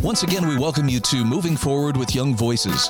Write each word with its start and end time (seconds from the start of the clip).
Once 0.00 0.22
again, 0.22 0.46
we 0.46 0.56
welcome 0.56 0.88
you 0.88 1.00
to 1.00 1.24
Moving 1.24 1.56
Forward 1.56 1.96
with 1.96 2.14
Young 2.14 2.36
Voices. 2.36 2.86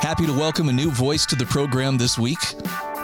Happy 0.00 0.24
to 0.24 0.32
welcome 0.32 0.70
a 0.70 0.72
new 0.72 0.90
voice 0.90 1.26
to 1.26 1.36
the 1.36 1.44
program 1.44 1.98
this 1.98 2.18
week. 2.18 2.38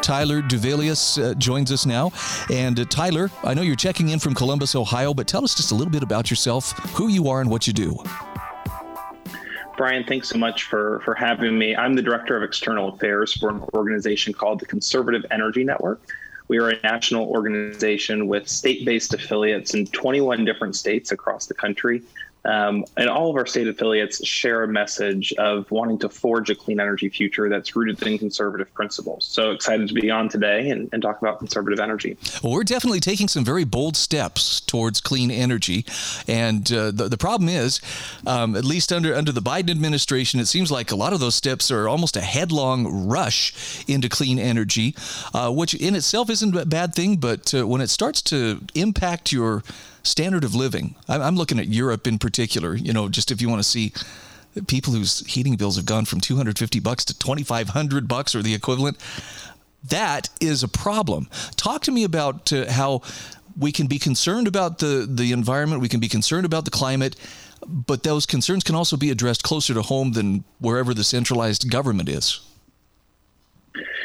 Tyler 0.01 0.41
Duvelius 0.41 1.23
uh, 1.23 1.35
joins 1.35 1.71
us 1.71 1.85
now. 1.85 2.11
And 2.51 2.81
uh, 2.81 2.87
Tyler, 2.87 3.31
I 3.45 3.53
know 3.53 3.61
you're 3.61 3.77
checking 3.77 4.09
in 4.09 4.19
from 4.19 4.35
Columbus, 4.35 4.75
Ohio, 4.75 5.13
but 5.13 5.27
tell 5.27 5.45
us 5.45 5.55
just 5.55 5.73
a 5.73 5.75
little 5.75 5.93
bit 5.93 6.03
about 6.03 6.31
yourself, 6.31 6.73
who 6.95 7.09
you 7.09 7.29
are, 7.29 7.43
and 7.43 7.51
what 7.51 7.67
you 7.67 7.75
do. 7.75 7.99
Brian, 9.77 10.05
thanks 10.05 10.31
so 10.31 10.39
much 10.39 10.63
for, 10.63 11.03
for 11.05 11.15
having 11.15 11.59
me. 11.59 11.77
I'm 11.77 11.93
the 11.93 12.03
Director 12.03 12.35
of 12.35 12.43
External 12.43 12.95
Affairs 12.95 13.35
for 13.35 13.51
an 13.51 13.63
organization 13.75 14.33
called 14.33 14.59
the 14.59 14.67
Conservative 14.67 15.27
Energy 15.31 15.65
Network. 15.65 16.01
We 16.49 16.59
are 16.59 16.71
a 16.71 16.81
national 16.83 17.27
organization 17.29 18.29
with 18.29 18.49
state 18.49 18.85
based 18.85 19.15
affiliates 19.15 19.75
in 19.75 19.87
21 19.87 20.45
different 20.45 20.77
states 20.77 21.13
across 21.13 21.47
the 21.47 21.55
country. 21.55 22.03
Um, 22.47 22.85
and 22.97 23.09
all 23.09 23.29
of 23.29 23.37
our 23.37 23.47
state 23.47 23.67
affiliates 23.67 24.25
share 24.27 24.63
a 24.63 24.69
message 24.69 25.33
of 25.35 25.71
wanting 25.71 25.99
to 25.99 26.09
forge 26.09 26.49
a 26.49 26.55
clean 26.55 26.81
energy 26.81 27.09
future 27.09 27.49
that's 27.49 27.75
rooted 27.75 28.03
in 28.03 28.19
conservative 28.19 28.73
principles. 28.73 29.27
So 29.27 29.51
excited 29.51 29.89
to 29.89 29.95
be 29.95 30.11
on 30.11 30.29
today 30.29 30.71
and, 30.71 30.89
and 30.93 31.03
talk 31.03 31.21
about 31.21 31.39
conservative 31.39 31.81
energy. 31.81 32.17
Well, 32.43 32.53
we're 32.53 32.65
definitely 32.65 33.01
taking 33.01 33.29
some 33.29 33.45
very 33.45 33.65
bold 33.65 33.97
steps 33.97 34.61
towards 34.61 35.01
clean 35.01 35.31
energy. 35.31 35.85
And 36.29 36.71
uh, 36.73 36.93
the, 36.93 37.09
the 37.09 37.19
problem 37.19 37.49
is, 37.49 37.81
um, 38.27 38.55
at 38.55 38.65
least 38.65 38.93
under, 38.93 39.15
under 39.15 39.33
the 39.33 39.43
Biden 39.43 39.71
administration, 39.71 40.39
it 40.41 40.47
seems 40.47 40.71
like 40.71 40.93
a 40.93 40.97
lot 40.97 41.13
of 41.13 41.21
those 41.21 41.35
steps 41.35 41.71
are 41.71 41.89
almost 41.89 42.17
a 42.17 42.21
headlong 42.21 43.09
rush 43.09 43.85
into 43.89 44.09
clean 44.09 44.39
energy, 44.39 44.95
uh, 45.35 45.51
which 45.51 45.75
in 45.75 45.95
itself 45.95 46.31
isn't 46.31 46.57
a 46.57 46.67
bad 46.67 46.95
thing. 46.95 47.17
But 47.17 47.53
uh, 47.55 47.67
when 47.67 47.81
it 47.81 47.89
starts 47.89 48.23
to 48.23 48.63
impact 48.75 49.33
your 49.33 49.63
standard 50.07 50.45
of 50.45 50.55
living. 50.55 50.95
I'm 51.09 51.37
looking 51.37 51.59
at 51.59 51.69
Europe 51.69 52.07
in 52.07 52.19
particular. 52.19 52.75
You 52.75 52.93
know, 52.93 53.09
just 53.09 53.31
if 53.31 53.43
you 53.43 53.49
want 53.49 53.61
to 53.61 53.69
see 53.69 53.93
people 54.67 54.93
whose 54.93 55.21
heating 55.27 55.57
bills 55.57 55.77
have 55.77 55.87
gone 55.87 56.05
from 56.05 56.21
250 56.21 56.81
bucks 56.81 57.05
to 57.07 57.19
2,500 57.19 58.09
bucks 58.09 58.35
or 58.35 58.43
the 58.43 58.55
equivalent. 58.55 58.97
That 59.85 60.29
is 60.41 60.63
a 60.63 60.69
problem. 60.69 61.29
Talk 61.57 61.83
to 61.83 61.93
me 61.93 62.05
about 62.05 62.53
uh, 62.53 62.71
how 62.71 63.03
we 63.59 63.73
can 63.73 63.87
be 63.87 63.99
concerned 63.99 64.49
about 64.49 64.79
the 64.79 65.07
the 65.09 65.33
environment. 65.33 65.81
We 65.81 65.89
can 65.89 66.01
be 66.01 66.09
concerned 66.09 66.45
about 66.45 66.65
the 66.65 66.71
climate. 66.71 67.17
But 67.67 68.03
those 68.03 68.27
concerns 68.27 68.63
can 68.63 68.75
also 68.75 68.97
be 68.97 69.11
addressed 69.11 69.43
closer 69.43 69.75
to 69.75 69.83
home 69.83 70.13
than 70.13 70.45
wherever 70.61 70.95
the 70.95 71.03
centralized 71.03 71.71
government 71.71 72.09
is. 72.09 72.41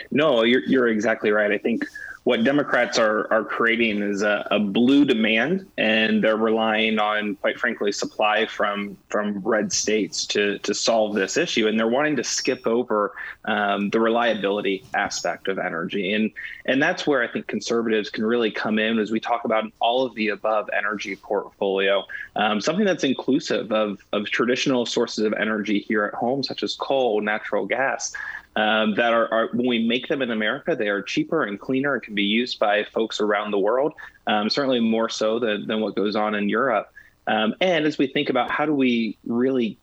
No, 0.10 0.44
you're, 0.44 0.64
you're 0.66 0.88
exactly 0.88 1.32
right. 1.32 1.52
I 1.52 1.58
think 1.58 1.86
what 2.24 2.44
Democrats 2.44 3.00
are 3.00 3.28
are 3.34 3.44
creating 3.44 4.04
is 4.04 4.22
a, 4.22 4.48
a, 4.52 4.60
blue 4.60 5.06
demand, 5.06 5.66
and 5.78 6.24
they're 6.24 6.38
relying 6.38 7.00
on, 7.00 7.36
quite 7.38 7.60
frankly, 7.60 7.92
supply 7.92 8.46
from 8.46 8.96
from 9.10 9.40
red 9.40 9.74
states 9.74 10.28
to 10.28 10.60
to 10.60 10.74
solve 10.76 11.16
this 11.16 11.36
issue, 11.36 11.68
and 11.68 11.80
they're 11.80 11.88
wanting 11.88 12.16
to 12.16 12.24
skip 12.24 12.68
over 12.68 13.14
um, 13.46 13.90
the 13.90 14.00
reliability 14.00 14.84
aspect 14.94 15.48
of 15.48 15.58
energy, 15.58 16.14
and 16.14 16.32
and 16.68 16.82
that's 16.82 17.08
where 17.08 17.24
I 17.24 17.28
think 17.28 17.48
conservatives 17.48 18.12
can 18.12 18.24
really 18.24 18.52
come 18.52 18.78
in 18.78 19.00
as 19.00 19.10
we 19.10 19.20
talk 19.20 19.44
about 19.44 19.64
all 19.80 20.06
of 20.06 20.14
the 20.14 20.28
above 20.28 20.70
energy 20.78 21.16
portfolio, 21.16 22.04
um, 22.36 22.62
something 22.62 22.86
that's 22.86 23.04
inclusive 23.04 23.72
of 23.72 24.00
of 24.14 24.28
traditional 24.28 24.86
sources 24.86 25.26
of 25.26 25.34
energy 25.34 25.80
here 25.80 26.06
at 26.06 26.14
home, 26.14 26.44
such 26.44 26.62
as 26.62 26.76
coal, 26.76 27.20
natural 27.20 27.66
gas 27.66 28.14
um, 28.56 28.96
that 28.96 29.14
are, 29.14 29.34
are, 29.34 29.50
when 29.54 29.68
we 29.68 29.88
make 29.88 30.08
them 30.08 30.22
in 30.22 30.32
America, 30.32 30.76
they 30.76 30.90
are 30.90 31.02
cheaper 31.02 31.44
and 31.44 31.60
cleaner 31.60 31.94
and 31.94 32.04
can 32.04 32.16
be 32.16 32.24
used 32.24 32.60
by 32.60 32.84
folks 32.84 33.20
around 33.20 33.52
the 33.52 33.60
world, 33.60 33.94
um, 34.28 34.50
certainly 34.50 34.80
more 34.80 35.10
so 35.10 35.40
than, 35.40 35.68
than 35.68 35.80
what 35.82 35.96
goes 35.96 36.16
on 36.16 36.36
in 36.36 36.50
Europe. 36.50 36.92
Um, 37.28 37.56
and 37.62 37.86
as 37.86 37.98
we 37.98 38.08
think 38.08 38.30
about 38.30 38.52
how 38.52 38.66
do 38.66 38.74
we 38.74 39.18
really 39.26 39.78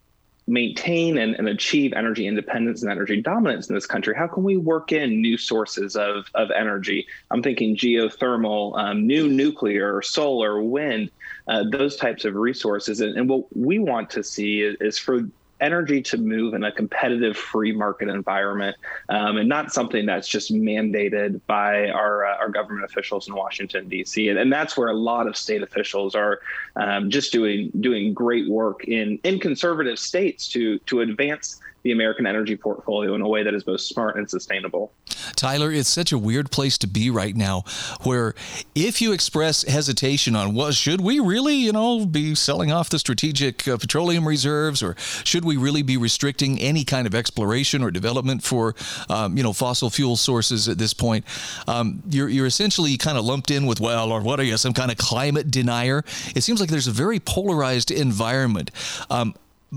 maintain 0.46 1.18
and, 1.18 1.34
and, 1.34 1.46
achieve 1.46 1.92
energy 1.92 2.26
independence 2.26 2.82
and 2.82 2.90
energy 2.90 3.20
dominance 3.20 3.68
in 3.68 3.74
this 3.74 3.86
country, 3.86 4.14
how 4.16 4.26
can 4.26 4.42
we 4.42 4.56
work 4.56 4.92
in 4.92 5.20
new 5.20 5.36
sources 5.36 5.94
of, 5.94 6.26
of 6.34 6.50
energy? 6.50 7.06
I'm 7.30 7.42
thinking 7.42 7.76
geothermal, 7.76 8.76
um, 8.78 9.06
new 9.06 9.28
nuclear, 9.28 10.00
solar, 10.02 10.62
wind, 10.62 11.10
uh, 11.48 11.64
those 11.70 11.96
types 11.96 12.24
of 12.24 12.34
resources. 12.34 13.00
And, 13.00 13.16
and, 13.16 13.28
what 13.28 13.44
we 13.56 13.78
want 13.78 14.10
to 14.10 14.24
see 14.24 14.62
is, 14.62 14.76
is 14.80 14.98
for 14.98 15.20
energy 15.60 16.02
to 16.02 16.16
move 16.16 16.54
in 16.54 16.64
a 16.64 16.72
competitive 16.72 17.36
free 17.36 17.72
market 17.72 18.08
environment 18.08 18.76
um, 19.08 19.36
and 19.36 19.48
not 19.48 19.72
something 19.72 20.06
that's 20.06 20.28
just 20.28 20.52
mandated 20.52 21.40
by 21.46 21.88
our, 21.90 22.26
uh, 22.26 22.36
our 22.36 22.48
government 22.48 22.84
officials 22.84 23.28
in 23.28 23.34
Washington 23.34 23.88
D.C. 23.88 24.28
And, 24.28 24.38
and, 24.38 24.52
that's 24.52 24.76
where 24.76 24.88
a 24.88 24.94
lot 24.94 25.26
of 25.26 25.36
state 25.36 25.62
officials 25.62 26.14
are 26.14 26.40
um, 26.76 27.10
just 27.10 27.32
doing 27.32 27.70
doing 27.80 28.14
great 28.14 28.48
work 28.48 28.84
in 28.84 29.18
in 29.22 29.38
conservative 29.38 29.98
states 29.98 30.48
to 30.48 30.78
to 30.80 31.00
advance 31.00 31.60
the 31.82 31.92
American 31.92 32.26
energy 32.26 32.56
portfolio 32.56 33.14
in 33.14 33.22
a 33.22 33.28
way 33.28 33.42
that 33.42 33.54
is 33.54 33.64
both 33.64 33.80
smart 33.80 34.16
and 34.16 34.28
sustainable. 34.28 34.92
Tyler, 35.36 35.70
it's 35.70 35.88
such 35.88 36.12
a 36.12 36.18
weird 36.18 36.50
place 36.50 36.78
to 36.78 36.86
be 36.86 37.10
right 37.10 37.36
now 37.36 37.62
where 38.02 38.34
if 38.74 39.00
you 39.00 39.12
express 39.12 39.62
hesitation 39.62 40.34
on, 40.34 40.54
well, 40.54 40.70
should 40.72 41.00
we 41.00 41.20
really, 41.20 41.54
you 41.54 41.72
know, 41.72 42.04
be 42.04 42.34
selling 42.34 42.72
off 42.72 42.88
the 42.88 42.98
strategic 42.98 43.66
uh, 43.68 43.76
petroleum 43.76 44.26
reserves 44.26 44.82
or 44.82 44.96
should 45.24 45.44
we 45.44 45.56
really 45.56 45.82
be 45.82 45.96
restricting 45.96 46.58
any 46.58 46.84
kind 46.84 47.06
of 47.06 47.14
exploration 47.14 47.82
or 47.82 47.90
development 47.90 48.42
for, 48.42 48.74
um, 49.08 49.36
you 49.36 49.42
know, 49.42 49.52
fossil 49.52 49.90
fuel 49.90 50.16
sources 50.16 50.68
at 50.68 50.78
this 50.78 50.92
point? 50.92 51.24
Um, 51.66 52.02
you're, 52.10 52.28
you're 52.28 52.46
essentially 52.46 52.96
kind 52.96 53.16
of 53.16 53.24
lumped 53.24 53.50
in 53.50 53.66
with, 53.66 53.80
well, 53.80 54.10
or 54.10 54.20
what 54.20 54.40
are 54.40 54.44
you, 54.44 54.56
some 54.56 54.72
kind 54.72 54.90
of 54.90 54.96
climate 54.96 55.50
denier? 55.50 56.04
It 56.34 56.42
seems 56.42 56.60
like 56.60 56.70
there's 56.70 56.88
a 56.88 56.92
very 56.92 57.20
polarized 57.20 57.90
environment. 57.90 58.70
Um, 59.10 59.34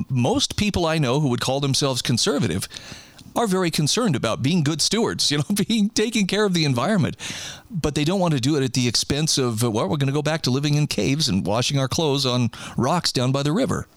most 0.09 0.57
people 0.57 0.85
I 0.85 0.97
know 0.97 1.19
who 1.19 1.29
would 1.29 1.41
call 1.41 1.59
themselves 1.59 2.02
conservative 2.02 2.68
are 3.35 3.47
very 3.47 3.72
concerned 3.72 4.16
about 4.16 4.44
being 4.44 4.63
good 4.63 4.81
stewards, 4.81 5.31
you 5.31 5.38
know, 5.38 5.44
being 5.68 5.90
taking 5.90 6.28
care 6.28 6.46
of 6.46 6.53
the 6.53 6.66
environment, 6.66 7.16
but 7.69 7.96
they 7.96 8.03
don't 8.03 8.19
want 8.19 8.34
to 8.34 8.40
do 8.40 8.56
it 8.56 8.63
at 8.63 8.74
the 8.74 8.88
expense 8.88 9.38
of 9.38 9.62
well, 9.63 9.88
we're 9.88 9.97
going 9.97 10.07
to 10.07 10.13
go 10.13 10.22
back 10.22 10.41
to 10.44 10.52
living 10.52 10.75
in 10.75 10.88
caves 10.88 11.29
and 11.29 11.46
washing 11.46 11.79
our 11.79 11.88
clothes 11.88 12.25
on 12.25 12.50
rocks 12.78 13.12
down 13.12 13.31
by 13.31 13.44
the 13.44 13.52
river. 13.52 13.88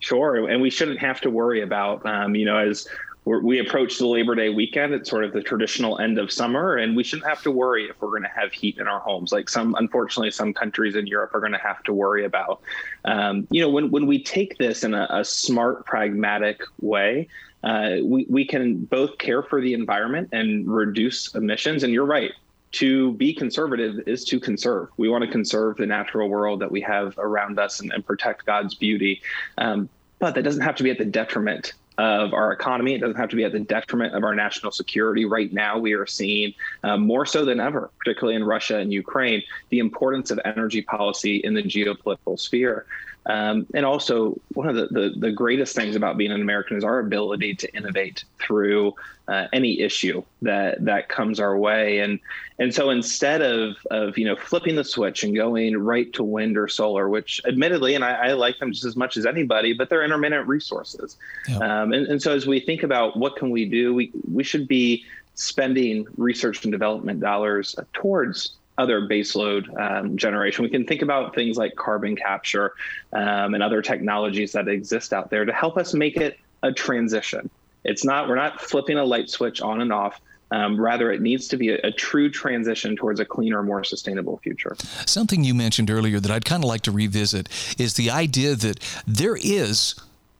Sure, 0.00 0.48
and 0.48 0.62
we 0.62 0.70
shouldn't 0.70 1.00
have 1.00 1.20
to 1.22 1.30
worry 1.30 1.62
about, 1.62 2.06
um, 2.06 2.36
you 2.36 2.44
know, 2.44 2.56
as 2.56 2.86
we 3.28 3.58
approach 3.58 3.98
the 3.98 4.06
Labor 4.06 4.34
Day 4.34 4.48
weekend. 4.48 4.94
It's 4.94 5.10
sort 5.10 5.24
of 5.24 5.32
the 5.32 5.42
traditional 5.42 5.98
end 5.98 6.18
of 6.18 6.32
summer, 6.32 6.76
and 6.76 6.96
we 6.96 7.04
shouldn't 7.04 7.28
have 7.28 7.42
to 7.42 7.50
worry 7.50 7.84
if 7.84 8.00
we're 8.00 8.10
going 8.10 8.22
to 8.22 8.28
have 8.28 8.52
heat 8.52 8.78
in 8.78 8.88
our 8.88 9.00
homes. 9.00 9.32
Like 9.32 9.48
some, 9.48 9.74
unfortunately, 9.74 10.30
some 10.30 10.54
countries 10.54 10.96
in 10.96 11.06
Europe 11.06 11.34
are 11.34 11.40
going 11.40 11.52
to 11.52 11.58
have 11.58 11.82
to 11.84 11.92
worry 11.92 12.24
about. 12.24 12.60
Um, 13.04 13.46
you 13.50 13.60
know, 13.60 13.68
when 13.68 13.90
when 13.90 14.06
we 14.06 14.22
take 14.22 14.56
this 14.58 14.84
in 14.84 14.94
a, 14.94 15.06
a 15.10 15.24
smart, 15.24 15.84
pragmatic 15.84 16.62
way, 16.80 17.28
uh, 17.62 17.96
we 18.02 18.26
we 18.28 18.44
can 18.46 18.84
both 18.84 19.18
care 19.18 19.42
for 19.42 19.60
the 19.60 19.74
environment 19.74 20.30
and 20.32 20.66
reduce 20.66 21.34
emissions. 21.34 21.82
And 21.82 21.92
you're 21.92 22.06
right. 22.06 22.32
To 22.72 23.12
be 23.14 23.32
conservative 23.32 24.06
is 24.06 24.24
to 24.26 24.38
conserve. 24.38 24.90
We 24.98 25.08
want 25.08 25.24
to 25.24 25.30
conserve 25.30 25.78
the 25.78 25.86
natural 25.86 26.28
world 26.28 26.60
that 26.60 26.70
we 26.70 26.82
have 26.82 27.14
around 27.16 27.58
us 27.58 27.80
and, 27.80 27.90
and 27.92 28.04
protect 28.04 28.44
God's 28.44 28.74
beauty. 28.74 29.22
Um, 29.56 29.88
but 30.18 30.34
that 30.34 30.42
doesn't 30.42 30.60
have 30.62 30.76
to 30.76 30.82
be 30.82 30.90
at 30.90 30.98
the 30.98 31.06
detriment 31.06 31.72
of 31.98 32.32
our 32.32 32.52
economy. 32.52 32.94
It 32.94 33.00
doesn't 33.00 33.16
have 33.16 33.28
to 33.30 33.36
be 33.36 33.44
at 33.44 33.52
the 33.52 33.60
detriment 33.60 34.14
of 34.14 34.22
our 34.22 34.34
national 34.34 34.70
security. 34.70 35.24
Right 35.24 35.52
now, 35.52 35.78
we 35.78 35.92
are 35.94 36.06
seeing 36.06 36.54
uh, 36.84 36.96
more 36.96 37.26
so 37.26 37.44
than 37.44 37.58
ever, 37.58 37.90
particularly 37.98 38.36
in 38.36 38.44
Russia 38.44 38.78
and 38.78 38.92
Ukraine, 38.92 39.42
the 39.70 39.80
importance 39.80 40.30
of 40.30 40.38
energy 40.44 40.80
policy 40.80 41.38
in 41.38 41.54
the 41.54 41.62
geopolitical 41.62 42.38
sphere. 42.38 42.86
Um, 43.28 43.66
and 43.74 43.84
also, 43.84 44.40
one 44.54 44.68
of 44.68 44.74
the, 44.74 44.86
the, 44.86 45.14
the, 45.14 45.30
greatest 45.30 45.76
things 45.76 45.94
about 45.94 46.16
being 46.16 46.32
an 46.32 46.40
American 46.40 46.78
is 46.78 46.84
our 46.84 46.98
ability 46.98 47.54
to 47.56 47.76
innovate 47.76 48.24
through 48.38 48.94
uh, 49.28 49.48
any 49.52 49.80
issue 49.80 50.22
that 50.40 50.82
that 50.86 51.10
comes 51.10 51.38
our 51.38 51.56
way. 51.56 51.98
And 51.98 52.20
and 52.58 52.74
so 52.74 52.88
instead 52.88 53.42
of 53.42 53.76
of 53.90 54.16
you 54.16 54.24
know 54.24 54.34
flipping 54.34 54.76
the 54.76 54.84
switch 54.84 55.24
and 55.24 55.36
going 55.36 55.76
right 55.76 56.10
to 56.14 56.24
wind 56.24 56.56
or 56.56 56.68
solar, 56.68 57.10
which 57.10 57.42
admittedly, 57.46 57.94
and 57.94 58.02
I, 58.02 58.28
I 58.28 58.32
like 58.32 58.58
them 58.60 58.72
just 58.72 58.86
as 58.86 58.96
much 58.96 59.18
as 59.18 59.26
anybody, 59.26 59.74
but 59.74 59.90
they're 59.90 60.04
intermittent 60.04 60.48
resources. 60.48 61.18
Yeah. 61.46 61.58
Um, 61.58 61.92
and, 61.92 62.06
and 62.06 62.22
so 62.22 62.34
as 62.34 62.46
we 62.46 62.60
think 62.60 62.82
about 62.82 63.18
what 63.18 63.36
can 63.36 63.50
we 63.50 63.66
do, 63.66 63.92
we 63.92 64.10
we 64.32 64.42
should 64.42 64.66
be 64.66 65.04
spending 65.34 66.06
research 66.16 66.64
and 66.64 66.72
development 66.72 67.20
dollars 67.20 67.76
towards 67.92 68.57
other 68.78 69.02
baseload 69.02 69.68
um, 69.78 70.16
generation. 70.16 70.62
We 70.62 70.70
can 70.70 70.86
think 70.86 71.02
about 71.02 71.34
things 71.34 71.56
like 71.58 71.74
carbon 71.76 72.16
capture 72.16 72.72
um, 73.12 73.54
and 73.54 73.62
other 73.62 73.82
technologies 73.82 74.52
that 74.52 74.68
exist 74.68 75.12
out 75.12 75.30
there 75.30 75.44
to 75.44 75.52
help 75.52 75.76
us 75.76 75.92
make 75.92 76.16
it 76.16 76.38
a 76.62 76.72
transition. 76.72 77.50
It's 77.84 78.04
not, 78.04 78.28
we're 78.28 78.36
not 78.36 78.60
flipping 78.60 78.96
a 78.96 79.04
light 79.04 79.28
switch 79.28 79.60
on 79.60 79.80
and 79.80 79.92
off. 79.92 80.20
Um, 80.50 80.80
rather, 80.80 81.12
it 81.12 81.20
needs 81.20 81.46
to 81.48 81.58
be 81.58 81.70
a, 81.70 81.78
a, 81.84 81.92
true 81.92 82.30
transition 82.30 82.96
towards 82.96 83.20
a 83.20 83.24
cleaner, 83.26 83.62
more 83.62 83.84
sustainable 83.84 84.38
future. 84.38 84.76
Something 85.04 85.44
you 85.44 85.54
mentioned 85.54 85.90
earlier 85.90 86.20
that 86.20 86.30
I'd 86.30 86.46
kind 86.46 86.64
of 86.64 86.68
like 86.68 86.80
to 86.82 86.90
revisit 86.90 87.50
is 87.78 87.94
the 87.94 88.10
idea 88.10 88.54
that 88.54 88.80
there 89.06 89.36
is 89.36 89.94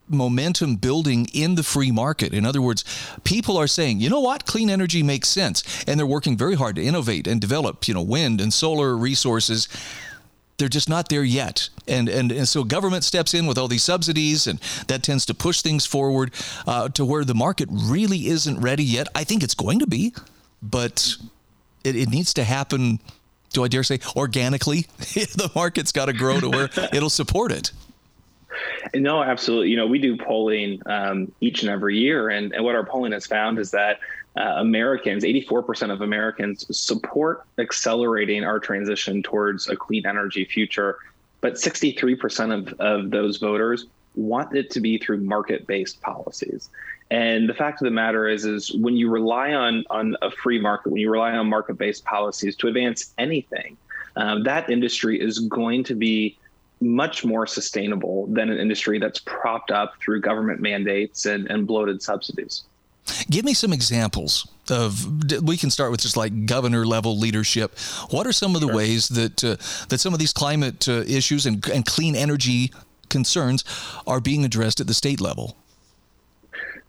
momentum 0.08 0.76
building 0.76 1.26
in 1.32 1.54
the 1.54 1.62
free 1.62 1.90
market. 1.90 2.32
In 2.32 2.44
other 2.44 2.62
words, 2.62 2.84
people 3.24 3.56
are 3.56 3.66
saying, 3.66 4.00
you 4.00 4.10
know 4.10 4.20
what, 4.20 4.46
clean 4.46 4.70
energy 4.70 5.02
makes 5.02 5.28
sense. 5.28 5.84
And 5.86 5.98
they're 5.98 6.06
working 6.06 6.36
very 6.36 6.54
hard 6.54 6.76
to 6.76 6.82
innovate 6.82 7.26
and 7.26 7.40
develop, 7.40 7.86
you 7.88 7.94
know, 7.94 8.02
wind 8.02 8.40
and 8.40 8.52
solar 8.52 8.96
resources. 8.96 9.68
They're 10.58 10.68
just 10.68 10.88
not 10.88 11.08
there 11.08 11.24
yet. 11.24 11.68
And, 11.86 12.08
and, 12.08 12.32
and 12.32 12.48
so 12.48 12.64
government 12.64 13.04
steps 13.04 13.32
in 13.34 13.46
with 13.46 13.58
all 13.58 13.68
these 13.68 13.84
subsidies, 13.84 14.46
and 14.46 14.58
that 14.88 15.02
tends 15.02 15.24
to 15.26 15.34
push 15.34 15.62
things 15.62 15.86
forward 15.86 16.32
uh, 16.66 16.88
to 16.90 17.04
where 17.04 17.24
the 17.24 17.34
market 17.34 17.68
really 17.70 18.26
isn't 18.26 18.60
ready 18.60 18.84
yet. 18.84 19.06
I 19.14 19.24
think 19.24 19.42
it's 19.44 19.54
going 19.54 19.78
to 19.78 19.86
be, 19.86 20.14
but 20.60 21.16
it, 21.84 21.94
it 21.94 22.08
needs 22.08 22.34
to 22.34 22.44
happen 22.44 22.98
do 23.52 23.64
I 23.64 23.68
dare 23.68 23.82
say 23.82 23.98
organically? 24.16 24.82
the 24.98 25.50
market's 25.54 25.92
got 25.92 26.06
to 26.06 26.12
grow 26.12 26.40
to 26.40 26.48
where 26.48 26.68
it'll 26.92 27.10
support 27.10 27.52
it. 27.52 27.72
No, 28.94 29.22
absolutely. 29.22 29.70
You 29.70 29.76
know, 29.76 29.86
we 29.86 29.98
do 29.98 30.16
polling 30.16 30.80
um, 30.86 31.32
each 31.40 31.62
and 31.62 31.70
every 31.70 31.98
year, 31.98 32.28
and, 32.28 32.52
and 32.52 32.64
what 32.64 32.74
our 32.74 32.84
polling 32.84 33.12
has 33.12 33.26
found 33.26 33.58
is 33.58 33.70
that 33.72 34.00
uh, 34.36 34.54
Americans, 34.58 35.24
84% 35.24 35.90
of 35.90 36.00
Americans 36.00 36.64
support 36.76 37.44
accelerating 37.58 38.44
our 38.44 38.60
transition 38.60 39.22
towards 39.22 39.68
a 39.68 39.76
clean 39.76 40.06
energy 40.06 40.44
future, 40.44 40.98
but 41.40 41.54
63% 41.54 42.56
of, 42.56 42.80
of 42.80 43.10
those 43.10 43.38
voters 43.38 43.86
want 44.14 44.54
it 44.56 44.70
to 44.70 44.80
be 44.80 44.98
through 44.98 45.18
market-based 45.18 46.00
policies. 46.02 46.68
And 47.10 47.48
the 47.48 47.54
fact 47.54 47.80
of 47.80 47.86
the 47.86 47.90
matter 47.90 48.28
is, 48.28 48.44
is 48.44 48.74
when 48.74 48.96
you 48.96 49.10
rely 49.10 49.54
on 49.54 49.84
on 49.90 50.16
a 50.20 50.30
free 50.30 50.60
market, 50.60 50.92
when 50.92 51.00
you 51.00 51.10
rely 51.10 51.32
on 51.32 51.48
market-based 51.48 52.04
policies 52.04 52.54
to 52.56 52.68
advance 52.68 53.14
anything, 53.16 53.76
um, 54.16 54.42
that 54.42 54.68
industry 54.68 55.20
is 55.20 55.38
going 55.38 55.84
to 55.84 55.94
be 55.94 56.36
much 56.80 57.24
more 57.24 57.46
sustainable 57.46 58.26
than 58.26 58.50
an 58.50 58.58
industry 58.58 58.98
that's 58.98 59.18
propped 59.18 59.70
up 59.70 59.94
through 60.00 60.20
government 60.20 60.60
mandates 60.60 61.26
and, 61.26 61.50
and 61.50 61.66
bloated 61.66 62.02
subsidies. 62.02 62.64
Give 63.30 63.44
me 63.44 63.54
some 63.54 63.72
examples 63.72 64.46
of. 64.70 65.42
We 65.42 65.56
can 65.56 65.70
start 65.70 65.90
with 65.90 66.02
just 66.02 66.16
like 66.16 66.44
governor 66.44 66.84
level 66.86 67.18
leadership. 67.18 67.78
What 68.10 68.26
are 68.26 68.32
some 68.32 68.54
of 68.54 68.60
the 68.60 68.66
sure. 68.66 68.76
ways 68.76 69.08
that 69.08 69.42
uh, 69.42 69.56
that 69.88 69.98
some 69.98 70.12
of 70.12 70.18
these 70.18 70.32
climate 70.32 70.86
uh, 70.88 71.04
issues 71.06 71.46
and, 71.46 71.66
and 71.68 71.86
clean 71.86 72.14
energy 72.14 72.70
concerns 73.08 73.64
are 74.06 74.20
being 74.20 74.44
addressed 74.44 74.80
at 74.80 74.86
the 74.86 74.94
state 74.94 75.22
level? 75.22 75.56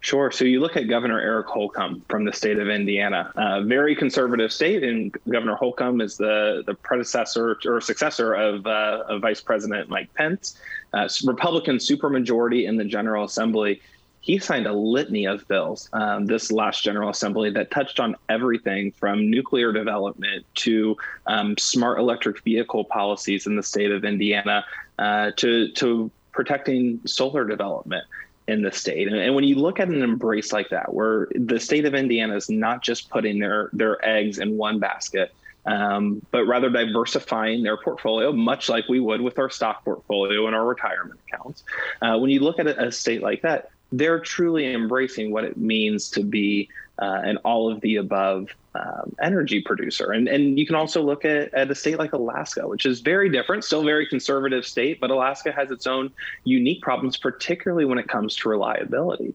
Sure. 0.01 0.31
So 0.31 0.45
you 0.45 0.61
look 0.61 0.77
at 0.77 0.87
Governor 0.87 1.19
Eric 1.19 1.47
Holcomb 1.47 2.03
from 2.07 2.23
the 2.23 2.31
state 2.31 2.57
of 2.57 2.69
Indiana, 2.69 3.33
a 3.35 3.61
very 3.63 3.95
conservative 3.95 4.51
state, 4.51 4.81
and 4.81 5.13
Governor 5.27 5.55
Holcomb 5.55 5.99
is 5.99 6.15
the 6.15 6.63
the 6.65 6.73
predecessor 6.73 7.59
or 7.65 7.81
successor 7.81 8.33
of, 8.33 8.65
uh, 8.65 9.03
of 9.09 9.21
Vice 9.21 9.41
President 9.41 9.89
Mike 9.89 10.13
Pence, 10.13 10.57
uh, 10.93 11.09
Republican 11.25 11.77
supermajority 11.77 12.65
in 12.65 12.77
the 12.77 12.85
General 12.85 13.25
Assembly. 13.25 13.81
He 14.21 14.39
signed 14.39 14.67
a 14.67 14.73
litany 14.73 15.25
of 15.25 15.45
bills 15.49 15.89
um, 15.91 16.25
this 16.25 16.49
last 16.49 16.83
General 16.83 17.09
Assembly 17.09 17.49
that 17.51 17.69
touched 17.71 17.99
on 17.99 18.15
everything 18.29 18.91
from 18.91 19.29
nuclear 19.29 19.73
development 19.73 20.45
to 20.55 20.95
um, 21.27 21.57
smart 21.57 21.99
electric 21.99 22.41
vehicle 22.43 22.85
policies 22.85 23.47
in 23.47 23.57
the 23.57 23.63
state 23.63 23.91
of 23.91 24.05
Indiana 24.05 24.63
uh, 24.97 25.31
to 25.37 25.69
to 25.73 26.09
protecting 26.31 27.01
solar 27.05 27.43
development 27.43 28.05
in 28.49 28.63
the 28.63 28.71
state. 28.71 29.07
And, 29.07 29.15
and, 29.15 29.35
when 29.35 29.43
you 29.43 29.55
look 29.55 29.79
at 29.79 29.87
an 29.87 30.01
embrace 30.01 30.51
like 30.51 30.69
that, 30.69 30.93
where 30.93 31.27
the 31.35 31.59
state 31.59 31.85
of 31.85 31.93
Indiana 31.93 32.35
is 32.35 32.49
not 32.49 32.81
just 32.81 33.09
putting 33.09 33.39
their 33.39 33.69
their 33.73 34.03
eggs 34.03 34.39
in 34.39 34.57
one 34.57 34.79
basket, 34.79 35.31
um, 35.65 36.25
but 36.31 36.45
rather 36.45 36.69
diversifying 36.69 37.63
their 37.63 37.77
portfolio, 37.77 38.31
much 38.31 38.67
like 38.67 38.87
we 38.89 38.99
would 38.99 39.21
with 39.21 39.37
our 39.37 39.49
stock 39.49 39.85
portfolio 39.85 40.47
and 40.47 40.55
our 40.55 40.65
retirement 40.65 41.19
accounts. 41.27 41.63
Uh, 42.01 42.17
when 42.17 42.31
you 42.31 42.39
look 42.39 42.59
at 42.59 42.67
a, 42.67 42.87
a 42.87 42.91
state 42.91 43.21
like 43.21 43.43
that, 43.43 43.69
they're 43.91 44.19
truly 44.19 44.73
embracing 44.73 45.31
what 45.31 45.43
it 45.43 45.57
means 45.57 46.09
to 46.11 46.23
be 46.23 46.69
uh, 47.01 47.21
an 47.23 47.37
all 47.37 47.71
of 47.71 47.81
the 47.81 47.95
above 47.95 48.49
um, 48.75 49.15
energy 49.21 49.61
producer. 49.61 50.11
And, 50.11 50.27
and 50.27 50.59
you 50.59 50.65
can 50.65 50.75
also 50.75 51.01
look 51.01 51.25
at, 51.25 51.53
at 51.53 51.71
a 51.71 51.75
state 51.75 51.97
like 51.97 52.13
Alaska, 52.13 52.67
which 52.67 52.85
is 52.85 53.01
very 53.01 53.29
different, 53.29 53.63
still 53.63 53.83
very 53.83 54.05
conservative 54.05 54.65
state, 54.65 54.99
but 54.99 55.09
Alaska 55.09 55.51
has 55.51 55.71
its 55.71 55.87
own 55.87 56.11
unique 56.43 56.81
problems, 56.81 57.17
particularly 57.17 57.85
when 57.85 57.97
it 57.97 58.07
comes 58.07 58.35
to 58.37 58.49
reliability. 58.49 59.33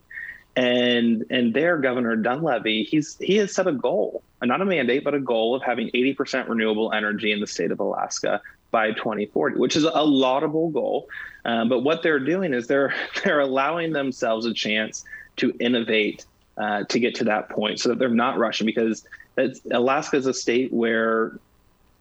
And 0.55 1.25
and 1.29 1.53
there, 1.53 1.77
Governor 1.77 2.15
Dunleavy, 2.15 2.83
he's 2.83 3.17
he 3.17 3.35
has 3.37 3.53
set 3.53 3.67
a 3.67 3.73
goal, 3.73 4.23
not 4.41 4.61
a 4.61 4.65
mandate, 4.65 5.03
but 5.03 5.13
a 5.13 5.19
goal 5.19 5.53
of 5.53 5.61
having 5.61 5.89
80% 5.89 6.47
renewable 6.47 6.93
energy 6.93 7.33
in 7.33 7.41
the 7.41 7.47
state 7.47 7.71
of 7.71 7.81
Alaska 7.81 8.41
by 8.71 8.91
2040, 8.91 9.57
which 9.57 9.75
is 9.75 9.83
a 9.83 10.03
laudable 10.03 10.69
goal. 10.69 11.09
Um, 11.43 11.67
but 11.67 11.79
what 11.79 12.03
they're 12.03 12.19
doing 12.19 12.53
is 12.53 12.67
they're 12.67 12.93
they're 13.23 13.41
allowing 13.41 13.91
themselves 13.91 14.45
a 14.45 14.53
chance 14.53 15.03
to 15.37 15.53
innovate 15.59 16.25
uh, 16.57 16.83
to 16.85 16.99
get 16.99 17.15
to 17.15 17.25
that 17.25 17.49
point 17.49 17.79
so 17.79 17.89
that 17.89 17.99
they're 17.99 18.09
not 18.09 18.37
rushing 18.37 18.65
because 18.65 19.05
Alaska 19.71 20.17
is 20.17 20.25
a 20.25 20.33
state 20.33 20.71
where 20.71 21.39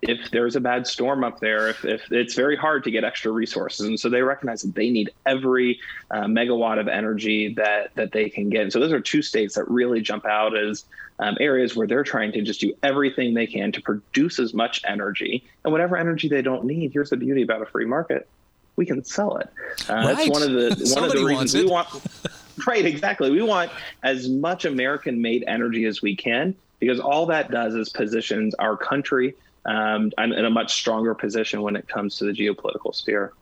if 0.07 0.31
there's 0.31 0.55
a 0.55 0.61
bad 0.61 0.87
storm 0.87 1.25
up 1.25 1.41
there, 1.41 1.69
if, 1.69 1.85
if, 1.85 2.13
it's 2.13 2.35
very 2.35 2.57
hard 2.57 2.85
to 2.85 2.91
get 2.91 3.05
extra 3.05 3.33
resources, 3.33 3.87
and 3.87 3.99
so 3.99 4.11
they 4.11 4.23
recognize 4.23 4.63
that 4.63 4.75
they 4.75 4.91
need 4.91 5.11
every 5.25 5.81
uh, 6.11 6.25
megawatt 6.25 6.79
of 6.79 6.89
energy 6.89 7.55
that 7.55 7.95
that 7.95 8.13
they 8.13 8.29
can 8.29 8.51
get. 8.51 8.63
And 8.63 8.73
so 8.73 8.81
those 8.81 8.93
are 8.93 9.01
two 9.01 9.23
states 9.23 9.55
that 9.55 9.69
really 9.71 10.03
jump 10.03 10.27
out 10.27 10.57
as 10.57 10.85
um, 11.19 11.37
areas 11.41 11.75
where 11.75 11.87
they're 11.87 12.05
trying 12.05 12.33
to 12.33 12.43
just 12.43 12.61
do 12.61 12.75
everything 12.83 13.35
they 13.35 13.47
can 13.47 13.73
to 13.73 13.81
produce 13.81 14.39
as 14.39 14.53
much 14.53 14.83
energy, 14.87 15.43
and 15.65 15.73
whatever 15.73 15.97
energy 15.97 16.29
they 16.29 16.43
don't 16.43 16.65
need. 16.65 16.93
Here's 16.93 17.11
the 17.11 17.17
beauty 17.17 17.43
about 17.43 17.63
a 17.63 17.67
free 17.67 17.87
market: 17.87 18.29
we 18.77 18.85
can 18.85 19.05
sell 19.05 19.39
it. 19.39 19.49
Uh, 19.89 19.95
right. 19.95 20.17
That's 20.17 20.29
one 20.29 20.43
of 20.43 20.51
the 20.51 20.93
one 20.95 21.05
of 21.05 21.13
the 21.13 21.25
reasons 21.25 21.55
we 21.55 21.65
want. 21.65 21.89
right, 22.67 22.85
exactly. 22.85 23.31
We 23.31 23.43
want 23.43 23.71
as 24.03 24.29
much 24.29 24.65
American-made 24.65 25.45
energy 25.47 25.85
as 25.85 26.03
we 26.03 26.17
can 26.17 26.55
because 26.81 27.01
all 27.01 27.27
that 27.27 27.51
does 27.51 27.75
is 27.75 27.89
positions 27.89 28.55
our 28.57 28.77
country 28.77 29.35
um, 29.65 30.13
in 30.19 30.45
a 30.45 30.51
much 30.51 30.75
stronger 30.75 31.15
position 31.15 31.63
when 31.63 31.77
it 31.77 31.89
comes 31.89 32.19
to 32.19 32.25
the 32.25 32.33
geopolitical 32.33 32.95
sphere. 32.95 33.33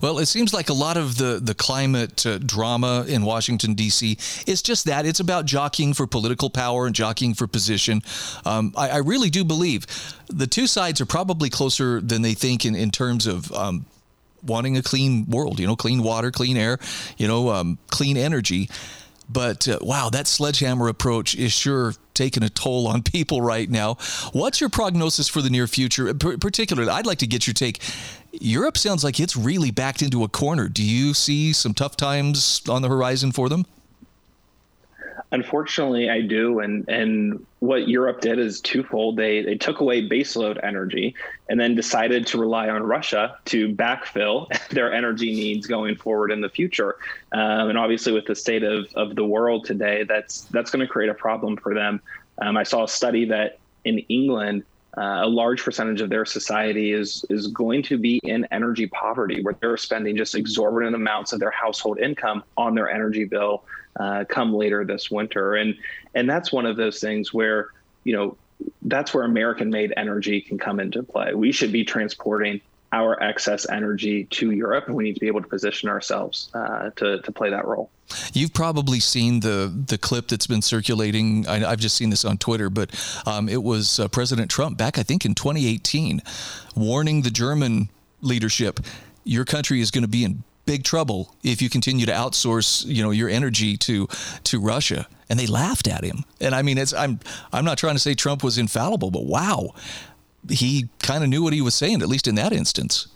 Well, 0.00 0.18
it 0.18 0.26
seems 0.26 0.54
like 0.54 0.68
a 0.68 0.74
lot 0.74 0.96
of 0.96 1.18
the, 1.18 1.40
the 1.42 1.54
climate 1.54 2.24
uh, 2.24 2.38
drama 2.38 3.04
in 3.08 3.24
Washington, 3.24 3.74
D.C. 3.74 4.16
is 4.46 4.62
just 4.62 4.84
that. 4.86 5.04
It's 5.04 5.20
about 5.20 5.46
jockeying 5.46 5.94
for 5.94 6.06
political 6.06 6.48
power 6.48 6.86
and 6.86 6.94
jockeying 6.94 7.34
for 7.34 7.46
position. 7.46 8.02
Um, 8.44 8.72
I, 8.76 8.90
I, 8.90 8.96
really 8.98 9.30
do 9.30 9.44
believe 9.44 9.86
the 10.28 10.46
two 10.46 10.66
sides 10.66 11.00
are 11.00 11.06
probably 11.06 11.50
closer 11.50 12.00
than 12.00 12.22
they 12.22 12.34
think 12.34 12.64
in, 12.64 12.76
in 12.76 12.90
terms 12.90 13.26
of 13.26 13.50
um, 13.52 13.84
wanting 14.44 14.76
a 14.76 14.82
clean 14.82 15.26
world, 15.26 15.60
you 15.60 15.66
know, 15.66 15.76
clean 15.76 16.02
water, 16.02 16.30
clean 16.30 16.56
air, 16.56 16.78
you 17.16 17.28
know, 17.28 17.50
um, 17.50 17.78
clean 17.90 18.16
energy. 18.16 18.68
But 19.28 19.66
uh, 19.68 19.78
wow, 19.80 20.10
that 20.10 20.26
sledgehammer 20.26 20.88
approach 20.88 21.34
is 21.34 21.52
sure 21.52 21.94
taking 22.12 22.42
a 22.42 22.48
toll 22.48 22.86
on 22.86 23.02
people 23.14 23.40
right 23.40 23.68
now. 23.68 23.94
What's 24.32 24.60
your 24.60 24.70
prognosis 24.70 25.28
for 25.28 25.42
the 25.42 25.50
near 25.50 25.66
future? 25.66 26.12
P- 26.14 26.36
particularly, 26.36 26.90
I'd 26.90 27.06
like 27.06 27.18
to 27.18 27.26
get 27.26 27.46
your 27.46 27.54
take. 27.54 27.82
Europe 28.32 28.76
sounds 28.76 29.04
like 29.04 29.20
it's 29.20 29.36
really 29.36 29.70
backed 29.70 30.02
into 30.02 30.24
a 30.24 30.28
corner. 30.28 30.68
Do 30.68 30.84
you 30.84 31.14
see 31.14 31.52
some 31.52 31.72
tough 31.72 31.96
times 31.96 32.62
on 32.68 32.82
the 32.82 32.88
horizon 32.88 33.32
for 33.32 33.48
them? 33.48 33.64
Unfortunately, 35.32 36.10
I 36.10 36.20
do, 36.20 36.60
and 36.60 36.88
and 36.88 37.44
what 37.60 37.88
Europe 37.88 38.20
did 38.20 38.38
is 38.38 38.60
twofold. 38.60 39.16
They 39.16 39.42
they 39.42 39.56
took 39.56 39.80
away 39.80 40.08
baseload 40.08 40.62
energy, 40.64 41.14
and 41.48 41.58
then 41.58 41.74
decided 41.74 42.26
to 42.28 42.38
rely 42.38 42.68
on 42.68 42.82
Russia 42.82 43.38
to 43.46 43.74
backfill 43.74 44.48
their 44.70 44.92
energy 44.92 45.34
needs 45.34 45.66
going 45.66 45.96
forward 45.96 46.30
in 46.30 46.40
the 46.40 46.48
future. 46.48 46.96
Um, 47.32 47.70
and 47.70 47.78
obviously, 47.78 48.12
with 48.12 48.26
the 48.26 48.34
state 48.34 48.62
of 48.62 48.86
of 48.94 49.14
the 49.14 49.24
world 49.24 49.64
today, 49.64 50.04
that's 50.04 50.42
that's 50.44 50.70
going 50.70 50.84
to 50.86 50.90
create 50.90 51.10
a 51.10 51.14
problem 51.14 51.56
for 51.56 51.74
them. 51.74 52.00
Um, 52.38 52.56
I 52.56 52.62
saw 52.62 52.84
a 52.84 52.88
study 52.88 53.24
that 53.26 53.58
in 53.84 53.98
England, 54.08 54.64
uh, 54.96 55.20
a 55.22 55.28
large 55.28 55.62
percentage 55.62 56.00
of 56.00 56.10
their 56.10 56.24
society 56.24 56.92
is 56.92 57.24
is 57.30 57.48
going 57.48 57.82
to 57.84 57.98
be 57.98 58.20
in 58.24 58.46
energy 58.50 58.86
poverty, 58.88 59.42
where 59.42 59.54
they're 59.60 59.76
spending 59.76 60.16
just 60.16 60.34
exorbitant 60.34 60.94
amounts 60.94 61.32
of 61.32 61.40
their 61.40 61.50
household 61.50 61.98
income 61.98 62.44
on 62.56 62.74
their 62.74 62.90
energy 62.90 63.24
bill 63.24 63.64
uh, 63.98 64.24
come 64.28 64.54
later 64.54 64.84
this 64.84 65.10
winter. 65.10 65.54
And 65.54 65.76
and 66.14 66.28
that's 66.28 66.52
one 66.52 66.66
of 66.66 66.76
those 66.76 67.00
things 67.00 67.32
where 67.32 67.70
you 68.04 68.14
know 68.14 68.36
that's 68.82 69.12
where 69.12 69.24
American-made 69.24 69.92
energy 69.96 70.40
can 70.40 70.58
come 70.58 70.80
into 70.80 71.02
play. 71.02 71.34
We 71.34 71.52
should 71.52 71.72
be 71.72 71.84
transporting 71.84 72.60
our 72.92 73.20
excess 73.20 73.68
energy 73.68 74.24
to 74.24 74.52
Europe, 74.52 74.86
and 74.86 74.94
we 74.94 75.02
need 75.02 75.14
to 75.14 75.20
be 75.20 75.26
able 75.26 75.42
to 75.42 75.48
position 75.48 75.88
ourselves 75.88 76.48
uh, 76.54 76.90
to 76.96 77.20
to 77.20 77.32
play 77.32 77.50
that 77.50 77.66
role. 77.66 77.90
You've 78.32 78.54
probably 78.54 79.00
seen 79.00 79.40
the 79.40 79.72
the 79.86 79.98
clip 79.98 80.28
that's 80.28 80.46
been 80.46 80.62
circulating. 80.62 81.46
I, 81.48 81.58
have 81.58 81.80
just 81.80 81.96
seen 81.96 82.10
this 82.10 82.24
on 82.24 82.38
Twitter, 82.38 82.70
but 82.70 82.90
um, 83.26 83.48
it 83.48 83.62
was 83.62 83.98
uh, 83.98 84.08
President 84.08 84.50
Trump 84.50 84.78
back, 84.78 84.98
I 84.98 85.02
think, 85.02 85.24
in 85.24 85.34
2018, 85.34 86.22
warning 86.76 87.22
the 87.22 87.30
German 87.30 87.88
leadership, 88.20 88.80
"Your 89.24 89.44
country 89.44 89.80
is 89.80 89.90
going 89.90 90.02
to 90.02 90.08
be 90.08 90.24
in 90.24 90.44
big 90.66 90.84
trouble 90.84 91.34
if 91.42 91.60
you 91.60 91.68
continue 91.68 92.06
to 92.06 92.12
outsource, 92.12 92.84
you 92.86 93.02
know, 93.02 93.10
your 93.10 93.28
energy 93.28 93.76
to 93.78 94.08
to 94.44 94.60
Russia. 94.60 95.06
And 95.30 95.38
they 95.38 95.46
laughed 95.46 95.88
at 95.88 96.04
him. 96.04 96.24
And 96.40 96.54
I 96.54 96.62
mean, 96.62 96.78
it's 96.78 96.92
I'm 96.92 97.20
I'm 97.52 97.64
not 97.64 97.78
trying 97.78 97.94
to 97.94 98.00
say 98.00 98.14
Trump 98.14 98.42
was 98.44 98.58
infallible, 98.58 99.10
but 99.10 99.24
wow, 99.24 99.74
he 100.48 100.88
kind 101.00 101.22
of 101.22 101.30
knew 101.30 101.42
what 101.42 101.52
he 101.52 101.60
was 101.60 101.74
saying, 101.74 102.02
at 102.02 102.08
least 102.08 102.28
in 102.28 102.34
that 102.36 102.52
instance. 102.52 103.08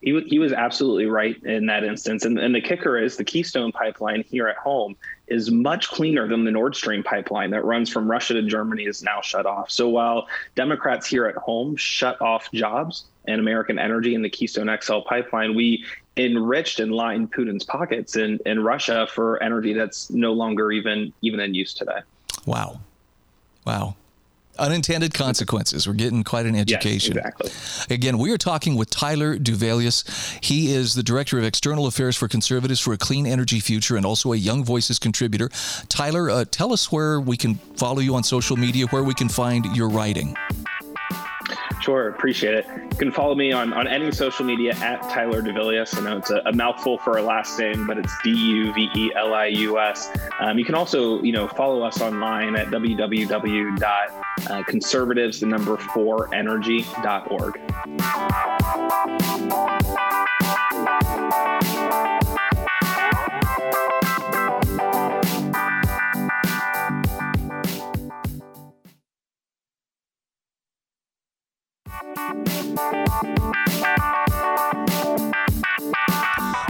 He, 0.00 0.20
he 0.28 0.38
was 0.38 0.52
absolutely 0.52 1.06
right 1.06 1.42
in 1.42 1.66
that 1.66 1.82
instance. 1.82 2.24
And, 2.24 2.38
and 2.38 2.54
the 2.54 2.60
kicker 2.60 2.96
is 2.96 3.16
the 3.16 3.24
Keystone 3.24 3.72
pipeline 3.72 4.22
here 4.22 4.46
at 4.46 4.56
home 4.56 4.96
is 5.26 5.50
much 5.50 5.88
cleaner 5.88 6.28
than 6.28 6.44
the 6.44 6.52
Nord 6.52 6.76
Stream 6.76 7.02
pipeline 7.02 7.50
that 7.50 7.64
runs 7.64 7.90
from 7.90 8.08
Russia 8.08 8.34
to 8.34 8.42
Germany 8.42 8.84
is 8.84 9.02
now 9.02 9.20
shut 9.20 9.44
off. 9.44 9.70
So 9.70 9.88
while 9.88 10.28
Democrats 10.54 11.06
here 11.06 11.26
at 11.26 11.34
home 11.34 11.74
shut 11.74 12.20
off 12.22 12.50
jobs 12.52 13.06
and 13.26 13.40
American 13.40 13.78
energy 13.78 14.14
in 14.14 14.22
the 14.22 14.30
Keystone 14.30 14.74
XL 14.80 15.00
pipeline, 15.00 15.56
we 15.56 15.84
enriched 16.18 16.80
and 16.80 16.92
lined 16.92 17.32
Putin's 17.32 17.64
pockets 17.64 18.16
in, 18.16 18.38
in 18.44 18.62
Russia 18.62 19.06
for 19.12 19.42
energy 19.42 19.72
that's 19.72 20.10
no 20.10 20.32
longer 20.32 20.72
even 20.72 21.12
even 21.22 21.40
in 21.40 21.54
use 21.54 21.74
today. 21.74 22.00
Wow. 22.46 22.80
Wow 23.66 23.94
unintended 24.58 25.14
consequences. 25.14 25.86
We're 25.86 25.94
getting 25.94 26.24
quite 26.24 26.46
an 26.46 26.54
education. 26.54 27.16
Yes, 27.16 27.26
exactly. 27.26 27.94
Again, 27.94 28.18
we 28.18 28.32
are 28.32 28.38
talking 28.38 28.76
with 28.76 28.90
Tyler 28.90 29.38
Duvelius. 29.38 30.04
He 30.44 30.72
is 30.72 30.94
the 30.94 31.02
Director 31.02 31.38
of 31.38 31.44
External 31.44 31.86
Affairs 31.86 32.16
for 32.16 32.28
Conservatives 32.28 32.80
for 32.80 32.92
a 32.92 32.98
Clean 32.98 33.26
Energy 33.26 33.60
Future 33.60 33.96
and 33.96 34.04
also 34.04 34.32
a 34.32 34.36
Young 34.36 34.64
Voices 34.64 34.98
contributor. 34.98 35.48
Tyler, 35.88 36.30
uh, 36.30 36.44
tell 36.50 36.72
us 36.72 36.92
where 36.92 37.20
we 37.20 37.36
can 37.36 37.56
follow 37.76 38.00
you 38.00 38.14
on 38.14 38.22
social 38.22 38.56
media, 38.56 38.86
where 38.88 39.04
we 39.04 39.14
can 39.14 39.28
find 39.28 39.64
your 39.76 39.88
writing. 39.88 40.36
Sure, 41.88 42.08
appreciate 42.08 42.52
it. 42.52 42.66
You 42.90 42.96
can 42.98 43.10
follow 43.10 43.34
me 43.34 43.50
on, 43.50 43.72
on 43.72 43.88
any 43.88 44.12
social 44.12 44.44
media 44.44 44.74
at 44.74 45.00
Tyler 45.04 45.40
Duvelius. 45.40 45.96
I 45.96 46.02
know 46.02 46.18
it's 46.18 46.28
a, 46.28 46.42
a 46.44 46.52
mouthful 46.52 46.98
for 46.98 47.16
a 47.16 47.22
last 47.22 47.58
name, 47.58 47.86
but 47.86 47.96
it's 47.96 48.12
D 48.22 48.28
U 48.28 48.74
V 48.74 48.90
E 48.94 49.10
L 49.16 49.32
I 49.32 49.46
U 49.46 49.78
S. 49.78 50.14
Um, 50.38 50.58
you 50.58 50.66
can 50.66 50.74
also, 50.74 51.22
you 51.22 51.32
know, 51.32 51.48
follow 51.48 51.82
us 51.82 52.02
online 52.02 52.56
at 52.56 52.66
www.conservatives, 52.66 55.40
the 55.40 55.46
number 55.46 55.78
four 55.78 56.34
energy.org. 56.34 57.58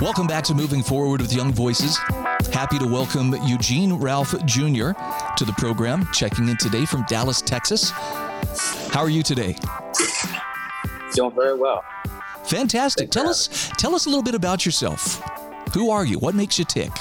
Welcome 0.00 0.26
back 0.26 0.44
to 0.44 0.54
Moving 0.54 0.82
Forward 0.82 1.20
with 1.20 1.32
Young 1.32 1.52
Voices. 1.52 1.98
Happy 2.52 2.78
to 2.78 2.86
welcome 2.86 3.34
Eugene 3.44 3.92
Ralph 3.94 4.34
Jr. 4.46 4.92
to 5.36 5.44
the 5.44 5.54
program, 5.58 6.08
checking 6.12 6.48
in 6.48 6.56
today 6.56 6.86
from 6.86 7.04
Dallas, 7.08 7.42
Texas. 7.42 7.90
How 8.90 9.00
are 9.00 9.10
you 9.10 9.22
today? 9.22 9.56
Doing 11.12 11.34
very 11.34 11.58
well. 11.58 11.84
Fantastic. 12.44 13.10
Tell 13.10 13.28
us 13.28 13.70
tell 13.76 13.94
us 13.94 14.06
a 14.06 14.08
little 14.08 14.22
bit 14.22 14.34
about 14.34 14.64
yourself. 14.64 15.20
Who 15.74 15.90
are 15.90 16.04
you? 16.04 16.18
What 16.18 16.34
makes 16.34 16.58
you 16.58 16.64
tick? 16.64 16.92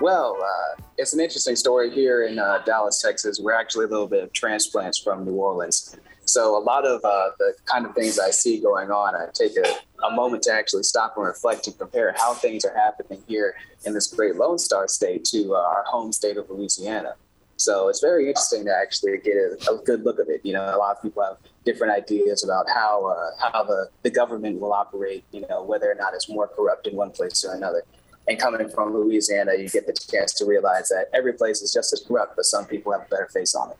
Well, 0.00 0.36
uh, 0.40 0.82
it's 0.96 1.12
an 1.12 1.20
interesting 1.20 1.56
story 1.56 1.90
here 1.90 2.24
in 2.26 2.38
uh, 2.38 2.62
Dallas, 2.64 3.02
Texas. 3.02 3.40
We're 3.42 3.52
actually 3.52 3.86
a 3.86 3.88
little 3.88 4.06
bit 4.06 4.22
of 4.22 4.32
transplants 4.32 4.98
from 4.98 5.24
New 5.24 5.34
Orleans. 5.34 5.96
So 6.28 6.56
a 6.56 6.60
lot 6.60 6.86
of 6.86 7.02
uh, 7.04 7.30
the 7.38 7.54
kind 7.64 7.86
of 7.86 7.94
things 7.94 8.18
I 8.18 8.30
see 8.30 8.60
going 8.60 8.90
on, 8.90 9.14
I 9.14 9.26
take 9.32 9.56
a, 9.56 10.06
a 10.06 10.10
moment 10.10 10.42
to 10.44 10.52
actually 10.52 10.82
stop 10.82 11.16
and 11.16 11.24
reflect 11.24 11.66
and 11.66 11.78
compare 11.78 12.14
how 12.16 12.34
things 12.34 12.64
are 12.64 12.74
happening 12.74 13.22
here 13.26 13.54
in 13.86 13.94
this 13.94 14.08
great 14.08 14.36
Lone 14.36 14.58
Star 14.58 14.88
state 14.88 15.24
to 15.26 15.54
uh, 15.54 15.58
our 15.58 15.84
home 15.86 16.12
state 16.12 16.36
of 16.36 16.50
Louisiana. 16.50 17.14
So 17.56 17.88
it's 17.88 18.00
very 18.00 18.28
interesting 18.28 18.66
to 18.66 18.76
actually 18.76 19.18
get 19.18 19.34
a, 19.34 19.72
a, 19.72 19.82
good 19.84 20.04
look 20.04 20.20
of 20.20 20.28
it. 20.28 20.42
You 20.44 20.52
know, 20.52 20.62
a 20.62 20.76
lot 20.76 20.96
of 20.96 21.02
people 21.02 21.24
have 21.24 21.38
different 21.64 21.92
ideas 21.92 22.44
about 22.44 22.68
how 22.68 23.06
uh, 23.06 23.50
how 23.50 23.64
the, 23.64 23.88
the 24.02 24.10
government 24.10 24.60
will 24.60 24.72
operate. 24.72 25.24
You 25.32 25.44
know, 25.48 25.64
whether 25.64 25.90
or 25.90 25.96
not 25.96 26.14
it's 26.14 26.28
more 26.28 26.46
corrupt 26.46 26.86
in 26.86 26.94
one 26.94 27.10
place 27.10 27.44
or 27.44 27.54
another. 27.54 27.82
And 28.28 28.38
coming 28.38 28.68
from 28.68 28.94
Louisiana, 28.94 29.54
you 29.58 29.68
get 29.70 29.86
the 29.86 29.94
chance 29.94 30.34
to 30.34 30.44
realize 30.44 30.90
that 30.90 31.06
every 31.14 31.32
place 31.32 31.62
is 31.62 31.72
just 31.72 31.92
as 31.94 32.04
corrupt, 32.06 32.36
but 32.36 32.44
some 32.44 32.66
people 32.66 32.92
have 32.92 33.02
a 33.02 33.08
better 33.08 33.28
face 33.32 33.54
on 33.54 33.70
it. 33.70 33.78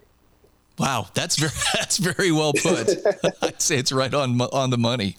Wow, 0.78 1.08
that's 1.14 1.37
very 1.37 1.52
that's 1.75 1.99
very 1.99 2.32
well 2.32 2.52
put. 2.52 2.90
I'd 3.42 3.61
say 3.61 3.78
it's 3.78 3.92
right 3.92 4.12
on 4.12 4.40
on 4.40 4.70
the 4.70 4.78
money. 4.78 5.16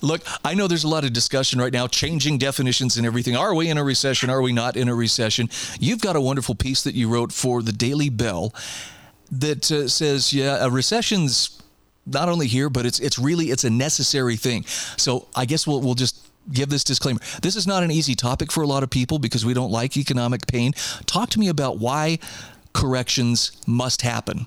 Look, 0.00 0.22
I 0.44 0.54
know 0.54 0.68
there's 0.68 0.84
a 0.84 0.88
lot 0.88 1.04
of 1.04 1.12
discussion 1.12 1.60
right 1.60 1.72
now, 1.72 1.88
changing 1.88 2.38
definitions 2.38 2.96
and 2.96 3.06
everything. 3.06 3.36
Are 3.36 3.54
we 3.54 3.68
in 3.68 3.78
a 3.78 3.84
recession? 3.84 4.30
Are 4.30 4.40
we 4.40 4.52
not 4.52 4.76
in 4.76 4.88
a 4.88 4.94
recession? 4.94 5.48
You've 5.80 6.00
got 6.00 6.14
a 6.14 6.20
wonderful 6.20 6.54
piece 6.54 6.82
that 6.84 6.94
you 6.94 7.08
wrote 7.08 7.32
for 7.32 7.62
the 7.62 7.72
Daily 7.72 8.08
Bell 8.08 8.54
that 9.32 9.70
uh, 9.72 9.88
says, 9.88 10.32
yeah, 10.32 10.64
a 10.64 10.70
recession's 10.70 11.60
not 12.06 12.28
only 12.28 12.46
here, 12.46 12.70
but 12.70 12.86
it's 12.86 13.00
it's 13.00 13.18
really 13.18 13.46
it's 13.46 13.64
a 13.64 13.70
necessary 13.70 14.36
thing. 14.36 14.64
So 14.96 15.28
I 15.34 15.44
guess 15.44 15.66
we'll 15.66 15.80
we'll 15.80 15.94
just 15.94 16.26
give 16.52 16.70
this 16.70 16.84
disclaimer. 16.84 17.20
This 17.42 17.56
is 17.56 17.66
not 17.66 17.82
an 17.82 17.90
easy 17.90 18.14
topic 18.14 18.50
for 18.50 18.62
a 18.62 18.66
lot 18.66 18.82
of 18.82 18.90
people 18.90 19.18
because 19.18 19.44
we 19.44 19.52
don't 19.52 19.70
like 19.70 19.96
economic 19.96 20.46
pain. 20.46 20.72
Talk 21.06 21.30
to 21.30 21.38
me 21.38 21.48
about 21.48 21.78
why 21.78 22.18
corrections 22.72 23.52
must 23.66 24.02
happen. 24.02 24.46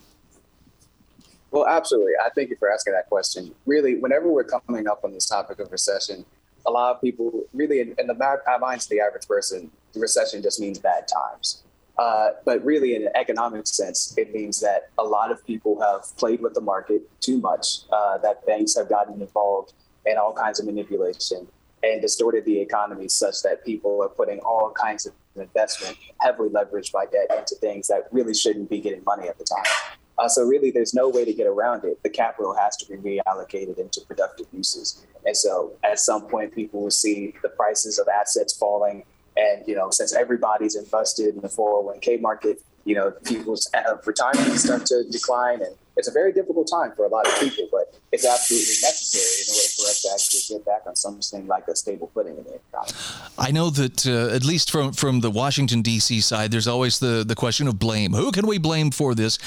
Well, 1.51 1.67
absolutely. 1.67 2.13
I 2.24 2.29
thank 2.34 2.50
you 2.50 2.55
for 2.55 2.72
asking 2.72 2.93
that 2.93 3.10
question. 3.10 3.53
Really, 3.65 3.98
whenever 3.98 4.29
we're 4.29 4.46
coming 4.46 4.88
up 4.88 5.03
on 5.03 5.12
this 5.13 5.27
topic 5.27 5.60
of 5.60 5.72
recession, 5.72 6.25
a 6.65 6.72
lot 6.72 6.96
of 6.96 7.01
people 7.01 7.43
really, 7.53 7.81
in, 7.81 7.93
in 7.98 8.08
the 8.08 8.13
minds 8.60 8.86
of 8.86 8.89
the 8.89 9.01
average 9.01 9.27
person, 9.27 9.70
the 9.93 10.00
recession 10.00 10.41
just 10.41 10.60
means 10.62 10.79
bad 10.79 11.08
times. 11.08 11.63
Uh, 11.98 12.29
but 12.46 12.63
really, 12.63 12.96
in 12.96 13.03
an 13.03 13.12
economic 13.15 13.67
sense, 13.67 14.13
it 14.17 14.34
means 14.34 14.62
that 14.62 14.89
a 14.98 15.03
lot 15.03 15.29
of 15.29 15.46
people 15.46 15.79
have 15.81 16.15
played 16.17 16.41
with 16.41 16.53
the 16.53 16.62
market 16.62 17.01
too 17.20 17.38
much, 17.39 17.81
uh, 17.91 18.17
that 18.20 18.46
banks 18.46 18.75
have 18.75 18.88
gotten 18.88 19.22
involved 19.22 19.74
in 20.05 20.17
all 20.17 20.34
kinds 20.34 20.60
of 20.60 20.65
manipulation 20.65 21.48
and 21.84 22.01
distorted 22.01 22.46
the 22.46 22.60
economy 22.60 23.08
such 23.10 23.41
that 23.43 23.65
people 23.65 24.01
are 24.01 24.10
putting 24.10 24.39
all 24.39 24.72
kinds 24.72 25.05
of 25.05 25.13
investment 25.36 25.98
heavily 26.22 26.50
leveraged 26.50 26.91
by 26.91 27.05
debt 27.05 27.27
into 27.38 27.55
things 27.55 27.88
that 27.88 28.08
really 28.12 28.34
shouldn't 28.34 28.70
be 28.70 28.79
getting 28.79 29.03
money 29.03 29.27
at 29.27 29.38
the 29.38 29.43
time. 29.43 30.00
Uh, 30.21 30.27
so 30.27 30.43
really, 30.43 30.69
there's 30.69 30.93
no 30.93 31.09
way 31.09 31.25
to 31.25 31.33
get 31.33 31.47
around 31.47 31.83
it. 31.83 32.01
The 32.03 32.09
capital 32.09 32.55
has 32.55 32.77
to 32.77 32.85
be 32.85 32.95
reallocated 32.95 33.79
into 33.79 34.01
productive 34.01 34.45
uses. 34.53 35.03
And 35.25 35.35
so 35.35 35.73
at 35.83 35.99
some 35.99 36.27
point, 36.27 36.53
people 36.53 36.83
will 36.83 36.91
see 36.91 37.33
the 37.41 37.49
prices 37.49 37.97
of 37.97 38.07
assets 38.07 38.55
falling. 38.55 39.03
And, 39.35 39.67
you 39.67 39.75
know, 39.75 39.89
since 39.89 40.13
everybody's 40.13 40.75
invested 40.75 41.33
in 41.33 41.41
the 41.41 41.47
401k 41.47 42.21
market, 42.21 42.61
you 42.85 42.93
know, 42.93 43.11
people's 43.25 43.67
uh, 43.73 43.95
retirement 44.05 44.59
start 44.59 44.85
to 44.87 45.03
decline 45.09 45.63
and 45.63 45.75
it's 46.01 46.08
a 46.08 46.12
very 46.12 46.34
difficult 46.34 46.67
time 46.67 46.91
for 46.96 47.05
a 47.05 47.10
lot 47.10 47.27
of 47.27 47.39
people, 47.39 47.67
but 47.72 47.96
it's 48.12 48.25
absolutely 48.25 48.74
necessary 48.81 49.46
in 49.46 49.53
order 49.53 49.70
for 49.77 49.84
us 49.84 50.01
to 50.01 50.10
actually 50.12 50.58
get 50.58 50.65
back 50.65 50.81
on 50.88 50.96
something 50.96 51.46
like 51.46 51.67
a 51.67 51.75
stable 51.75 52.10
footing 52.12 52.36
in 52.38 52.43
the 52.43 52.55
economy. 52.55 52.98
I 53.38 53.51
know 53.51 53.70
that 53.70 54.08
uh, 54.08 54.36
at 54.36 54.43
least 54.43 54.72
from 54.72 54.93
from 54.93 55.20
the 55.22 55.29
Washington 55.29 55.84
D.C. 55.84 56.22
side, 56.22 56.50
there's 56.51 56.67
always 56.67 56.98
the 56.98 57.24
the 57.24 57.36
question 57.36 57.67
of 57.67 57.77
blame. 57.77 58.13
Who 58.13 58.31
can 58.31 58.48
we 58.48 58.58
blame 58.58 58.89
for 58.89 59.13
this? 59.13 59.38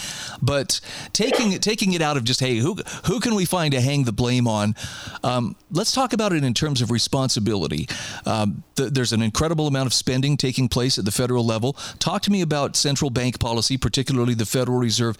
But 0.40 0.80
taking 1.12 1.58
taking 1.58 1.92
it 1.92 2.00
out 2.00 2.16
of 2.16 2.22
just 2.22 2.38
hey, 2.38 2.58
who 2.58 2.76
who 3.06 3.18
can 3.18 3.34
we 3.34 3.44
find 3.44 3.72
to 3.72 3.80
hang 3.80 4.04
the 4.04 4.12
blame 4.12 4.46
on? 4.46 4.76
Um, 5.24 5.56
let's 5.72 5.90
talk 5.90 6.12
about 6.12 6.32
it 6.32 6.44
in 6.44 6.54
terms 6.54 6.80
of 6.80 6.92
responsibility. 6.92 7.88
Um, 8.26 8.62
th- 8.76 8.90
there's 8.92 9.12
an 9.12 9.22
incredible 9.22 9.66
amount 9.66 9.86
of 9.86 9.92
spending 9.92 10.36
taking 10.36 10.68
place 10.68 10.98
at 10.98 11.04
the 11.04 11.12
federal 11.12 11.44
level. 11.44 11.72
Talk 11.98 12.22
to 12.22 12.30
me 12.30 12.42
about 12.42 12.76
central 12.76 13.10
bank 13.10 13.40
policy, 13.40 13.76
particularly 13.76 14.34
the 14.34 14.46
Federal 14.46 14.78
Reserve 14.78 15.16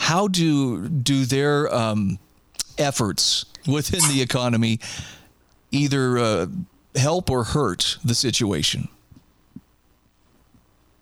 how 0.00 0.26
do 0.26 0.88
do 0.88 1.26
their 1.26 1.72
um, 1.72 2.18
efforts 2.78 3.44
within 3.66 4.00
the 4.08 4.22
economy 4.22 4.80
either 5.70 6.18
uh, 6.18 6.46
help 6.96 7.30
or 7.30 7.44
hurt 7.44 7.98
the 8.02 8.14
situation? 8.14 8.88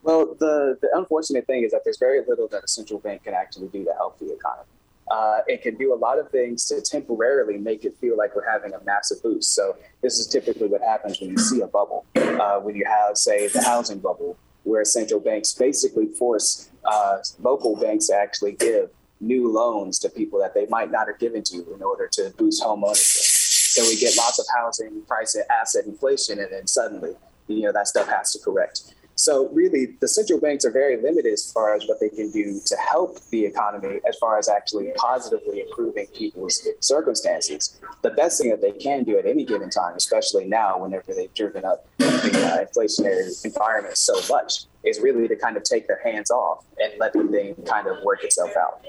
Well, 0.03 0.35
the, 0.39 0.79
the 0.81 0.89
unfortunate 0.95 1.47
thing 1.47 1.63
is 1.63 1.71
that 1.71 1.83
there's 1.85 1.99
very 1.99 2.21
little 2.27 2.49
that 2.49 2.65
a 2.65 2.69
central 2.69 2.99
bank 2.99 3.25
can 3.25 3.35
actually 3.35 3.69
do 3.69 3.85
to 3.85 3.93
help 3.95 4.19
the 4.19 4.33
economy. 4.33 4.69
Uh, 5.11 5.41
it 5.47 5.63
can 5.63 5.77
do 5.77 5.95
a 5.95 5.97
lot 5.97 6.19
of 6.19 6.31
things 6.31 6.67
to 6.67 6.81
temporarily 6.81 7.57
make 7.57 7.85
it 7.85 7.97
feel 8.01 8.17
like 8.17 8.35
we're 8.35 8.51
having 8.51 8.75
a 8.75 8.83
massive 8.85 9.23
boost. 9.23 9.55
So 9.55 9.77
this 10.03 10.19
is 10.19 10.27
typically 10.27 10.67
what 10.67 10.83
happens 10.83 11.21
when 11.21 11.31
you 11.31 11.39
see 11.39 11.61
a 11.61 11.67
bubble. 11.67 12.05
Uh, 12.17 12.59
when 12.59 12.75
you 12.75 12.85
have, 12.85 13.17
say, 13.17 13.49
the 13.49 13.63
housing 13.63 14.01
bubble, 14.01 14.37
where 14.65 14.85
central 14.85 15.21
banks 15.21 15.53
basically 15.55 16.07
force 16.07 16.68
uh, 16.85 17.19
local 17.41 17.77
banks 17.77 18.11
actually 18.11 18.53
give 18.53 18.91
new 19.21 19.51
loans 19.51 19.99
to 19.99 20.09
people 20.09 20.39
that 20.39 20.55
they 20.55 20.67
might 20.67 20.91
not 20.91 21.09
have 21.09 21.19
given 21.19 21.43
to 21.43 21.57
in 21.75 21.83
order 21.83 22.09
to 22.13 22.33
boost 22.37 22.63
home 22.63 22.85
ownership. 22.85 23.25
So 23.25 23.83
we 23.83 23.97
get 23.97 24.17
lots 24.17 24.39
of 24.39 24.47
housing 24.57 25.03
price 25.03 25.35
and 25.35 25.45
asset 25.51 25.87
inflation, 25.87 26.39
and 26.39 26.49
then 26.51 26.67
suddenly, 26.67 27.15
you 27.49 27.63
know, 27.63 27.73
that 27.73 27.89
stuff 27.89 28.09
has 28.09 28.33
to 28.33 28.39
correct. 28.39 28.95
So 29.19 29.49
really, 29.49 29.97
the 30.01 30.07
central 30.07 30.39
banks 30.39 30.65
are 30.65 30.71
very 30.71 30.97
limited 30.97 31.33
as 31.33 31.51
far 31.51 31.75
as 31.75 31.85
what 31.89 31.99
they 31.99 32.09
can 32.09 32.31
do 32.31 32.61
to 32.65 32.77
help 32.77 33.19
the 33.31 33.47
economy, 33.47 33.99
as 34.09 34.17
far 34.19 34.39
as 34.39 34.49
actually 34.49 34.93
positively 34.95 35.61
improving 35.61 36.07
people's 36.15 36.65
circumstances. 36.79 37.81
The 38.03 38.11
best 38.11 38.41
thing 38.41 38.51
that 38.51 38.63
they 38.63 38.71
can 38.71 39.03
do 39.03 39.19
at 39.19 39.27
any 39.27 39.45
given 39.45 39.71
time, 39.71 39.97
especially 39.97 40.45
now, 40.45 40.79
whenever 40.79 41.13
they've 41.13 41.35
driven 41.35 41.65
up 41.65 41.85
the 41.99 42.05
uh, 42.07 42.65
inflationary 42.65 43.45
environment 43.45 43.97
so 43.99 44.15
much, 44.33 44.67
is 44.85 45.01
really 45.01 45.29
to 45.29 45.37
kind 45.37 45.57
of 45.57 45.63
take 45.65 45.87
their 45.87 46.01
hands 46.03 46.31
off 46.31 46.65
and 46.83 46.93
let 46.99 47.13
the 47.13 47.25
thing 47.25 47.55
kind 47.67 47.87
of 47.87 48.03
work 48.03 48.25
itself 48.25 48.57
out. 48.57 48.85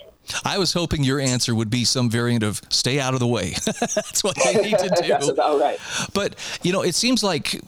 I 0.46 0.58
was 0.58 0.74
hoping 0.74 1.04
your 1.04 1.20
answer 1.20 1.56
would 1.56 1.70
be 1.70 1.84
some 1.86 2.10
variant 2.10 2.44
of 2.44 2.62
stay 2.70 3.00
out 3.00 3.14
of 3.14 3.20
the 3.20 3.28
way. 3.28 3.54
That's 3.66 4.24
what 4.24 4.36
they 4.36 4.62
need 4.62 4.78
to 4.78 4.90
do. 5.02 5.08
That's 5.08 5.28
about 5.28 5.60
right. 5.60 5.80
But, 6.14 6.36
you 6.62 6.72
know, 6.72 6.84
it 6.84 6.94
seems 6.94 7.24
like 7.24 7.60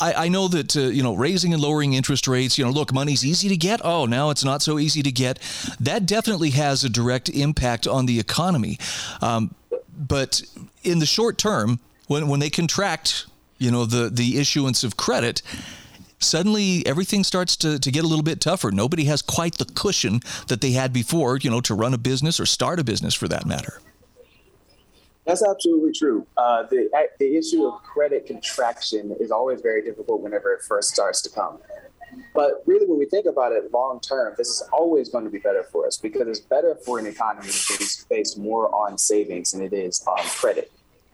I, 0.00 0.24
I, 0.24 0.28
know 0.28 0.48
that 0.48 0.76
uh, 0.76 0.80
you 0.80 1.02
know 1.02 1.14
raising 1.14 1.52
and 1.52 1.62
lowering 1.62 1.92
interest 1.92 2.26
rates. 2.26 2.56
You 2.56 2.64
know, 2.64 2.70
look, 2.70 2.92
money's 2.92 3.24
easy 3.24 3.48
to 3.48 3.56
get. 3.56 3.80
Oh, 3.84 4.06
now 4.06 4.30
it's 4.30 4.44
not 4.44 4.62
so 4.62 4.78
easy 4.78 5.02
to 5.02 5.12
get. 5.12 5.38
That 5.78 6.06
definitely 6.06 6.50
has 6.50 6.82
a 6.82 6.88
direct 6.88 7.28
impact 7.28 7.86
on 7.86 8.06
the 8.06 8.18
economy. 8.18 8.78
Um, 9.20 9.54
but 9.96 10.42
in 10.82 10.98
the 10.98 11.06
short 11.06 11.36
term, 11.36 11.80
when 12.06 12.28
when 12.28 12.40
they 12.40 12.50
contract, 12.50 13.26
you 13.58 13.70
know, 13.70 13.84
the 13.84 14.08
the 14.08 14.38
issuance 14.38 14.82
of 14.82 14.96
credit. 14.96 15.42
Suddenly, 16.20 16.86
everything 16.86 17.24
starts 17.24 17.56
to, 17.56 17.78
to 17.78 17.90
get 17.90 18.04
a 18.04 18.06
little 18.06 18.22
bit 18.22 18.40
tougher. 18.40 18.70
Nobody 18.70 19.04
has 19.04 19.22
quite 19.22 19.56
the 19.56 19.64
cushion 19.64 20.20
that 20.48 20.60
they 20.60 20.72
had 20.72 20.92
before, 20.92 21.38
you 21.38 21.50
know, 21.50 21.62
to 21.62 21.74
run 21.74 21.94
a 21.94 21.98
business 21.98 22.38
or 22.38 22.46
start 22.46 22.78
a 22.78 22.84
business 22.84 23.14
for 23.14 23.26
that 23.28 23.46
matter. 23.46 23.80
That's 25.24 25.46
absolutely 25.46 25.92
true. 25.92 26.26
Uh, 26.36 26.64
the 26.64 26.90
the 27.18 27.36
issue 27.36 27.66
of 27.66 27.82
credit 27.82 28.26
contraction 28.26 29.14
is 29.20 29.30
always 29.30 29.60
very 29.60 29.82
difficult 29.82 30.22
whenever 30.22 30.52
it 30.52 30.62
first 30.62 30.90
starts 30.90 31.22
to 31.22 31.30
come. 31.30 31.58
But 32.34 32.62
really, 32.66 32.86
when 32.86 32.98
we 32.98 33.06
think 33.06 33.26
about 33.26 33.52
it 33.52 33.72
long 33.72 34.00
term, 34.00 34.34
this 34.36 34.48
is 34.48 34.68
always 34.72 35.08
going 35.08 35.24
to 35.24 35.30
be 35.30 35.38
better 35.38 35.62
for 35.62 35.86
us 35.86 35.96
because 35.96 36.26
it's 36.26 36.40
better 36.40 36.74
for 36.84 36.98
an 36.98 37.06
economy 37.06 37.46
that 37.46 37.78
is 37.80 38.06
based 38.10 38.38
more 38.38 38.74
on 38.74 38.98
savings 38.98 39.52
than 39.52 39.62
it 39.62 39.72
is 39.72 40.04
on 40.06 40.24
credit. 40.24 40.72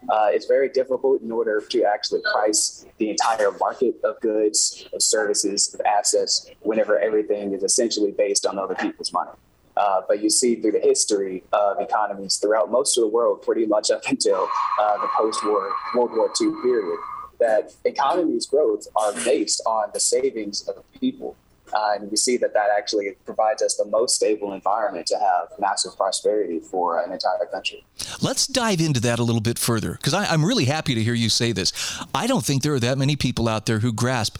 Uh, 0.08 0.28
it's 0.30 0.46
very 0.46 0.68
difficult 0.68 1.20
in 1.22 1.32
order 1.32 1.60
to 1.60 1.82
actually 1.82 2.20
price 2.32 2.86
the 2.98 3.10
entire 3.10 3.50
market 3.52 3.94
of 4.04 4.20
goods, 4.20 4.88
of 4.92 5.02
services, 5.02 5.74
of 5.74 5.80
assets, 5.82 6.50
whenever 6.60 6.98
everything 6.98 7.52
is 7.52 7.62
essentially 7.62 8.12
based 8.12 8.46
on 8.46 8.58
other 8.58 8.74
people's 8.74 9.12
money. 9.12 9.30
Uh, 9.76 10.00
but 10.08 10.22
you 10.22 10.30
see 10.30 10.56
through 10.56 10.72
the 10.72 10.80
history 10.80 11.42
of 11.52 11.78
economies 11.80 12.36
throughout 12.36 12.70
most 12.70 12.96
of 12.96 13.02
the 13.02 13.08
world, 13.08 13.42
pretty 13.42 13.66
much 13.66 13.90
up 13.90 14.02
until 14.08 14.48
uh, 14.80 14.96
the 14.98 15.08
post-war 15.16 15.70
World 15.94 16.12
War 16.12 16.30
II 16.40 16.50
period, 16.62 16.98
that 17.38 17.74
economies' 17.84 18.46
growth 18.46 18.86
are 18.96 19.12
based 19.24 19.60
on 19.66 19.90
the 19.92 20.00
savings 20.00 20.66
of 20.68 20.82
people. 20.98 21.36
Uh, 21.72 21.94
and 21.94 22.10
we 22.10 22.16
see 22.16 22.36
that 22.36 22.54
that 22.54 22.68
actually 22.76 23.10
provides 23.24 23.62
us 23.62 23.76
the 23.76 23.84
most 23.84 24.14
stable 24.14 24.52
environment 24.52 25.06
to 25.06 25.18
have 25.18 25.48
massive 25.58 25.96
prosperity 25.96 26.60
for 26.60 27.02
an 27.02 27.12
entire 27.12 27.46
country. 27.50 27.84
Let's 28.22 28.46
dive 28.46 28.80
into 28.80 29.00
that 29.00 29.18
a 29.18 29.22
little 29.22 29.40
bit 29.40 29.58
further 29.58 29.92
because 29.92 30.14
I'm 30.14 30.44
really 30.44 30.66
happy 30.66 30.94
to 30.94 31.02
hear 31.02 31.14
you 31.14 31.28
say 31.28 31.52
this. 31.52 31.72
I 32.14 32.26
don't 32.26 32.44
think 32.44 32.62
there 32.62 32.74
are 32.74 32.80
that 32.80 32.98
many 32.98 33.16
people 33.16 33.48
out 33.48 33.66
there 33.66 33.80
who 33.80 33.92
grasp 33.92 34.38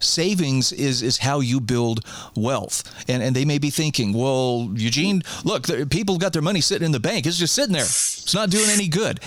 savings 0.00 0.72
is 0.72 1.02
is 1.02 1.18
how 1.18 1.40
you 1.40 1.60
build 1.60 2.04
wealth. 2.36 2.84
And 3.08 3.22
and 3.22 3.34
they 3.34 3.44
may 3.44 3.58
be 3.58 3.70
thinking, 3.70 4.12
well, 4.12 4.70
Eugene, 4.74 5.22
look, 5.44 5.66
people 5.90 6.18
got 6.18 6.32
their 6.32 6.42
money 6.42 6.60
sitting 6.60 6.86
in 6.86 6.92
the 6.92 7.00
bank. 7.00 7.26
It's 7.26 7.38
just 7.38 7.54
sitting 7.54 7.72
there. 7.72 7.82
It's 7.82 8.34
not 8.34 8.50
doing 8.50 8.68
any 8.70 8.88
good. 8.88 9.20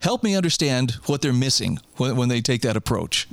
Help 0.00 0.22
me 0.24 0.34
understand 0.34 0.92
what 1.06 1.22
they're 1.22 1.32
missing 1.32 1.78
when, 1.96 2.16
when 2.16 2.28
they 2.28 2.40
take 2.40 2.62
that 2.62 2.76
approach. 2.76 3.28